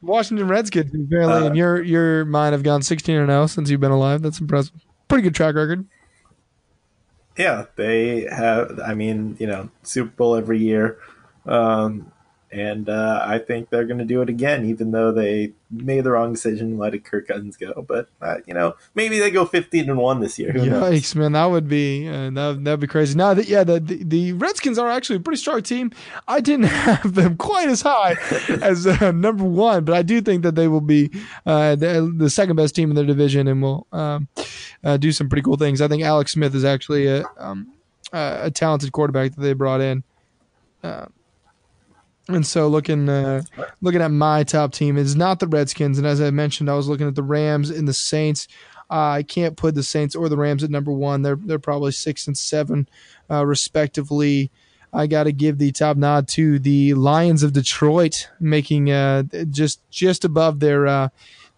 Washington 0.00 0.48
Redskins 0.48 0.92
apparently 0.94 1.42
uh, 1.42 1.44
in 1.46 1.54
your 1.54 1.80
your 1.80 2.24
mind 2.24 2.54
have 2.54 2.64
gone 2.64 2.82
16 2.82 3.16
and 3.16 3.28
0 3.28 3.46
since 3.46 3.70
you've 3.70 3.80
been 3.80 3.92
alive. 3.92 4.22
That's 4.22 4.40
impressive. 4.40 4.74
Pretty 5.08 5.22
good 5.22 5.34
track 5.34 5.54
record. 5.54 5.86
Yeah, 7.36 7.66
they 7.76 8.22
have. 8.30 8.78
I 8.80 8.94
mean, 8.94 9.36
you 9.38 9.46
know, 9.46 9.70
Super 9.82 10.10
Bowl 10.10 10.36
every 10.36 10.58
year. 10.58 10.98
Um, 11.46 12.12
and 12.52 12.88
uh, 12.88 13.24
I 13.24 13.38
think 13.38 13.70
they're 13.70 13.86
going 13.86 13.98
to 13.98 14.04
do 14.04 14.20
it 14.20 14.28
again, 14.28 14.66
even 14.66 14.90
though 14.90 15.10
they 15.10 15.52
made 15.70 16.04
the 16.04 16.10
wrong 16.10 16.34
decision 16.34 16.76
letting 16.76 17.00
Kirk 17.00 17.28
Cousins 17.28 17.56
go. 17.56 17.84
But 17.88 18.08
uh, 18.20 18.36
you 18.46 18.52
know, 18.52 18.74
maybe 18.94 19.18
they 19.18 19.30
go 19.30 19.46
fifteen 19.46 19.88
and 19.88 19.98
one 19.98 20.20
this 20.20 20.38
year. 20.38 20.52
Who 20.52 20.60
Yikes, 20.60 20.68
knows? 20.68 21.14
man, 21.14 21.32
that 21.32 21.46
would 21.46 21.66
be 21.66 22.06
uh, 22.06 22.30
that 22.30 22.60
that'd 22.62 22.80
be 22.80 22.86
crazy. 22.86 23.16
Now 23.16 23.32
that 23.32 23.48
yeah, 23.48 23.64
the, 23.64 23.80
the, 23.80 24.04
the 24.04 24.32
Redskins 24.34 24.78
are 24.78 24.90
actually 24.90 25.16
a 25.16 25.20
pretty 25.20 25.38
strong 25.40 25.62
team. 25.62 25.92
I 26.28 26.40
didn't 26.40 26.66
have 26.66 27.14
them 27.14 27.36
quite 27.36 27.70
as 27.70 27.80
high 27.80 28.16
as 28.60 28.86
uh, 28.86 29.12
number 29.12 29.44
one, 29.44 29.84
but 29.84 29.94
I 29.94 30.02
do 30.02 30.20
think 30.20 30.42
that 30.42 30.54
they 30.54 30.68
will 30.68 30.82
be 30.82 31.10
uh, 31.46 31.74
the, 31.74 32.12
the, 32.14 32.30
second 32.30 32.56
best 32.56 32.74
team 32.74 32.90
in 32.90 32.96
their 32.96 33.06
division 33.06 33.48
and 33.48 33.62
will 33.62 33.86
um, 33.92 34.28
uh, 34.84 34.96
do 34.98 35.10
some 35.10 35.28
pretty 35.28 35.42
cool 35.42 35.56
things. 35.56 35.80
I 35.80 35.88
think 35.88 36.02
Alex 36.02 36.32
Smith 36.32 36.54
is 36.54 36.64
actually 36.64 37.06
a 37.06 37.24
um, 37.38 37.72
a 38.12 38.50
talented 38.50 38.92
quarterback 38.92 39.34
that 39.34 39.40
they 39.40 39.54
brought 39.54 39.80
in. 39.80 40.04
And 42.28 42.46
so 42.46 42.68
looking 42.68 43.08
uh, 43.08 43.42
looking 43.80 44.00
at 44.00 44.10
my 44.10 44.44
top 44.44 44.72
team 44.72 44.96
is 44.96 45.16
not 45.16 45.40
the 45.40 45.48
Redskins, 45.48 45.98
and 45.98 46.06
as 46.06 46.20
I 46.20 46.30
mentioned, 46.30 46.70
I 46.70 46.74
was 46.74 46.88
looking 46.88 47.08
at 47.08 47.16
the 47.16 47.22
Rams 47.22 47.68
and 47.70 47.88
the 47.88 47.92
Saints. 47.92 48.46
Uh, 48.90 49.10
I 49.10 49.22
can't 49.22 49.56
put 49.56 49.74
the 49.74 49.82
Saints 49.82 50.14
or 50.14 50.28
the 50.28 50.36
Rams 50.36 50.62
at 50.62 50.70
number 50.70 50.92
one. 50.92 51.22
They're 51.22 51.36
they're 51.36 51.58
probably 51.58 51.92
six 51.92 52.26
and 52.26 52.38
seven, 52.38 52.88
uh, 53.30 53.44
respectively. 53.44 54.50
I 54.92 55.06
got 55.06 55.24
to 55.24 55.32
give 55.32 55.58
the 55.58 55.72
top 55.72 55.96
nod 55.96 56.28
to 56.28 56.58
the 56.58 56.94
Lions 56.94 57.42
of 57.42 57.54
Detroit, 57.54 58.28
making 58.38 58.90
uh, 58.90 59.24
just 59.50 59.80
just 59.90 60.24
above 60.24 60.60
their 60.60 60.86
uh, 60.86 61.08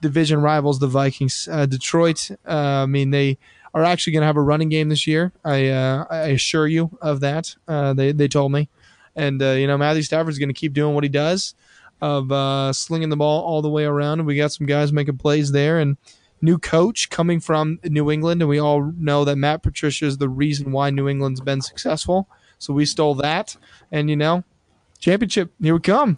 division 0.00 0.40
rivals, 0.40 0.79
the 0.79 0.87
Vikings. 0.87 1.46
Uh, 1.50 1.66
Detroit, 1.66 2.31
I 2.46 2.87
mean 2.87 3.11
they 3.11 3.37
are 3.74 3.85
actually 3.85 4.14
going 4.14 4.22
to 4.22 4.27
have 4.27 4.37
a 4.37 4.42
running 4.42 4.70
game 4.70 4.88
this 4.88 5.07
year. 5.07 5.33
I 5.44 5.68
I 5.68 6.29
assure 6.29 6.68
you 6.68 6.96
of 7.03 7.20
that. 7.20 7.55
they 7.66 8.12
they 8.12 8.29
told 8.29 8.50
me. 8.53 8.70
And 9.16 9.42
uh, 9.42 9.50
you 9.53 9.66
know 9.66 9.79
Matthew 9.79 10.03
Stafford's 10.03 10.38
going 10.38 10.48
to 10.48 10.55
keep 10.55 10.72
doing 10.72 10.94
what 10.94 11.05
he 11.05 11.11
does 11.11 11.55
of 12.00 12.31
uh, 12.31 12.72
slinging 12.72 13.09
the 13.09 13.16
ball 13.16 13.44
all 13.44 13.62
the 13.62 13.70
way 13.70 13.85
around. 13.85 14.20
And 14.20 14.27
we 14.27 14.37
got 14.37 14.53
some 14.53 14.66
guys 14.66 14.92
making 14.92 15.18
plays 15.18 15.53
there. 15.53 15.79
And 15.79 15.96
new 16.44 16.59
coach 16.59 17.09
coming 17.09 17.40
from 17.40 17.81
New 17.85 18.11
England, 18.11 18.42
and 18.42 18.48
we 18.48 18.61
all 18.61 18.92
know 18.98 19.24
that 19.24 19.37
Matt 19.37 19.62
Patricia 19.62 20.05
is 20.05 20.18
the 20.18 20.29
reason 20.29 20.72
why 20.72 20.90
New 20.90 21.09
England's 21.09 21.40
been 21.40 21.62
successful. 21.62 22.29
So 22.59 22.74
we 22.74 22.85
stole 22.85 23.14
that, 23.16 23.57
and 23.90 24.11
you 24.11 24.16
know, 24.16 24.44
championship 24.98 25.53
here 25.61 25.74
we 25.74 25.81
come. 25.81 26.16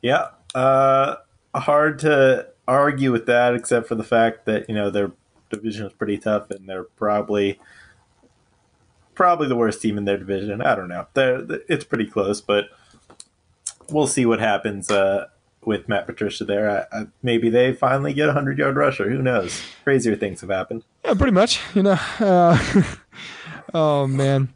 Yeah, 0.00 0.28
uh, 0.54 1.16
hard 1.54 1.98
to 2.00 2.48
argue 2.66 3.12
with 3.12 3.26
that, 3.26 3.54
except 3.54 3.88
for 3.88 3.96
the 3.96 4.04
fact 4.04 4.46
that 4.46 4.68
you 4.68 4.74
know 4.74 4.90
their 4.90 5.12
division 5.50 5.86
is 5.86 5.92
pretty 5.92 6.18
tough, 6.18 6.50
and 6.50 6.68
they're 6.68 6.84
probably 6.84 7.58
probably 9.20 9.46
the 9.46 9.54
worst 9.54 9.82
team 9.82 9.98
in 9.98 10.06
their 10.06 10.16
division. 10.16 10.62
I 10.62 10.74
don't 10.74 10.88
know. 10.88 11.06
They're, 11.12 11.44
it's 11.68 11.84
pretty 11.84 12.06
close, 12.06 12.40
but 12.40 12.70
we'll 13.90 14.06
see 14.06 14.24
what 14.24 14.40
happens 14.40 14.90
uh, 14.90 15.26
with 15.62 15.90
Matt 15.90 16.06
Patricia 16.06 16.46
there. 16.46 16.88
I, 16.90 17.00
I, 17.00 17.06
maybe 17.22 17.50
they 17.50 17.74
finally 17.74 18.14
get 18.14 18.30
a 18.30 18.32
hundred 18.32 18.56
yard 18.56 18.76
rusher. 18.76 19.10
Who 19.10 19.20
knows? 19.20 19.60
Crazier 19.84 20.16
things 20.16 20.40
have 20.40 20.48
happened. 20.48 20.84
Yeah, 21.04 21.12
pretty 21.12 21.34
much. 21.34 21.60
You 21.74 21.82
know. 21.82 21.98
Uh, 22.18 22.84
oh 23.74 24.06
man. 24.06 24.54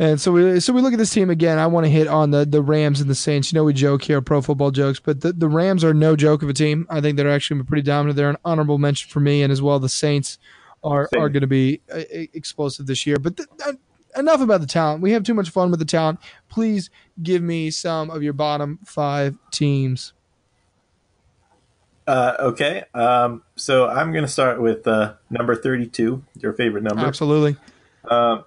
And 0.00 0.20
so 0.20 0.32
we 0.32 0.58
so 0.58 0.72
we 0.72 0.80
look 0.80 0.92
at 0.92 0.98
this 0.98 1.12
team 1.12 1.30
again. 1.30 1.60
I 1.60 1.68
want 1.68 1.86
to 1.86 1.90
hit 1.90 2.08
on 2.08 2.32
the 2.32 2.44
the 2.44 2.62
Rams 2.62 3.00
and 3.00 3.08
the 3.08 3.14
Saints. 3.14 3.52
You 3.52 3.58
know 3.60 3.64
we 3.64 3.74
joke 3.74 4.02
here, 4.02 4.20
pro 4.20 4.42
football 4.42 4.72
jokes, 4.72 4.98
but 4.98 5.20
the, 5.20 5.32
the 5.32 5.48
Rams 5.48 5.84
are 5.84 5.94
no 5.94 6.16
joke 6.16 6.42
of 6.42 6.48
a 6.48 6.52
team. 6.52 6.84
I 6.90 7.00
think 7.00 7.16
they're 7.16 7.30
actually 7.30 7.62
pretty 7.62 7.82
dominant. 7.82 8.16
They're 8.16 8.30
an 8.30 8.38
honorable 8.44 8.78
mention 8.78 9.08
for 9.08 9.20
me, 9.20 9.40
and 9.40 9.52
as 9.52 9.62
well 9.62 9.78
the 9.78 9.88
Saints 9.88 10.38
are 10.82 11.08
Same. 11.12 11.22
are 11.22 11.28
going 11.28 11.42
to 11.42 11.46
be 11.46 11.80
uh, 11.92 12.02
explosive 12.10 12.86
this 12.86 13.06
year. 13.06 13.18
But 13.18 13.36
th- 13.36 13.48
uh, 13.66 13.72
enough 14.16 14.40
about 14.40 14.60
the 14.60 14.66
talent. 14.66 15.02
We 15.02 15.12
have 15.12 15.22
too 15.22 15.34
much 15.34 15.50
fun 15.50 15.70
with 15.70 15.80
the 15.80 15.86
talent. 15.86 16.20
Please 16.48 16.90
give 17.22 17.42
me 17.42 17.70
some 17.70 18.10
of 18.10 18.22
your 18.22 18.32
bottom 18.32 18.78
five 18.84 19.36
teams. 19.50 20.12
Uh, 22.06 22.34
okay, 22.40 22.84
um, 22.94 23.42
so 23.54 23.86
I'm 23.86 24.12
going 24.12 24.24
to 24.24 24.30
start 24.30 24.62
with 24.62 24.86
uh, 24.86 25.14
number 25.28 25.54
32, 25.54 26.24
your 26.40 26.54
favorite 26.54 26.82
number. 26.82 27.04
Absolutely. 27.04 27.58
Um, 28.10 28.46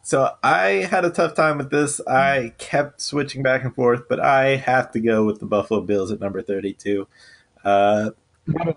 so 0.00 0.34
I 0.42 0.86
had 0.90 1.04
a 1.04 1.10
tough 1.10 1.34
time 1.34 1.58
with 1.58 1.68
this. 1.68 2.00
I 2.06 2.54
kept 2.56 3.02
switching 3.02 3.42
back 3.42 3.64
and 3.64 3.74
forth, 3.74 4.08
but 4.08 4.18
I 4.18 4.56
have 4.56 4.90
to 4.92 5.00
go 5.00 5.26
with 5.26 5.40
the 5.40 5.44
Buffalo 5.44 5.82
Bills 5.82 6.10
at 6.10 6.20
number 6.20 6.40
32. 6.40 7.06
Uh, 7.62 8.10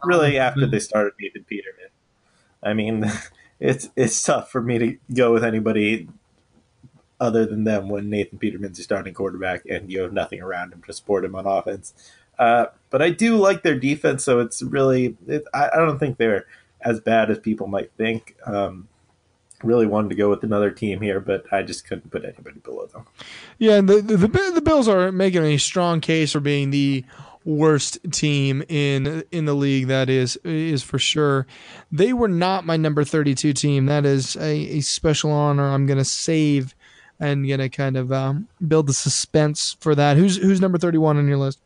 really, 0.04 0.38
after 0.38 0.68
they 0.68 0.80
started 0.80 1.14
Nathan 1.22 1.46
Peterman. 1.46 1.91
I 2.63 2.74
mean, 2.74 3.12
it's 3.60 3.89
it's 3.95 4.21
tough 4.21 4.52
for 4.52 4.62
me 4.62 4.78
to 4.80 4.97
go 5.13 5.34
with 5.34 5.43
anybody 5.43 6.08
other 7.19 7.45
than 7.45 7.63
them 7.63 7.88
when 7.88 8.10
Nathan 8.10 8.39
Peterman's 8.39 8.80
your 8.80 8.84
starting 8.84 9.13
quarterback 9.13 9.63
and 9.69 9.91
you 9.91 10.02
have 10.02 10.12
nothing 10.12 10.41
around 10.41 10.74
him 10.74 10.82
to 10.88 10.91
support 10.93 11.24
him 11.24 11.36
on 11.36 11.45
offense. 11.45 11.93
Uh, 12.39 12.65
but 12.89 13.02
I 13.02 13.12
do 13.12 13.38
like 13.38 13.62
their 13.62 13.78
defense, 13.78 14.24
so 14.24 14.39
it's 14.39 14.63
really 14.63 15.15
it, 15.28 15.43
I, 15.54 15.69
I, 15.74 15.78
don't 15.78 16.00
think 16.00 16.17
they're 16.17 16.47
as 16.82 17.00
bad 17.00 17.30
as 17.30 17.38
people 17.38 17.68
might 17.68 17.91
think. 17.91 18.36
Um, 18.45 18.88
really 19.64 19.86
wanted 19.86 20.09
to 20.09 20.16
go 20.16 20.32
with 20.32 20.43
another 20.43 20.72
team 20.72 21.01
here, 21.01 21.20
but 21.20 21.45
I 21.53 21.62
just 21.62 21.88
couldn't 21.88 22.09
put 22.09 22.26
anybody 22.26 22.59
below 22.59 22.88
them. 22.88 23.05
Yeah, 23.59 23.82
the 23.82 24.01
the, 24.01 24.18
the 24.18 24.62
Bills 24.62 24.88
are 24.88 25.12
making 25.12 25.43
a 25.43 25.57
strong 25.57 26.01
case 26.01 26.32
for 26.32 26.39
being 26.39 26.72
the 26.72 27.05
worst 27.46 27.98
team 28.12 28.64
in 28.70 29.24
in 29.32 29.46
the 29.46 29.54
league. 29.54 29.88
That 29.88 30.10
is 30.10 30.38
is 30.44 30.84
for 30.84 31.00
sure. 31.00 31.48
They 31.92 32.14
were 32.14 32.28
not 32.28 32.66
my 32.66 32.78
number 32.78 33.04
thirty 33.04 33.36
two 33.36 33.54
team. 33.54 33.86
That 33.88 34.06
is 34.06 34.36
a, 34.36 34.78
a 34.78 34.82
special 34.82 35.32
honor. 35.32 35.70
I'm 35.70 35.86
gonna 35.86 36.06
save 36.06 36.76
and 37.20 37.48
gonna 37.48 37.70
kind 37.70 37.98
of 37.98 38.12
um, 38.12 38.48
build 38.68 38.88
the 38.88 38.94
suspense 38.94 39.78
for 39.80 39.96
that. 39.96 40.18
Who's 40.18 40.38
who's 40.38 40.62
number 40.62 40.78
thirty 40.78 40.98
one 40.98 41.18
on 41.18 41.28
your 41.28 41.38
list? 41.38 41.60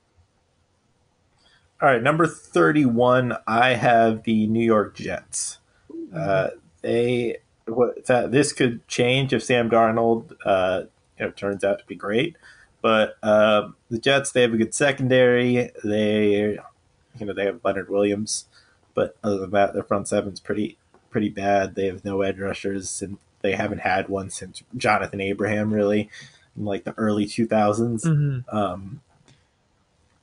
All 1.81 1.89
right, 1.89 2.01
number 2.01 2.27
thirty 2.27 2.85
one. 2.85 3.35
I 3.47 3.73
have 3.73 4.23
the 4.23 4.47
New 4.47 4.63
York 4.63 4.95
Jets. 4.95 5.59
Uh, 6.13 6.49
they 6.81 7.37
what 7.65 8.05
that 8.05 8.31
this 8.31 8.53
could 8.53 8.87
change 8.87 9.33
if 9.33 9.43
Sam 9.43 9.69
Darnold 9.69 10.33
uh, 10.45 10.83
you 11.19 11.25
know, 11.25 11.31
turns 11.31 11.63
out 11.63 11.79
to 11.79 11.85
be 11.85 11.95
great. 11.95 12.35
But 12.85 13.17
uh, 13.23 13.69
the 13.89 13.97
Jets, 13.97 14.31
they 14.31 14.43
have 14.43 14.53
a 14.53 14.57
good 14.57 14.75
secondary. 14.75 15.71
They, 15.83 16.59
you 17.19 17.25
know, 17.25 17.33
they 17.33 17.45
have 17.45 17.61
Leonard 17.63 17.89
Williams, 17.89 18.45
but 18.93 19.17
other 19.23 19.39
than 19.39 19.49
that, 19.49 19.73
their 19.73 19.81
front 19.81 20.07
seven's 20.07 20.39
pretty 20.39 20.77
pretty 21.09 21.29
bad. 21.29 21.73
They 21.73 21.87
have 21.87 22.05
no 22.05 22.21
edge 22.21 22.37
rushers, 22.37 23.01
and 23.01 23.17
they 23.41 23.53
haven't 23.53 23.79
had 23.79 24.07
one 24.07 24.29
since 24.29 24.61
Jonathan 24.77 25.19
Abraham, 25.19 25.73
really, 25.73 26.11
in 26.55 26.65
like 26.65 26.83
the 26.83 26.93
early 26.95 27.25
2000s. 27.25 28.05
Mm-hmm. 28.05 28.55
Um, 28.55 29.01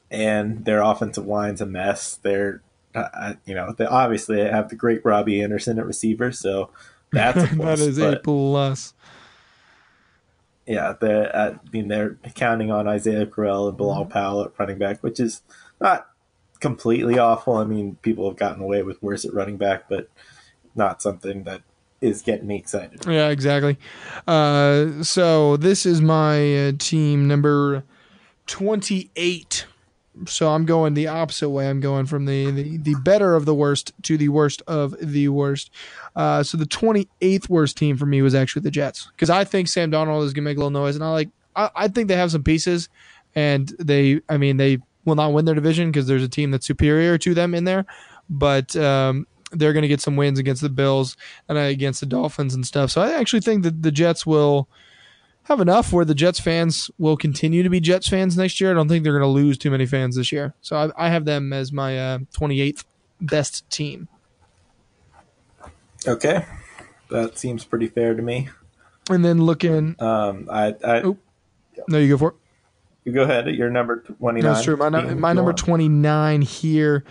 and 0.09 0.65
their 0.65 0.83
offensive 0.83 1.27
line's 1.27 1.61
a 1.61 1.67
mess. 1.67 2.15
They're, 2.15 2.63
uh, 2.95 3.33
you 3.45 3.57
know, 3.57 3.75
they 3.77 3.87
obviously 3.87 4.39
have 4.39 4.69
the 4.69 4.77
great 4.77 5.05
Robbie 5.05 5.43
Anderson 5.43 5.81
at 5.81 5.87
receiver, 5.87 6.31
so 6.31 6.71
that's 7.11 7.43
a 7.43 7.47
plus. 7.57 7.81
that 7.81 7.89
is 7.89 7.99
a 7.99 8.21
plus. 8.23 8.95
Yeah, 10.67 10.95
they're, 11.01 11.37
I 11.37 11.59
mean, 11.73 11.89
they're 11.89 12.19
counting 12.35 12.71
on 12.71 12.87
Isaiah 12.87 13.27
Crowell 13.27 13.69
and 13.69 13.77
Bilal 13.77 14.07
Powell 14.07 14.45
at 14.45 14.53
running 14.59 14.79
back, 14.79 15.03
which 15.03 15.19
is 15.19 15.43
not 15.81 16.09
completely 16.61 17.19
awful. 17.19 17.57
I 17.57 17.65
mean, 17.65 17.97
people 18.03 18.29
have 18.29 18.39
gotten 18.39 18.63
away 18.63 18.85
with 18.85 19.03
worse 19.03 19.25
at 19.25 19.35
running 19.35 19.57
back, 19.57 19.89
but 19.89 20.09
not 20.77 21.03
something 21.03 21.43
that 21.45 21.63
is 22.01 22.23
getting 22.23 22.47
me 22.47 22.57
excited. 22.57 23.05
Yeah, 23.07 23.29
exactly. 23.31 23.77
Uh, 24.27 25.03
so 25.03 25.57
this 25.57 25.85
is 25.85 26.01
my 26.01 26.69
uh, 26.69 26.73
team 26.79 27.27
number 27.27 27.83
twenty-eight. 28.47 29.67
So 30.27 30.51
I'm 30.51 30.67
going 30.67 30.95
the 30.95 31.09
opposite 31.09 31.49
way. 31.49 31.69
I'm 31.69 31.81
going 31.81 32.07
from 32.07 32.27
the, 32.27 32.51
the, 32.51 32.77
the 32.77 32.95
better 32.97 33.35
of 33.35 33.47
the 33.47 33.55
worst 33.55 33.93
to 34.03 34.19
the 34.19 34.29
worst 34.29 34.63
of 34.67 34.95
the 35.01 35.29
worst. 35.29 35.71
Uh, 36.15 36.43
so 36.43 36.59
the 36.59 36.67
28th 36.67 37.49
worst 37.49 37.79
team 37.79 37.97
for 37.97 38.05
me 38.05 38.21
was 38.21 38.35
actually 38.35 38.63
the 38.63 38.71
Jets 38.71 39.09
because 39.17 39.31
I 39.31 39.45
think 39.45 39.69
Sam 39.69 39.91
Darnold 39.91 40.25
is 40.25 40.33
gonna 40.33 40.45
make 40.45 40.59
a 40.59 40.61
little 40.61 40.71
noise, 40.71 40.97
and 40.97 41.05
I 41.05 41.11
like 41.11 41.31
I, 41.57 41.71
I 41.75 41.89
think 41.89 42.09
they 42.09 42.17
have 42.17 42.31
some 42.31 42.43
pieces, 42.43 42.91
and 43.35 43.69
they 43.79 44.21
I 44.29 44.37
mean 44.37 44.59
they 44.59 44.79
will 45.05 45.15
not 45.15 45.33
win 45.33 45.47
their 45.47 45.55
division 45.55 45.91
because 45.91 46.07
there's 46.07 46.23
a 46.23 46.29
team 46.29 46.51
that's 46.51 46.67
superior 46.67 47.17
to 47.19 47.35
them 47.35 47.55
in 47.55 47.65
there, 47.65 47.87
but 48.29 48.77
um, 48.77 49.27
they're 49.53 49.73
gonna 49.73 49.89
get 49.89 50.03
some 50.03 50.17
wins 50.17 50.39
against 50.39 50.61
the 50.61 50.69
Bills 50.69 51.17
and 51.49 51.57
uh, 51.57 51.63
against 51.63 52.01
the 52.01 52.07
Dolphins 52.07 52.55
and 52.55 52.67
stuff. 52.67 52.91
So 52.91 53.01
I 53.01 53.13
actually 53.13 53.41
think 53.41 53.63
that 53.63 53.83
the 53.83 53.91
Jets 53.91 54.27
will 54.27 54.69
have 55.45 55.61
enough 55.61 55.93
where 55.93 56.05
the 56.05 56.15
Jets 56.15 56.39
fans 56.41 56.91
will 56.99 57.17
continue 57.17 57.63
to 57.63 57.69
be 57.69 57.81
Jets 57.81 58.09
fans 58.09 58.37
next 58.37 58.61
year. 58.61 58.71
I 58.71 58.75
don't 58.75 58.89
think 58.89 59.03
they're 59.05 59.13
going 59.19 59.23
to 59.23 59.29
lose 59.29 59.59
too 59.59 59.71
many 59.71 59.87
fans 59.87 60.17
this 60.17 60.31
year. 60.33 60.55
So 60.61 60.77
I, 60.77 61.07
I 61.07 61.09
have 61.11 61.25
them 61.25 61.53
as 61.53 61.73
my 61.73 61.99
uh, 61.99 62.19
28th 62.35 62.85
best 63.21 63.69
team. 63.71 64.09
Okay, 66.07 66.45
that 67.11 67.39
seems 67.39 67.65
pretty 67.65 67.87
fair 67.87 68.15
to 68.15 68.23
me. 68.23 68.49
And 69.11 69.25
then 69.25 69.41
looking, 69.43 69.95
Um, 70.01 70.49
I, 70.51 70.75
I 70.85 71.03
Oh. 71.03 71.17
no, 71.89 71.99
you 71.99 72.09
go 72.09 72.19
for 72.19 72.29
it. 72.31 72.35
you 73.05 73.13
go 73.13 73.23
ahead. 73.23 73.47
You're 73.49 73.71
number 73.71 73.97
twenty 74.01 74.41
nine. 74.41 74.53
No, 74.53 74.57
it's 74.57 74.65
true. 74.65 74.77
My, 74.77 74.89
nu- 74.89 75.15
my 75.17 75.33
number 75.33 75.53
29 75.53 76.43
here. 76.43 77.05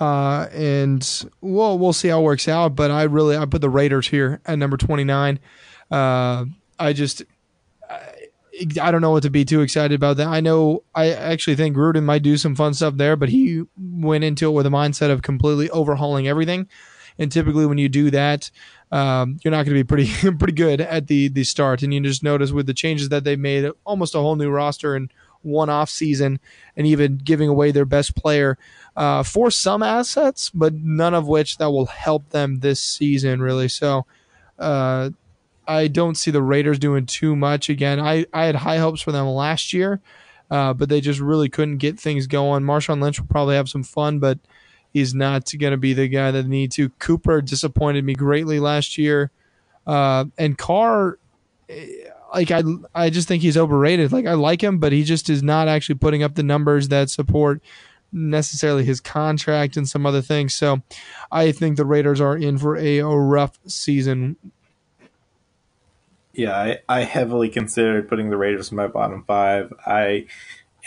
Uh, 0.00 0.46
and 0.52 1.24
we'll 1.40 1.78
we'll 1.78 1.92
see 1.92 2.08
how 2.08 2.20
it 2.20 2.24
works 2.24 2.48
out. 2.48 2.74
But 2.74 2.90
I 2.90 3.04
really 3.04 3.36
I 3.36 3.44
put 3.44 3.60
the 3.60 3.70
Raiders 3.70 4.08
here 4.08 4.40
at 4.46 4.58
number 4.58 4.76
29. 4.76 5.38
Uh, 5.90 6.46
I 6.78 6.92
just 6.92 7.22
I, 8.80 8.90
don't 8.90 9.00
know 9.00 9.10
what 9.10 9.22
to 9.22 9.30
be 9.30 9.44
too 9.44 9.62
excited 9.62 9.94
about 9.94 10.18
that. 10.18 10.26
I 10.26 10.40
know 10.40 10.84
I 10.94 11.10
actually 11.10 11.56
think 11.56 11.76
Gruden 11.76 12.04
might 12.04 12.22
do 12.22 12.36
some 12.36 12.54
fun 12.54 12.74
stuff 12.74 12.96
there, 12.96 13.16
but 13.16 13.30
he 13.30 13.62
went 13.76 14.24
into 14.24 14.48
it 14.48 14.52
with 14.52 14.66
a 14.66 14.70
mindset 14.70 15.10
of 15.10 15.22
completely 15.22 15.70
overhauling 15.70 16.28
everything. 16.28 16.68
And 17.18 17.30
typically, 17.30 17.66
when 17.66 17.78
you 17.78 17.88
do 17.88 18.10
that, 18.10 18.50
um, 18.90 19.38
you're 19.42 19.52
not 19.52 19.64
going 19.64 19.76
to 19.76 19.84
be 19.84 19.84
pretty 19.84 20.10
pretty 20.38 20.52
good 20.52 20.80
at 20.80 21.06
the 21.06 21.28
the 21.28 21.44
start. 21.44 21.82
And 21.82 21.92
you 21.92 22.00
just 22.00 22.22
notice 22.22 22.52
with 22.52 22.66
the 22.66 22.74
changes 22.74 23.08
that 23.10 23.24
they 23.24 23.36
made, 23.36 23.70
almost 23.84 24.14
a 24.14 24.18
whole 24.18 24.36
new 24.36 24.50
roster 24.50 24.96
in 24.96 25.10
one 25.42 25.70
off 25.70 25.90
season, 25.90 26.38
and 26.76 26.86
even 26.86 27.18
giving 27.18 27.48
away 27.48 27.70
their 27.70 27.84
best 27.84 28.16
player 28.16 28.58
uh, 28.96 29.22
for 29.22 29.50
some 29.50 29.82
assets, 29.82 30.50
but 30.50 30.74
none 30.74 31.14
of 31.14 31.26
which 31.26 31.58
that 31.58 31.70
will 31.70 31.86
help 31.86 32.30
them 32.30 32.60
this 32.60 32.80
season 32.80 33.40
really. 33.40 33.68
So. 33.68 34.06
Uh, 34.58 35.10
I 35.66 35.88
don't 35.88 36.16
see 36.16 36.30
the 36.30 36.42
Raiders 36.42 36.78
doing 36.78 37.06
too 37.06 37.36
much 37.36 37.68
again. 37.68 38.00
I, 38.00 38.26
I 38.32 38.44
had 38.44 38.56
high 38.56 38.78
hopes 38.78 39.00
for 39.00 39.12
them 39.12 39.26
last 39.26 39.72
year, 39.72 40.00
uh, 40.50 40.74
but 40.74 40.88
they 40.88 41.00
just 41.00 41.20
really 41.20 41.48
couldn't 41.48 41.78
get 41.78 41.98
things 41.98 42.26
going. 42.26 42.62
Marshawn 42.64 43.00
Lynch 43.00 43.20
will 43.20 43.28
probably 43.28 43.54
have 43.54 43.68
some 43.68 43.82
fun, 43.82 44.18
but 44.18 44.38
he's 44.92 45.14
not 45.14 45.50
going 45.58 45.70
to 45.70 45.76
be 45.76 45.92
the 45.92 46.08
guy 46.08 46.30
that 46.30 46.42
they 46.42 46.48
need 46.48 46.72
to. 46.72 46.88
Cooper 46.90 47.40
disappointed 47.40 48.04
me 48.04 48.14
greatly 48.14 48.60
last 48.60 48.98
year, 48.98 49.30
uh, 49.86 50.24
and 50.36 50.58
Carr, 50.58 51.18
eh, 51.68 51.86
like 52.34 52.50
I 52.50 52.62
I 52.94 53.10
just 53.10 53.28
think 53.28 53.42
he's 53.42 53.56
overrated. 53.56 54.10
Like 54.10 54.26
I 54.26 54.34
like 54.34 54.62
him, 54.62 54.78
but 54.78 54.92
he 54.92 55.04
just 55.04 55.28
is 55.28 55.42
not 55.42 55.68
actually 55.68 55.96
putting 55.96 56.22
up 56.22 56.34
the 56.34 56.42
numbers 56.42 56.88
that 56.88 57.10
support 57.10 57.62
necessarily 58.12 58.84
his 58.84 59.00
contract 59.00 59.76
and 59.76 59.88
some 59.88 60.04
other 60.04 60.20
things. 60.22 60.54
So 60.54 60.82
I 61.30 61.52
think 61.52 61.76
the 61.76 61.86
Raiders 61.86 62.20
are 62.20 62.36
in 62.36 62.58
for 62.58 62.76
a, 62.76 62.98
a 62.98 63.06
rough 63.06 63.58
season 63.66 64.36
Yeah, 66.34 66.56
I, 66.56 66.78
I 66.88 67.00
heavily 67.02 67.48
considered 67.48 68.08
putting 68.08 68.30
the 68.30 68.36
Raiders 68.36 68.70
in 68.70 68.76
my 68.76 68.86
bottom 68.86 69.24
five. 69.26 69.72
I 69.86 70.26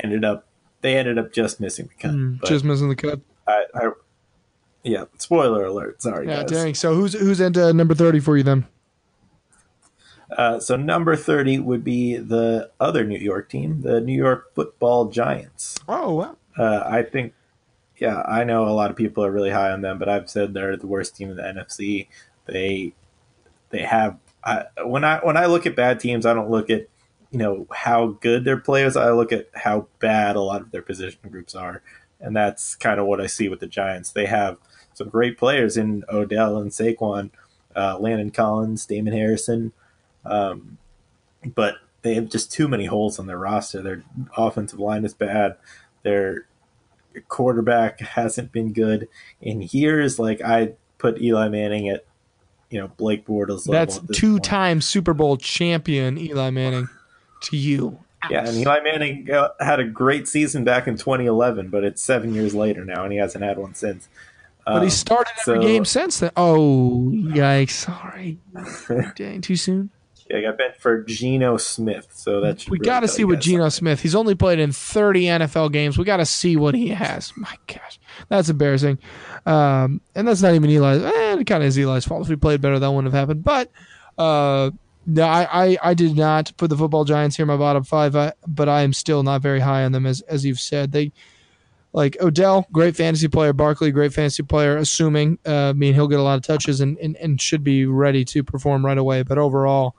ended 0.04 0.26
up 0.26 0.48
they 0.82 0.98
ended 0.98 1.18
up 1.18 1.34
just 1.34 1.60
missing 1.60 1.88
the 1.88 1.93
cut. 2.02 2.12
Mm, 2.12 2.43
just 2.46 2.64
missing 2.66 2.89
the 2.89 2.96
cut. 2.96 3.20
I, 3.48 3.64
I 3.74 3.89
yeah, 4.84 5.06
spoiler 5.18 5.66
alert. 5.66 6.02
Sorry, 6.02 6.28
Yeah, 6.28 6.41
guys. 6.41 6.52
dang. 6.52 6.74
So 6.76 6.93
who's 6.96 7.14
who's 7.14 7.39
into 7.39 7.74
number 7.74 7.93
thirty 7.96 8.20
for 8.20 8.38
you 8.38 8.43
then? 8.43 8.66
Uh, 10.36 10.60
so 10.60 10.76
number 10.76 11.16
thirty 11.16 11.60
would 11.60 11.84
be 11.84 12.18
the 12.18 12.72
other 12.80 13.04
New 13.04 13.20
York 13.20 13.50
team, 13.50 13.82
the 13.82 14.02
New 14.02 14.16
York 14.16 14.54
Football 14.56 15.06
Giants. 15.10 15.76
Oh 15.88 16.16
wow. 16.16 16.38
Uh, 16.58 16.84
I 16.86 17.04
think, 17.04 17.34
yeah, 17.98 18.22
I 18.22 18.43
know 18.43 18.68
a 18.68 18.72
lot 18.72 18.89
of 18.89 18.96
people 18.96 19.24
are 19.26 19.32
really 19.32 19.52
high 19.52 19.72
on 19.72 19.82
them, 19.82 20.00
but 20.00 20.08
I've 20.08 20.30
said 20.30 20.54
they're 20.54 20.78
the 20.78 20.88
worst 20.88 21.16
team 21.16 21.30
in 21.30 21.36
the 21.36 21.43
NFC. 21.43 22.08
They 22.46 22.93
they 23.70 23.82
have 23.84 24.18
When 24.84 25.04
I 25.04 25.20
when 25.20 25.38
I 25.38 25.46
look 25.48 25.66
at 25.66 25.76
bad 25.76 26.00
teams, 26.00 26.26
I 26.26 26.34
don't 26.34 26.52
look 26.52 26.70
at 26.70 26.88
you 27.32 27.39
know 27.39 27.68
how 27.74 28.18
good 28.22 28.46
their 28.46 28.58
players. 28.58 28.96
I 28.96 29.12
look 29.12 29.32
at 29.32 29.50
how 29.54 29.88
bad 30.00 30.36
a 30.36 30.41
lot 30.41 30.62
of 30.62 30.72
their 30.72 30.82
position 30.82 31.30
groups 31.30 31.56
are, 31.56 31.82
and 32.20 32.36
that's 32.36 32.76
kind 32.76 33.00
of 33.00 33.08
what 33.08 33.20
I 33.20 33.28
see 33.28 33.50
with 33.50 33.60
the 33.60 33.68
Giants. 33.68 34.12
They 34.12 34.26
have 34.26 34.58
some 34.93 35.10
great 35.10 35.38
players 35.38 35.78
in 35.78 36.04
Odell 36.10 36.58
and 36.58 36.72
Saquon, 36.72 37.32
uh, 37.76 37.98
Landon 38.00 38.32
Collins, 38.32 38.86
Damon 38.86 39.14
Harrison, 39.14 39.74
um, 40.24 40.78
but 41.43 41.76
they 42.04 42.14
have 42.14 42.30
just 42.30 42.52
too 42.52 42.68
many 42.68 42.86
holes 42.86 43.20
on 43.20 43.26
their 43.26 43.38
roster. 43.38 43.82
Their 43.82 44.04
offensive 44.38 44.80
line 44.80 45.04
is 45.06 45.14
bad. 45.14 45.58
Their 46.04 46.46
quarterback 47.28 48.00
hasn't 48.00 48.52
been 48.52 48.74
good 48.74 49.08
in 49.41 49.68
years. 49.72 50.20
Like 50.20 50.41
I 50.41 50.74
put 50.98 51.22
Eli 51.22 51.50
Manning 51.50 51.89
at 51.89 52.06
you 52.70 52.80
know 52.80 52.88
Blake 52.97 53.26
Bortles. 53.26 53.63
That's 53.66 53.97
at 53.97 54.07
this 54.07 54.18
two 54.18 54.34
point. 54.34 54.43
time 54.43 54.82
Super 54.82 55.13
Bowl 55.13 55.38
champion 55.38 56.18
Eli 56.18 56.49
Manning 56.49 56.89
to 57.43 57.57
you. 57.57 57.99
Yeah, 58.30 58.47
and 58.47 58.57
Eli 58.57 58.80
Manning 58.80 59.30
uh, 59.32 59.49
had 59.59 59.80
a 59.80 59.84
great 59.84 60.28
season 60.28 60.63
back 60.63 60.88
in 60.88 60.97
2011, 60.97 61.70
but 61.70 61.84
it's 61.84 62.01
seven 62.03 62.34
years 62.34 62.55
later 62.55 62.84
now, 62.84 63.03
and 63.03 63.11
he 63.13 63.20
hasn't 63.20 63.43
had 63.43 63.57
one 63.59 63.76
since. 63.76 64.07
But 64.66 64.80
he 64.80 64.86
Um, 64.86 64.89
started 64.89 65.34
every 65.47 65.61
so- 65.61 65.68
game 65.68 65.86
since 65.86 66.20
then. 66.20 66.32
Oh, 66.36 67.11
yikes. 67.13 67.70
Sorry. 67.72 68.39
Dang, 69.16 69.41
too 69.41 69.55
soon. 69.55 69.91
yeah, 70.28 70.38
I 70.38 70.41
got 70.41 70.57
bent 70.57 70.76
for 70.78 71.03
Geno 71.03 71.57
Smith, 71.57 72.07
so 72.16 72.41
that's 72.41 72.68
We 72.68 72.80
really 72.80 72.86
got 72.88 73.01
to 73.01 73.07
see 73.07 73.24
what 73.26 73.41
Geno. 73.41 73.70
Smith. 73.70 74.01
He's 74.01 74.16
only 74.16 74.34
played 74.34 74.57
in 74.57 74.72
30 74.72 75.26
NFL 75.26 75.72
games. 75.72 75.99
We 75.99 76.03
got 76.03 76.18
to 76.18 76.26
see 76.26 76.55
what 76.57 76.74
he 76.74 76.88
has. 76.88 77.32
My 77.38 77.55
gosh, 77.68 77.99
that's 78.30 78.49
embarrassing. 78.49 78.99
Um, 79.45 80.01
and 80.16 80.28
that's 80.28 80.41
not 80.41 80.53
even 80.53 80.70
Eli's. 80.70 81.03
Eh, 81.03 81.39
it 81.39 81.47
kind 81.47 81.63
of 81.63 81.68
is 81.68 81.78
Eli's 81.78 82.05
fault. 82.05 82.24
If 82.24 82.28
he 82.28 82.36
played 82.36 82.61
better, 82.61 82.80
that 82.80 82.89
wouldn't 82.89 83.13
have 83.13 83.20
happened. 83.20 83.43
But 83.43 83.72
uh, 84.18 84.72
no, 85.05 85.24
I, 85.24 85.66
I, 85.66 85.78
I 85.84 85.93
did 85.93 86.16
not 86.16 86.51
put 86.57 86.70
the 86.70 86.78
football 86.78 87.05
Giants 87.05 87.36
here 87.36 87.43
in 87.43 87.47
my 87.47 87.57
bottom 87.57 87.84
five. 87.84 88.16
I, 88.16 88.34
but 88.47 88.70
I 88.70 88.82
am 88.82 88.93
still 88.93 89.24
not 89.24 89.41
very 89.41 89.59
high 89.59 89.84
on 89.84 89.91
them, 89.91 90.05
as 90.05 90.22
as 90.22 90.45
you've 90.45 90.59
said. 90.59 90.91
They 90.91 91.11
like 91.93 92.18
Odell, 92.22 92.68
great 92.72 92.95
fantasy 92.95 93.28
player. 93.28 93.53
Barkley, 93.53 93.91
great 93.91 94.13
fantasy 94.13 94.43
player. 94.43 94.78
Assuming, 94.78 95.39
uh, 95.45 95.70
I 95.70 95.74
mean, 95.74 95.93
he'll 95.93 96.07
get 96.07 96.20
a 96.20 96.24
lot 96.24 96.36
of 96.36 96.43
touches 96.43 96.82
and, 96.82 96.97
and, 96.97 97.16
and 97.18 97.39
should 97.39 97.63
be 97.63 97.86
ready 97.86 98.26
to 98.26 98.43
perform 98.43 98.86
right 98.86 98.97
away. 98.97 99.24
But 99.24 99.38
overall, 99.38 99.95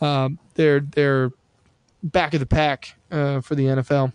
um, 0.00 0.38
they're 0.54 0.80
they're 0.80 1.32
back 2.04 2.34
of 2.34 2.40
the 2.40 2.46
pack 2.46 2.94
uh, 3.10 3.40
for 3.40 3.54
the 3.54 3.64
NFL. 3.64 4.12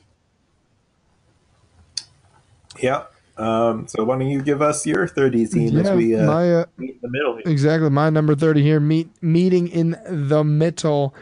Yeah. 2.80 3.04
Um, 3.40 3.88
so 3.88 4.04
why 4.04 4.20
don't 4.20 4.30
you 4.30 4.42
give 4.42 4.62
us 4.62 4.86
your 4.86 5.08
30 5.08 5.48
team 5.48 5.78
as 5.78 5.90
we 5.92 6.14
uh, 6.14 6.26
my 6.26 6.54
uh, 6.56 6.66
meet 6.78 6.96
in 6.96 7.00
the 7.02 7.10
middle 7.10 7.36
here? 7.36 7.44
exactly 7.46 7.90
my 7.90 8.10
number 8.10 8.36
thirty 8.36 8.62
here. 8.62 8.82
Meet 8.82 9.10
meeting 9.24 9.70
in 9.70 9.98
the 10.06 10.44
middle. 10.44 11.16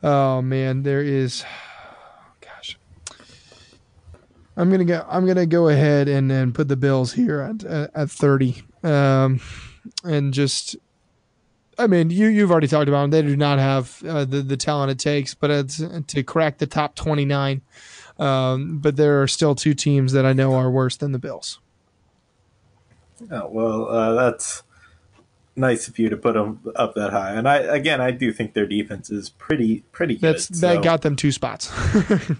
Oh 0.00 0.40
man, 0.40 0.84
there 0.84 1.02
is. 1.02 1.44
Gosh, 2.40 2.78
I'm 4.56 4.70
gonna 4.70 4.84
go. 4.84 5.04
I'm 5.08 5.26
gonna 5.26 5.46
go 5.46 5.68
ahead 5.68 6.08
and 6.08 6.30
and 6.30 6.54
put 6.54 6.68
the 6.68 6.76
Bills 6.76 7.12
here 7.12 7.40
at 7.40 7.64
at, 7.64 7.90
at 7.92 8.10
thirty. 8.10 8.62
Um, 8.84 9.40
and 10.04 10.32
just. 10.32 10.76
I 11.76 11.88
mean, 11.88 12.10
you 12.10 12.28
you've 12.28 12.52
already 12.52 12.68
talked 12.68 12.88
about 12.88 13.02
them. 13.02 13.10
They 13.10 13.22
do 13.22 13.36
not 13.36 13.58
have 13.58 14.00
uh, 14.06 14.24
the 14.24 14.42
the 14.42 14.56
talent 14.56 14.92
it 14.92 15.00
takes, 15.00 15.34
but 15.34 15.50
it's 15.50 15.82
to 16.06 16.22
crack 16.22 16.58
the 16.58 16.68
top 16.68 16.94
twenty 16.94 17.24
nine. 17.24 17.62
Um, 18.16 18.78
but 18.78 18.94
there 18.94 19.20
are 19.22 19.26
still 19.26 19.56
two 19.56 19.74
teams 19.74 20.12
that 20.12 20.24
I 20.24 20.32
know 20.32 20.54
are 20.54 20.70
worse 20.70 20.96
than 20.96 21.10
the 21.10 21.18
Bills. 21.18 21.58
Oh, 23.30 23.48
well, 23.48 23.88
uh, 23.88 24.12
that's 24.14 24.62
nice 25.56 25.86
of 25.86 25.98
you 25.98 26.08
to 26.08 26.16
put 26.16 26.34
them 26.34 26.60
up 26.74 26.94
that 26.94 27.12
high. 27.12 27.32
And 27.32 27.48
I 27.48 27.58
again, 27.58 28.00
I 28.00 28.10
do 28.10 28.32
think 28.32 28.54
their 28.54 28.66
defense 28.66 29.10
is 29.10 29.30
pretty 29.30 29.84
pretty 29.92 30.14
good. 30.14 30.34
That's 30.34 30.48
that 30.48 30.76
so- 30.76 30.80
got 30.82 31.02
them 31.02 31.16
two 31.16 31.30
spots, 31.32 31.70
and, 32.10 32.38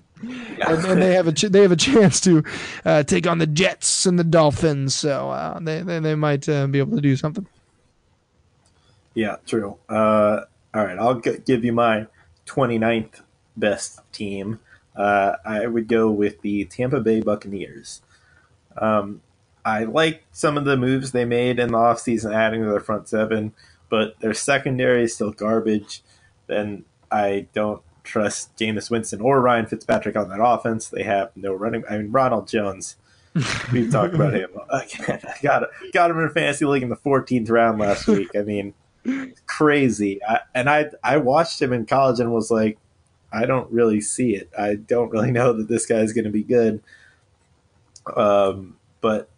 and 0.60 1.02
they 1.02 1.14
have 1.14 1.28
a 1.28 1.32
ch- 1.32 1.42
they 1.42 1.62
have 1.62 1.72
a 1.72 1.76
chance 1.76 2.20
to 2.22 2.42
uh, 2.84 3.02
take 3.04 3.26
on 3.26 3.38
the 3.38 3.46
Jets 3.46 4.06
and 4.06 4.18
the 4.18 4.24
Dolphins. 4.24 4.94
So 4.94 5.30
uh, 5.30 5.58
they, 5.60 5.82
they 5.82 6.00
they 6.00 6.14
might 6.14 6.48
uh, 6.48 6.66
be 6.66 6.78
able 6.80 6.96
to 6.96 7.02
do 7.02 7.16
something. 7.16 7.46
Yeah, 9.14 9.36
true. 9.46 9.76
Uh, 9.88 10.40
all 10.74 10.84
right, 10.84 10.98
I'll 10.98 11.20
g- 11.20 11.38
give 11.46 11.64
you 11.64 11.72
my 11.72 12.08
29th 12.46 13.20
best 13.56 14.00
team. 14.12 14.58
Uh, 14.96 15.36
I 15.44 15.66
would 15.66 15.86
go 15.88 16.10
with 16.10 16.40
the 16.42 16.64
Tampa 16.64 17.00
Bay 17.00 17.20
Buccaneers. 17.20 18.02
Um, 18.76 19.20
I 19.64 19.84
like 19.84 20.24
some 20.32 20.58
of 20.58 20.64
the 20.64 20.76
moves 20.76 21.12
they 21.12 21.24
made 21.24 21.58
in 21.58 21.72
the 21.72 21.78
offseason, 21.78 22.34
adding 22.34 22.62
to 22.62 22.70
their 22.70 22.80
front 22.80 23.08
seven, 23.08 23.54
but 23.88 24.18
their 24.20 24.34
secondary 24.34 25.04
is 25.04 25.14
still 25.14 25.30
garbage. 25.30 26.02
And 26.48 26.84
I 27.10 27.46
don't 27.54 27.82
trust 28.02 28.54
Jameis 28.56 28.90
Winston 28.90 29.20
or 29.20 29.40
Ryan 29.40 29.66
Fitzpatrick 29.66 30.16
on 30.16 30.28
that 30.28 30.44
offense. 30.44 30.88
They 30.88 31.02
have 31.02 31.30
no 31.34 31.54
running. 31.54 31.84
I 31.88 31.98
mean, 31.98 32.12
Ronald 32.12 32.46
Jones. 32.46 32.96
We've 33.72 33.90
talked 33.90 34.14
about 34.14 34.34
him 34.34 34.50
again. 34.70 35.20
I 35.24 35.34
got 35.42 35.68
got 35.92 36.10
him 36.10 36.18
in 36.18 36.24
a 36.24 36.30
fantasy 36.30 36.64
league 36.66 36.84
in 36.84 36.88
the 36.88 36.96
14th 36.96 37.50
round 37.50 37.80
last 37.80 38.06
week. 38.06 38.28
I 38.36 38.42
mean, 38.42 38.74
crazy. 39.46 40.20
I, 40.22 40.40
and 40.54 40.70
I 40.70 40.90
I 41.02 41.16
watched 41.16 41.60
him 41.60 41.72
in 41.72 41.86
college 41.86 42.20
and 42.20 42.32
was 42.32 42.50
like, 42.50 42.78
I 43.32 43.46
don't 43.46 43.70
really 43.72 44.00
see 44.00 44.36
it. 44.36 44.50
I 44.56 44.76
don't 44.76 45.10
really 45.10 45.32
know 45.32 45.52
that 45.52 45.68
this 45.68 45.86
guy 45.86 46.00
is 46.00 46.12
going 46.12 46.26
to 46.26 46.30
be 46.30 46.44
good. 46.44 46.80
Um, 48.14 48.76
but 49.00 49.28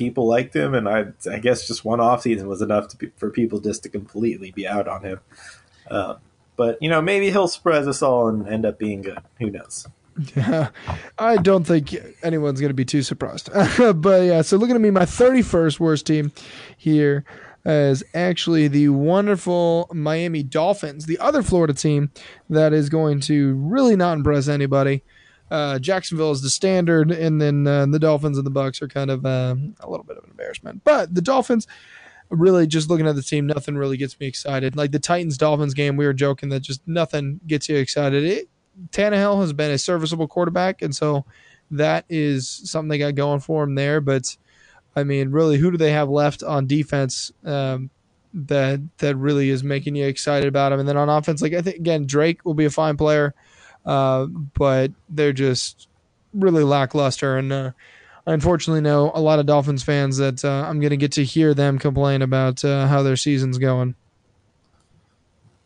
people 0.00 0.26
liked 0.26 0.56
him, 0.56 0.74
and 0.74 0.88
I 0.88 1.08
I 1.30 1.38
guess 1.38 1.66
just 1.66 1.84
one 1.84 2.00
off 2.00 2.22
season 2.22 2.48
was 2.48 2.62
enough 2.62 2.96
be, 2.96 3.10
for 3.18 3.28
people 3.28 3.60
just 3.60 3.82
to 3.82 3.90
completely 3.90 4.50
be 4.50 4.66
out 4.66 4.88
on 4.88 5.04
him. 5.04 5.20
Um, 5.90 6.16
but 6.56 6.78
you 6.80 6.88
know, 6.88 7.02
maybe 7.02 7.30
he'll 7.30 7.48
surprise 7.48 7.86
us 7.86 8.00
all 8.00 8.26
and 8.26 8.48
end 8.48 8.64
up 8.64 8.78
being 8.78 9.02
good. 9.02 9.18
Who 9.38 9.50
knows? 9.50 9.86
Yeah, 10.34 10.70
I 11.18 11.36
don't 11.36 11.64
think 11.64 11.94
anyone's 12.22 12.62
going 12.62 12.70
to 12.70 12.74
be 12.74 12.86
too 12.86 13.02
surprised. 13.02 13.50
but 13.96 14.22
yeah, 14.24 14.40
so 14.40 14.56
looking 14.56 14.74
at 14.74 14.80
me, 14.80 14.90
my 14.90 15.04
31st 15.04 15.78
worst 15.78 16.06
team 16.06 16.32
here 16.78 17.26
is 17.66 18.02
actually 18.14 18.68
the 18.68 18.88
wonderful 18.88 19.90
Miami 19.92 20.42
Dolphins, 20.42 21.04
the 21.04 21.18
other 21.18 21.42
Florida 21.42 21.74
team 21.74 22.10
that 22.48 22.72
is 22.72 22.88
going 22.88 23.20
to 23.20 23.54
really 23.56 23.96
not 23.96 24.16
impress 24.16 24.48
anybody. 24.48 25.02
Uh, 25.50 25.78
Jacksonville 25.78 26.30
is 26.30 26.42
the 26.42 26.50
standard, 26.50 27.10
and 27.10 27.40
then 27.40 27.66
uh, 27.66 27.86
the 27.86 27.98
Dolphins 27.98 28.38
and 28.38 28.46
the 28.46 28.50
Bucks 28.50 28.80
are 28.82 28.88
kind 28.88 29.10
of 29.10 29.26
uh, 29.26 29.56
a 29.80 29.90
little 29.90 30.04
bit 30.04 30.16
of 30.16 30.24
an 30.24 30.30
embarrassment. 30.30 30.82
But 30.84 31.14
the 31.14 31.22
Dolphins, 31.22 31.66
really, 32.28 32.66
just 32.66 32.88
looking 32.88 33.06
at 33.06 33.16
the 33.16 33.22
team, 33.22 33.46
nothing 33.46 33.76
really 33.76 33.96
gets 33.96 34.18
me 34.20 34.26
excited. 34.26 34.76
Like 34.76 34.92
the 34.92 35.00
Titans 35.00 35.36
Dolphins 35.36 35.74
game, 35.74 35.96
we 35.96 36.06
were 36.06 36.12
joking 36.12 36.50
that 36.50 36.60
just 36.60 36.86
nothing 36.86 37.40
gets 37.46 37.68
you 37.68 37.76
excited. 37.76 38.24
It, 38.24 38.48
Tannehill 38.92 39.40
has 39.40 39.52
been 39.52 39.70
a 39.70 39.78
serviceable 39.78 40.28
quarterback, 40.28 40.82
and 40.82 40.94
so 40.94 41.24
that 41.70 42.04
is 42.08 42.48
something 42.48 42.88
they 42.88 42.98
got 42.98 43.14
going 43.14 43.40
for 43.40 43.64
him 43.64 43.74
there. 43.74 44.00
But 44.00 44.36
I 44.96 45.04
mean, 45.04 45.30
really, 45.30 45.58
who 45.58 45.70
do 45.70 45.76
they 45.76 45.92
have 45.92 46.08
left 46.08 46.42
on 46.42 46.66
defense 46.66 47.32
um, 47.44 47.90
that 48.34 48.80
that 48.98 49.16
really 49.16 49.50
is 49.50 49.62
making 49.62 49.96
you 49.96 50.06
excited 50.06 50.48
about 50.48 50.72
him? 50.72 50.80
And 50.80 50.88
then 50.88 50.96
on 50.96 51.08
offense, 51.08 51.42
like 51.42 51.52
I 51.54 51.62
think 51.62 51.76
again, 51.76 52.06
Drake 52.06 52.44
will 52.44 52.54
be 52.54 52.64
a 52.64 52.70
fine 52.70 52.96
player, 52.96 53.34
uh, 53.86 54.26
but 54.26 54.92
they're 55.08 55.32
just 55.32 55.88
really 56.34 56.64
lackluster. 56.64 57.36
And 57.36 57.52
uh, 57.52 57.70
I 58.26 58.32
unfortunately 58.32 58.80
know 58.80 59.10
a 59.14 59.20
lot 59.20 59.38
of 59.38 59.46
Dolphins 59.46 59.82
fans 59.82 60.18
that 60.18 60.44
uh, 60.44 60.64
I'm 60.66 60.80
going 60.80 60.90
to 60.90 60.96
get 60.96 61.12
to 61.12 61.24
hear 61.24 61.54
them 61.54 61.78
complain 61.78 62.22
about 62.22 62.64
uh, 62.64 62.86
how 62.86 63.02
their 63.02 63.16
season's 63.16 63.58
going. 63.58 63.94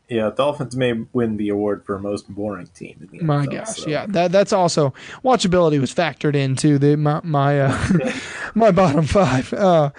Yeah, 0.08 0.30
Dolphins 0.36 0.76
may 0.76 0.92
win 1.12 1.38
the 1.38 1.48
award 1.48 1.84
for 1.84 1.98
most 1.98 2.28
boring 2.28 2.66
team. 2.68 3.08
In 3.10 3.18
the 3.18 3.24
My 3.24 3.46
gosh, 3.46 3.78
so. 3.78 3.88
yeah, 3.88 4.04
that 4.10 4.30
that's 4.32 4.52
also 4.52 4.92
watchability 5.24 5.80
was 5.80 5.94
factored 5.94 6.36
into 6.36 6.78
the 6.78 6.96
my 6.96 7.20
my 7.24 7.62
uh, 7.62 8.12
my 8.54 8.70
bottom 8.70 9.06
five. 9.06 9.52
Uh, 9.54 9.90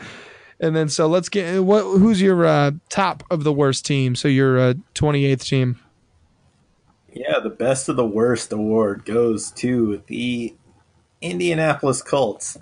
and 0.59 0.75
then 0.75 0.89
so 0.89 1.07
let's 1.07 1.27
get 1.27 1.63
what 1.63 1.81
who's 1.81 2.21
your 2.21 2.45
uh, 2.45 2.71
top 2.89 3.23
of 3.31 3.43
the 3.43 3.51
worst 3.51 3.85
team? 3.85 4.15
So 4.15 4.27
your 4.27 4.59
uh, 4.59 4.73
28th 4.93 5.47
team. 5.47 5.79
Yeah, 7.15 7.39
the 7.39 7.49
best 7.49 7.87
of 7.87 7.95
the 7.95 8.05
worst 8.05 8.51
award 8.51 9.05
goes 9.05 9.49
to 9.51 10.03
the 10.07 10.53
Indianapolis 11.21 12.01
Colts. 12.01 12.57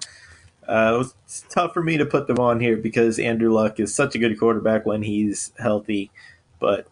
Uh, 0.67 0.91
it 0.93 0.97
was 0.99 1.45
tough 1.49 1.73
for 1.73 1.81
me 1.81 1.97
to 1.97 2.05
put 2.05 2.27
them 2.27 2.37
on 2.37 2.59
here 2.59 2.77
because 2.77 3.17
Andrew 3.17 3.51
Luck 3.51 3.79
is 3.79 3.95
such 3.95 4.13
a 4.13 4.19
good 4.19 4.39
quarterback 4.39 4.85
when 4.85 5.01
he's 5.01 5.51
healthy, 5.57 6.11
but 6.59 6.87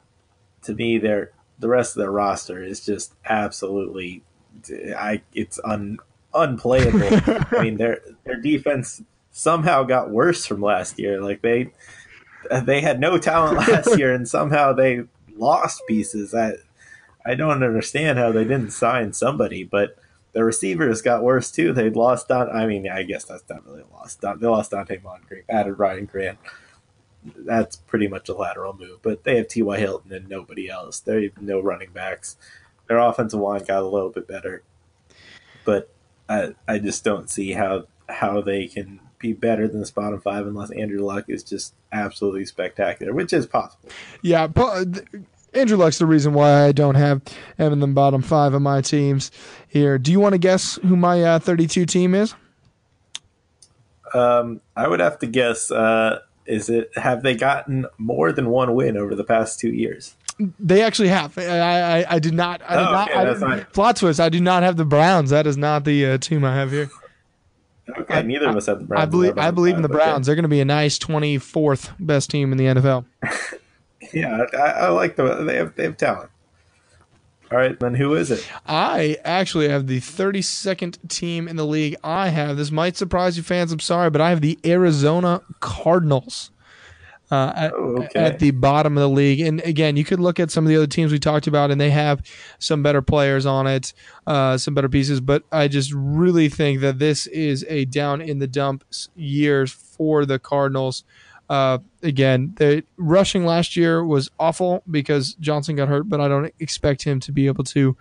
to 0.64 0.74
me, 0.74 0.98
their 0.98 1.34
the 1.60 1.68
rest 1.68 1.96
of 1.96 2.00
their 2.00 2.12
roster 2.12 2.64
is 2.64 2.84
just 2.84 3.14
absolutely, 3.26 4.24
I 4.98 5.22
it's 5.32 5.60
un 5.64 6.00
unplayable. 6.34 7.10
I 7.52 7.62
mean, 7.62 7.78
their 7.78 8.02
their 8.24 8.42
defense 8.42 9.04
somehow 9.30 9.84
got 9.84 10.10
worse 10.10 10.48
from 10.48 10.62
last 10.62 10.98
year. 10.98 11.22
Like 11.22 11.44
they 11.44 11.72
they 12.64 12.82
had 12.82 13.00
no 13.00 13.20
talent 13.20 13.60
last 13.60 14.00
year, 14.00 14.12
and 14.12 14.28
somehow 14.28 14.74
they 14.74 15.04
lost 15.38 15.84
pieces. 15.88 16.34
I 16.34 16.56
I 17.26 17.36
don't 17.36 17.64
understand 17.64 18.18
how 18.18 18.32
they 18.32 18.44
didn't 18.44 18.72
sign 18.72 19.14
somebody, 19.14 19.64
but 19.64 19.98
the 20.34 20.44
receivers 20.44 21.02
got 21.02 21.24
worse 21.24 21.52
too. 21.52 21.74
They 21.74 21.90
lost 21.90 22.28
Don. 22.28 22.50
I 22.50 22.66
mean, 22.66 22.90
I 22.90 23.04
guess 23.04 23.26
that's 23.26 23.44
not 23.50 23.66
really 23.66 23.82
a 23.82 23.94
loss. 23.94 24.16
Don, 24.16 24.40
they 24.40 24.48
lost 24.48 24.72
Donte 24.72 25.04
Moncrief, 25.04 25.44
added 25.50 25.74
Ryan 25.74 26.06
Grant. 26.06 26.40
That's 27.24 27.76
pretty 27.76 28.08
much 28.08 28.30
a 28.30 28.34
lateral 28.34 28.74
move, 28.74 29.02
but 29.04 29.24
they 29.24 29.38
have 29.38 29.48
T.Y. 29.48 29.78
Hilton 29.78 30.12
and 30.12 30.28
nobody 30.28 30.70
else. 30.70 31.00
They 31.00 31.24
have 31.24 31.42
no 31.42 31.60
running 31.60 31.92
backs. 31.92 32.36
Their 32.88 32.98
offensive 32.98 33.40
line 33.40 33.64
got 33.64 33.84
a 33.84 33.88
little 33.88 34.10
bit 34.10 34.28
better, 34.28 34.64
but 35.64 35.90
I 36.28 36.56
I 36.68 36.80
just 36.80 37.04
don't 37.04 37.30
see 37.30 37.52
how 37.52 37.86
how 38.10 38.42
they 38.42 38.68
can 38.68 39.00
be 39.20 39.34
better 39.34 39.68
than 39.68 39.80
this 39.80 39.92
bottom 39.92 40.20
five 40.20 40.48
unless 40.48 40.72
Andrew 40.72 41.06
Luck 41.06 41.26
is 41.28 41.44
just 41.44 41.76
absolutely 41.92 42.46
spectacular, 42.46 43.14
which 43.14 43.32
is 43.32 43.46
possible. 43.46 43.90
Yeah, 44.22 44.48
but 44.48 45.04
Andrew 45.54 45.78
Luck's 45.78 45.98
the 46.00 46.06
reason 46.06 46.34
why 46.34 46.66
I 46.66 46.72
don't 46.72 46.96
have 46.96 47.22
him 47.58 47.74
in 47.74 47.80
the 47.80 47.88
bottom 47.88 48.22
five 48.22 48.54
of 48.54 48.62
my 48.62 48.82
teams 48.82 49.32
here. 49.68 49.98
Do 49.98 50.12
you 50.12 50.20
want 50.20 50.34
to 50.34 50.38
guess 50.40 50.76
who 50.84 50.96
my 50.96 51.22
uh, 51.24 51.40
32 51.40 51.86
team 51.86 52.16
is? 52.16 52.34
Um, 54.14 54.62
I 54.76 54.88
would 54.88 55.00
have 55.00 55.20
to 55.20 55.28
guess. 55.28 55.72
Uh, 55.72 56.20
is 56.46 56.70
it 56.70 56.92
have 56.96 57.24
they 57.24 57.36
gotten 57.36 57.86
more 57.98 58.32
than 58.32 58.50
one 58.50 58.74
win 58.76 58.98
over 58.98 59.16
the 59.16 59.24
past 59.24 59.60
two 59.60 59.70
years? 59.74 60.16
They 60.60 60.82
actually 60.82 61.10
have. 61.10 61.38
I 61.38 62.02
I, 62.02 62.16
I 62.16 62.20
did 62.20 62.34
not. 62.34 62.62
I 62.68 62.76
did 62.76 62.88
Oh, 62.88 62.92
not. 62.92 63.10
okay, 63.10 63.20
I 63.20 63.26
that's 63.26 63.40
fine. 63.40 63.66
plot 63.74 63.96
twist. 63.98 64.20
I 64.20 64.30
do 64.30 64.42
not 64.42 64.64
have 64.64 64.76
the 64.76 64.86
Browns. 64.86 65.30
That 65.30 65.48
is 65.48 65.56
not 65.56 65.86
the 65.86 66.06
uh, 66.06 66.18
team 66.18 66.44
I 66.44 66.56
have 66.56 66.72
here. 66.72 66.90
Okay, 67.98 68.14
I- 68.16 68.22
neither 68.24 68.50
of 68.50 68.56
us 68.56 68.66
have 68.66 68.80
the 68.80 68.86
Browns. 68.86 69.02
I 69.04 69.06
believe. 69.06 69.38
I 69.38 69.52
believe 69.52 69.76
in 69.76 69.82
the 69.82 69.90
Browns. 69.90 70.26
They're 70.26 70.36
going 70.36 70.44
to 70.44 70.50
be 70.50 70.62
a 70.62 70.66
nice 70.66 70.98
24th 70.98 71.92
best 72.00 72.30
team 72.32 72.52
in 72.52 72.58
the 72.58 72.66
NFL. 72.66 73.06
Yeah, 74.14 74.46
I, 74.54 74.58
I 74.58 74.90
like 74.90 75.16
the 75.16 75.36
they 75.44 75.56
have 75.56 75.76
they 75.76 75.84
have 75.84 75.98
talent. 75.98 76.30
All 77.52 77.58
right, 77.58 77.78
then 77.80 77.96
who 77.96 78.16
is 78.16 78.32
it? 78.32 78.50
I 78.66 79.18
actually 79.26 79.68
have 79.68 79.88
the 79.88 80.00
32nd 80.00 81.10
team 81.10 81.50
in 81.50 81.58
the 81.58 81.66
league. 81.66 81.98
I 82.02 82.30
have 82.30 82.56
this 82.56 82.72
might 82.72 82.96
surprise 82.96 83.36
you 83.36 83.44
fans. 83.44 83.74
I'm 83.74 83.80
sorry, 83.80 84.10
but 84.10 84.22
I 84.22 84.30
have 84.30 84.40
the 84.40 84.58
Arizona 84.66 85.42
Cardinals. 85.60 86.52
Uh, 87.30 87.54
at, 87.56 87.74
Oh, 87.74 88.04
okay. 88.04 88.20
at 88.20 88.40
the 88.40 88.52
bottom 88.52 88.98
of 88.98 89.02
the 89.02 89.10
league, 89.10 89.40
and 89.40 89.62
again, 89.62 89.96
you 89.96 90.04
could 90.04 90.20
look 90.20 90.38
at 90.38 90.52
some 90.52 90.66
of 90.66 90.70
the 90.70 90.76
other 90.76 90.86
teams 90.88 91.14
we 91.14 91.20
talked 91.20 91.48
about, 91.48 91.72
and 91.72 91.80
they 91.80 91.90
have 91.90 92.22
some 92.60 92.84
better 92.84 93.02
players 93.02 93.46
on 93.46 93.68
it, 93.68 93.94
uh, 94.28 94.58
some 94.58 94.74
better 94.74 94.90
pieces. 94.90 95.22
But 95.22 95.44
I 95.50 95.70
just 95.70 95.94
really 95.94 96.50
think 96.50 96.82
that 96.82 97.00
this 97.00 97.28
is 97.28 97.66
a 97.70 97.86
down 97.86 98.20
in 98.20 98.40
the 98.40 98.48
dumps 98.48 99.08
years 99.16 99.72
for 99.72 100.26
the 100.26 100.40
Cardinals. 100.40 101.06
Uh, 101.52 101.80
again, 102.02 102.54
the 102.56 102.82
rushing 102.96 103.46
last 103.46 103.76
year 103.76 104.06
was 104.06 104.32
awful 104.40 104.82
because 104.90 105.34
Johnson 105.34 105.76
got 105.76 105.90
hurt, 105.90 106.08
but 106.08 106.22
I 106.22 106.30
don't 106.30 106.54
expect 106.60 107.04
him 107.04 107.20
to 107.20 107.34
be 107.34 107.48
able 107.48 107.66
to 107.66 107.98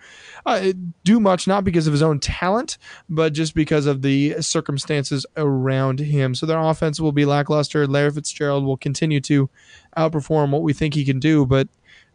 uh, 0.46 0.72
do 1.02 1.18
much, 1.18 1.48
not 1.48 1.64
because 1.64 1.88
of 1.88 1.92
his 1.92 2.00
own 2.00 2.20
talent, 2.20 2.78
but 3.08 3.32
just 3.32 3.56
because 3.56 3.86
of 3.86 4.02
the 4.02 4.40
circumstances 4.40 5.26
around 5.36 5.98
him. 5.98 6.36
So 6.36 6.46
their 6.46 6.60
offense 6.60 7.00
will 7.00 7.10
be 7.10 7.24
lackluster. 7.24 7.88
Larry 7.88 8.12
Fitzgerald 8.12 8.64
will 8.64 8.76
continue 8.76 9.20
to 9.22 9.50
outperform 9.96 10.52
what 10.52 10.62
we 10.62 10.72
think 10.72 10.94
he 10.94 11.04
can 11.04 11.18
do, 11.18 11.44
but 11.44 11.66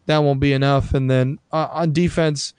that 0.05 0.19
won't 0.19 0.39
be 0.39 0.53
enough. 0.53 0.93
And 0.93 1.11
then 1.11 1.39
uh, 1.51 1.67
on 1.69 1.91
defense, 1.91 2.53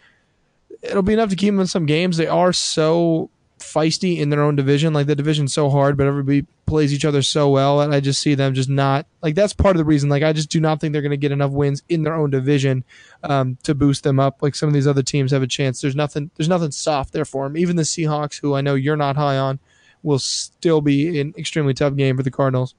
it'll 0.82 1.00
be 1.00 1.14
enough 1.14 1.30
to 1.30 1.36
keep 1.36 1.48
them 1.48 1.60
in 1.60 1.66
some 1.66 1.86
games. 1.86 2.18
They 2.18 2.26
are 2.26 2.52
so 2.52 3.30
feisty 3.66 4.18
in 4.18 4.30
their 4.30 4.42
own 4.42 4.56
division. 4.56 4.92
Like 4.92 5.06
the 5.06 5.16
division's 5.16 5.52
so 5.52 5.68
hard, 5.68 5.96
but 5.96 6.06
everybody 6.06 6.46
plays 6.66 6.92
each 6.92 7.04
other 7.04 7.22
so 7.22 7.50
well, 7.50 7.80
and 7.80 7.94
I 7.94 8.00
just 8.00 8.20
see 8.20 8.34
them 8.34 8.54
just 8.54 8.68
not 8.68 9.06
like 9.22 9.34
that's 9.34 9.52
part 9.52 9.76
of 9.76 9.78
the 9.78 9.84
reason. 9.84 10.08
Like 10.08 10.22
I 10.22 10.32
just 10.32 10.50
do 10.50 10.60
not 10.60 10.80
think 10.80 10.92
they're 10.92 11.02
going 11.02 11.10
to 11.10 11.16
get 11.16 11.32
enough 11.32 11.50
wins 11.50 11.82
in 11.88 12.02
their 12.02 12.14
own 12.14 12.30
division 12.30 12.84
um, 13.22 13.58
to 13.64 13.74
boost 13.74 14.04
them 14.04 14.20
up. 14.20 14.42
Like 14.42 14.54
some 14.54 14.68
of 14.68 14.72
these 14.72 14.86
other 14.86 15.02
teams 15.02 15.32
have 15.32 15.42
a 15.42 15.46
chance. 15.46 15.80
There's 15.80 15.96
nothing. 15.96 16.30
There's 16.36 16.48
nothing 16.48 16.70
soft 16.70 17.12
there 17.12 17.24
for 17.24 17.44
them. 17.44 17.56
Even 17.56 17.76
the 17.76 17.82
Seahawks, 17.82 18.40
who 18.40 18.54
I 18.54 18.60
know 18.60 18.74
you're 18.74 18.96
not 18.96 19.16
high 19.16 19.36
on, 19.36 19.58
will 20.02 20.18
still 20.18 20.80
be 20.80 21.20
an 21.20 21.34
extremely 21.36 21.74
tough 21.74 21.96
game 21.96 22.16
for 22.16 22.22
the 22.22 22.30
Cardinals. 22.30 22.74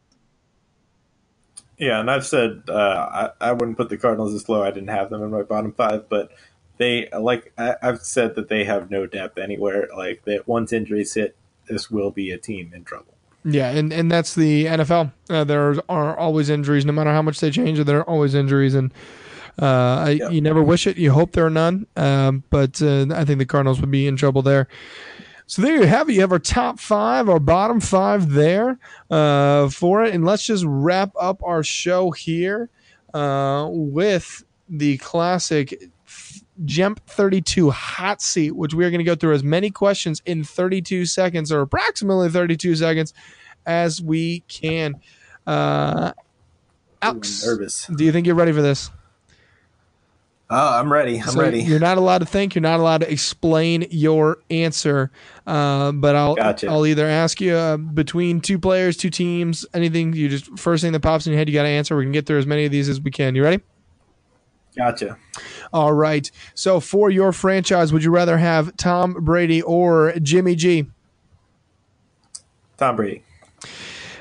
Yeah, 1.78 2.00
and 2.00 2.10
I've 2.10 2.26
said 2.26 2.64
uh, 2.68 3.32
I, 3.42 3.50
I 3.50 3.52
wouldn't 3.52 3.78
put 3.78 3.90
the 3.90 3.98
Cardinals 3.98 4.34
as 4.34 4.50
low. 4.50 4.64
I 4.64 4.72
didn't 4.72 4.90
have 4.90 5.12
them 5.12 5.22
in 5.22 5.30
my 5.30 5.44
bottom 5.44 5.74
five, 5.74 6.10
but 6.10 6.32
they 6.78 7.10
like 7.18 7.54
I, 7.58 7.76
I've 7.82 8.02
said 8.02 8.36
that 8.36 8.50
they 8.50 8.64
have 8.64 8.90
no 8.90 9.06
depth 9.06 9.38
anywhere. 9.38 9.88
Like 9.96 10.24
that 10.26 10.48
once 10.48 10.74
injuries 10.74 11.14
hit, 11.14 11.36
this 11.68 11.90
will 11.92 12.12
be 12.12 12.32
a 12.32 12.38
team 12.38 12.72
in 12.74 12.84
trouble. 12.84 13.14
Yeah, 13.44 13.70
and, 13.70 13.94
and 13.94 14.12
that's 14.12 14.36
the 14.36 14.66
NFL. 14.66 15.14
Uh, 15.30 15.44
there 15.46 15.76
are 15.88 16.18
always 16.18 16.50
injuries, 16.50 16.86
no 16.86 16.92
matter 16.92 17.12
how 17.12 17.22
much 17.22 17.40
they 17.40 17.50
change. 17.50 17.80
There 17.80 18.00
are 18.00 18.10
always 18.10 18.36
injuries, 18.36 18.76
and 18.76 18.92
uh, 19.62 19.66
I, 19.66 20.10
you 20.32 20.42
never 20.42 20.62
wish 20.62 20.86
it. 20.86 20.98
You 20.98 21.12
hope 21.12 21.32
there 21.32 21.46
are 21.46 21.52
none, 21.52 21.88
um, 21.96 22.44
but 22.50 22.82
uh, 22.82 23.06
I 23.12 23.24
think 23.24 23.40
the 23.40 23.46
Cardinals 23.46 23.80
would 23.80 23.92
be 23.92 24.06
in 24.06 24.18
trouble 24.18 24.42
there. 24.42 24.68
So 25.46 25.62
there 25.62 25.76
you 25.76 25.84
have 25.84 26.10
it. 26.10 26.14
You 26.14 26.22
have 26.22 26.34
our 26.34 26.40
top 26.40 26.78
five, 26.78 27.30
our 27.30 27.40
bottom 27.40 27.80
five 27.80 28.32
there 28.32 28.80
uh, 29.10 29.70
for 29.70 30.04
it, 30.04 30.14
and 30.14 30.26
let's 30.26 30.46
just 30.46 30.66
wrap 30.68 31.12
up 31.18 31.42
our 31.42 31.64
show 31.64 32.12
here 32.12 32.70
uh, 33.14 33.68
with 33.72 34.44
the 34.68 34.98
classic 34.98 35.90
Jemp 36.66 37.06
32 37.08 37.70
hot 37.70 38.22
seat, 38.22 38.52
which 38.52 38.74
we 38.74 38.86
are 38.86 38.90
going 38.90 39.00
to 39.00 39.06
go 39.06 39.16
through 39.16 39.34
as 39.34 39.44
many 39.44 39.70
questions 39.70 40.22
in 40.26 40.44
32 40.44 41.06
seconds 41.06 41.52
or 41.52 41.62
approximately 41.62 42.30
32 42.30 42.76
seconds 42.76 43.14
as 43.66 44.02
we 44.02 44.42
can. 44.48 44.96
Uh, 45.46 46.14
Alex, 47.02 47.46
nervous. 47.46 47.88
Do 47.88 48.04
you 48.04 48.12
think 48.12 48.26
you're 48.26 48.36
ready 48.36 48.52
for 48.52 48.62
this? 48.62 48.90
Oh, 50.50 50.80
I'm 50.80 50.92
ready. 50.92 51.20
I'm 51.20 51.30
so 51.30 51.42
ready. 51.42 51.62
You're 51.62 51.80
not 51.80 51.98
allowed 51.98 52.20
to 52.20 52.26
think. 52.26 52.56
You're 52.56 52.62
not 52.62 52.80
allowed 52.80 53.00
to 53.00 53.12
explain 53.12 53.86
your 53.90 54.40
answer. 54.50 55.12
Uh, 55.46 55.92
but 55.92 56.16
I'll 56.16 56.36
gotcha. 56.36 56.70
I'll 56.70 56.86
either 56.86 57.06
ask 57.06 57.42
you 57.42 57.54
uh, 57.54 57.76
between 57.76 58.40
two 58.40 58.58
players, 58.58 58.96
two 58.96 59.10
teams, 59.10 59.66
anything. 59.74 60.14
You 60.14 60.30
just 60.30 60.58
first 60.58 60.84
thing 60.84 60.94
that 60.94 61.02
pops 61.02 61.28
in 61.28 61.34
your 61.34 61.38
head, 61.38 61.50
you 61.50 61.54
got 61.54 61.64
to 61.64 61.70
answer. 61.70 61.98
We 61.98 62.06
can 62.06 62.14
get 62.14 62.26
through 62.26 62.40
as 62.40 62.46
many 62.48 62.64
of 62.64 62.72
these 62.72 62.88
as 62.88 63.02
we 63.02 63.12
can. 63.12 63.36
You 63.36 63.44
ready? 63.44 63.62
Gotcha. 64.78 65.18
All 65.74 65.94
right. 65.94 66.30
So 66.54 66.80
for 66.80 67.10
your 67.10 67.32
franchise, 67.32 67.92
would 67.92 68.04
you 68.04 68.12
rather 68.12 68.38
have 68.38 68.78
Tom 68.78 69.14
Brady 69.14 69.62
or 69.62 70.14
Jimmy 70.22 70.56
G? 70.56 70.88
Tom 72.78 72.96
Brady. 72.96 73.24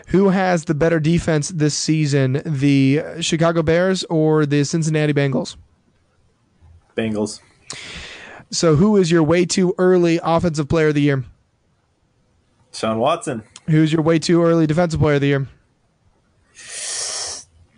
Who 0.08 0.30
has 0.30 0.64
the 0.64 0.74
better 0.74 0.98
defense 1.00 1.48
this 1.50 1.74
season, 1.74 2.40
the 2.46 3.02
Chicago 3.20 3.62
Bears 3.62 4.04
or 4.04 4.46
the 4.46 4.64
Cincinnati 4.64 5.12
Bengals? 5.12 5.56
Bengals. 6.96 7.40
So, 8.50 8.76
who 8.76 8.96
is 8.96 9.10
your 9.10 9.24
way 9.24 9.44
too 9.44 9.74
early 9.76 10.20
offensive 10.22 10.68
player 10.68 10.88
of 10.88 10.94
the 10.94 11.02
year? 11.02 11.24
Sean 12.72 12.98
Watson. 12.98 13.42
Who's 13.68 13.92
your 13.92 14.02
way 14.02 14.18
too 14.18 14.42
early 14.42 14.66
defensive 14.66 15.00
player 15.00 15.16
of 15.16 15.20
the 15.20 15.26
year? 15.26 15.48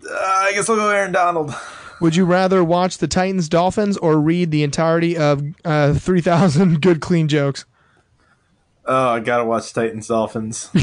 Uh, 0.09 0.15
I 0.15 0.53
guess 0.53 0.69
I'll 0.69 0.77
go 0.77 0.91
Aaron 0.91 1.13
Donald. 1.13 1.55
Would 2.01 2.15
you 2.17 2.25
rather 2.25 2.63
watch 2.63 2.99
the 2.99 3.09
Titans 3.09 3.49
Dolphins 3.49 3.97
or 3.97 4.21
read 4.21 4.51
the 4.51 4.63
entirety 4.63 5.17
of 5.17 5.43
uh, 5.65 5.95
3,000 5.95 6.81
good 6.83 7.01
clean 7.01 7.29
jokes? 7.29 7.65
Oh, 8.85 9.09
I 9.09 9.21
gotta 9.21 9.45
watch 9.45 9.73
Titans 9.73 10.07
Dolphins. 10.09 10.71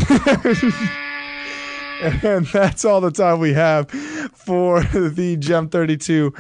and 2.01 2.45
that's 2.47 2.85
all 2.85 3.01
the 3.01 3.11
time 3.11 3.39
we 3.39 3.53
have 3.53 3.89
for 3.89 4.83
the 4.93 5.37
Jemp 5.39 5.71
32 5.71 6.31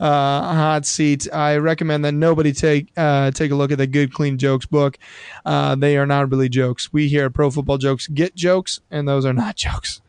uh, 0.00 0.54
hot 0.54 0.84
seat. 0.84 1.32
I 1.32 1.58
recommend 1.58 2.04
that 2.04 2.12
nobody 2.12 2.52
take 2.52 2.90
uh, 2.96 3.30
take 3.30 3.52
a 3.52 3.54
look 3.54 3.70
at 3.70 3.78
the 3.78 3.86
Good 3.86 4.12
Clean 4.12 4.36
Jokes 4.36 4.66
book. 4.66 4.98
Uh, 5.44 5.76
they 5.76 5.96
are 5.96 6.06
not 6.06 6.30
really 6.30 6.48
jokes. 6.48 6.92
We 6.92 7.08
here 7.08 7.26
at 7.26 7.34
Pro 7.34 7.50
Football 7.50 7.78
Jokes 7.78 8.08
get 8.08 8.34
jokes, 8.34 8.80
and 8.90 9.06
those 9.06 9.24
are 9.24 9.32
not 9.32 9.54
jokes. 9.54 10.00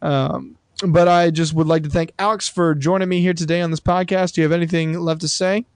Um, 0.00 0.56
but 0.86 1.08
I 1.08 1.30
just 1.30 1.54
would 1.54 1.66
like 1.66 1.82
to 1.84 1.90
thank 1.90 2.12
Alex 2.18 2.48
for 2.48 2.74
joining 2.74 3.08
me 3.08 3.20
here 3.20 3.34
today 3.34 3.60
on 3.60 3.70
this 3.70 3.80
podcast. 3.80 4.34
Do 4.34 4.40
you 4.40 4.44
have 4.44 4.52
anything 4.52 4.98
left 4.98 5.20
to 5.22 5.28
say? 5.28 5.66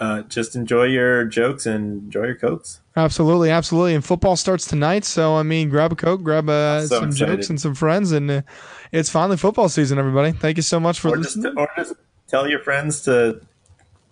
Uh, 0.00 0.22
just 0.22 0.56
enjoy 0.56 0.84
your 0.84 1.24
jokes 1.24 1.66
and 1.66 2.04
enjoy 2.04 2.24
your 2.24 2.34
cokes. 2.34 2.80
Absolutely, 2.96 3.50
absolutely. 3.50 3.94
And 3.94 4.04
football 4.04 4.34
starts 4.36 4.66
tonight, 4.66 5.04
so 5.04 5.36
I 5.36 5.44
mean, 5.44 5.68
grab 5.68 5.92
a 5.92 5.96
coke, 5.96 6.22
grab 6.22 6.48
uh, 6.48 6.80
so 6.86 7.00
some 7.00 7.08
excited. 7.10 7.36
jokes 7.36 7.50
and 7.50 7.60
some 7.60 7.74
friends, 7.74 8.10
and 8.10 8.30
uh, 8.30 8.42
it's 8.90 9.08
finally 9.10 9.36
football 9.36 9.68
season. 9.68 9.98
Everybody, 9.98 10.32
thank 10.32 10.56
you 10.56 10.62
so 10.62 10.80
much 10.80 10.98
for 10.98 11.10
or 11.10 11.18
listening. 11.18 11.54
Just, 11.54 11.56
or 11.56 11.70
just 11.76 11.94
tell 12.26 12.48
your 12.48 12.60
friends 12.60 13.02
to 13.02 13.40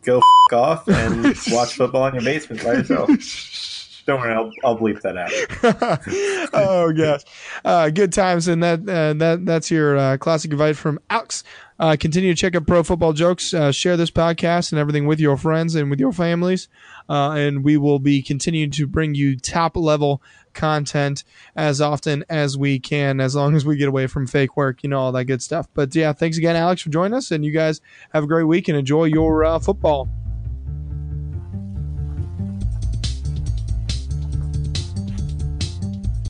go 0.04 0.18
f- 0.18 0.52
off 0.52 0.88
and 0.88 1.24
watch 1.48 1.74
football 1.74 2.06
in 2.06 2.14
your 2.14 2.22
basement 2.24 2.62
by 2.62 2.74
yourself. 2.74 3.10
Don't 4.04 4.20
worry, 4.20 4.34
I'll, 4.34 4.50
I'll 4.64 4.76
bleep 4.76 5.00
that 5.02 5.16
out. 5.16 6.50
oh 6.52 6.92
gosh, 6.92 7.22
uh, 7.64 7.90
good 7.90 8.12
times, 8.12 8.48
and 8.48 8.62
that 8.62 8.80
uh, 8.80 9.12
that 9.14 9.46
that's 9.46 9.70
your 9.70 9.96
uh, 9.96 10.16
classic 10.16 10.52
advice 10.52 10.76
from 10.76 10.98
Alex. 11.08 11.44
Uh, 11.78 11.96
continue 11.98 12.34
to 12.34 12.40
check 12.40 12.56
out 12.56 12.66
Pro 12.66 12.82
Football 12.82 13.12
Jokes. 13.12 13.54
Uh, 13.54 13.70
share 13.70 13.96
this 13.96 14.10
podcast 14.10 14.72
and 14.72 14.78
everything 14.78 15.06
with 15.06 15.20
your 15.20 15.36
friends 15.36 15.74
and 15.74 15.88
with 15.88 16.00
your 16.00 16.12
families, 16.12 16.68
uh, 17.08 17.30
and 17.30 17.62
we 17.62 17.76
will 17.76 18.00
be 18.00 18.22
continuing 18.22 18.70
to 18.72 18.86
bring 18.86 19.14
you 19.14 19.36
top 19.36 19.76
level 19.76 20.20
content 20.52 21.22
as 21.54 21.80
often 21.80 22.24
as 22.28 22.58
we 22.58 22.78
can, 22.78 23.20
as 23.20 23.36
long 23.36 23.54
as 23.54 23.64
we 23.64 23.76
get 23.76 23.88
away 23.88 24.06
from 24.06 24.26
fake 24.26 24.56
work, 24.56 24.82
you 24.82 24.88
know, 24.88 24.98
all 24.98 25.12
that 25.12 25.24
good 25.24 25.42
stuff. 25.42 25.68
But 25.74 25.94
yeah, 25.94 26.12
thanks 26.12 26.38
again, 26.38 26.56
Alex, 26.56 26.82
for 26.82 26.90
joining 26.90 27.14
us, 27.14 27.30
and 27.30 27.44
you 27.44 27.52
guys 27.52 27.80
have 28.12 28.24
a 28.24 28.28
great 28.28 28.44
week 28.44 28.68
and 28.68 28.76
enjoy 28.76 29.04
your 29.04 29.60
football. 29.60 30.08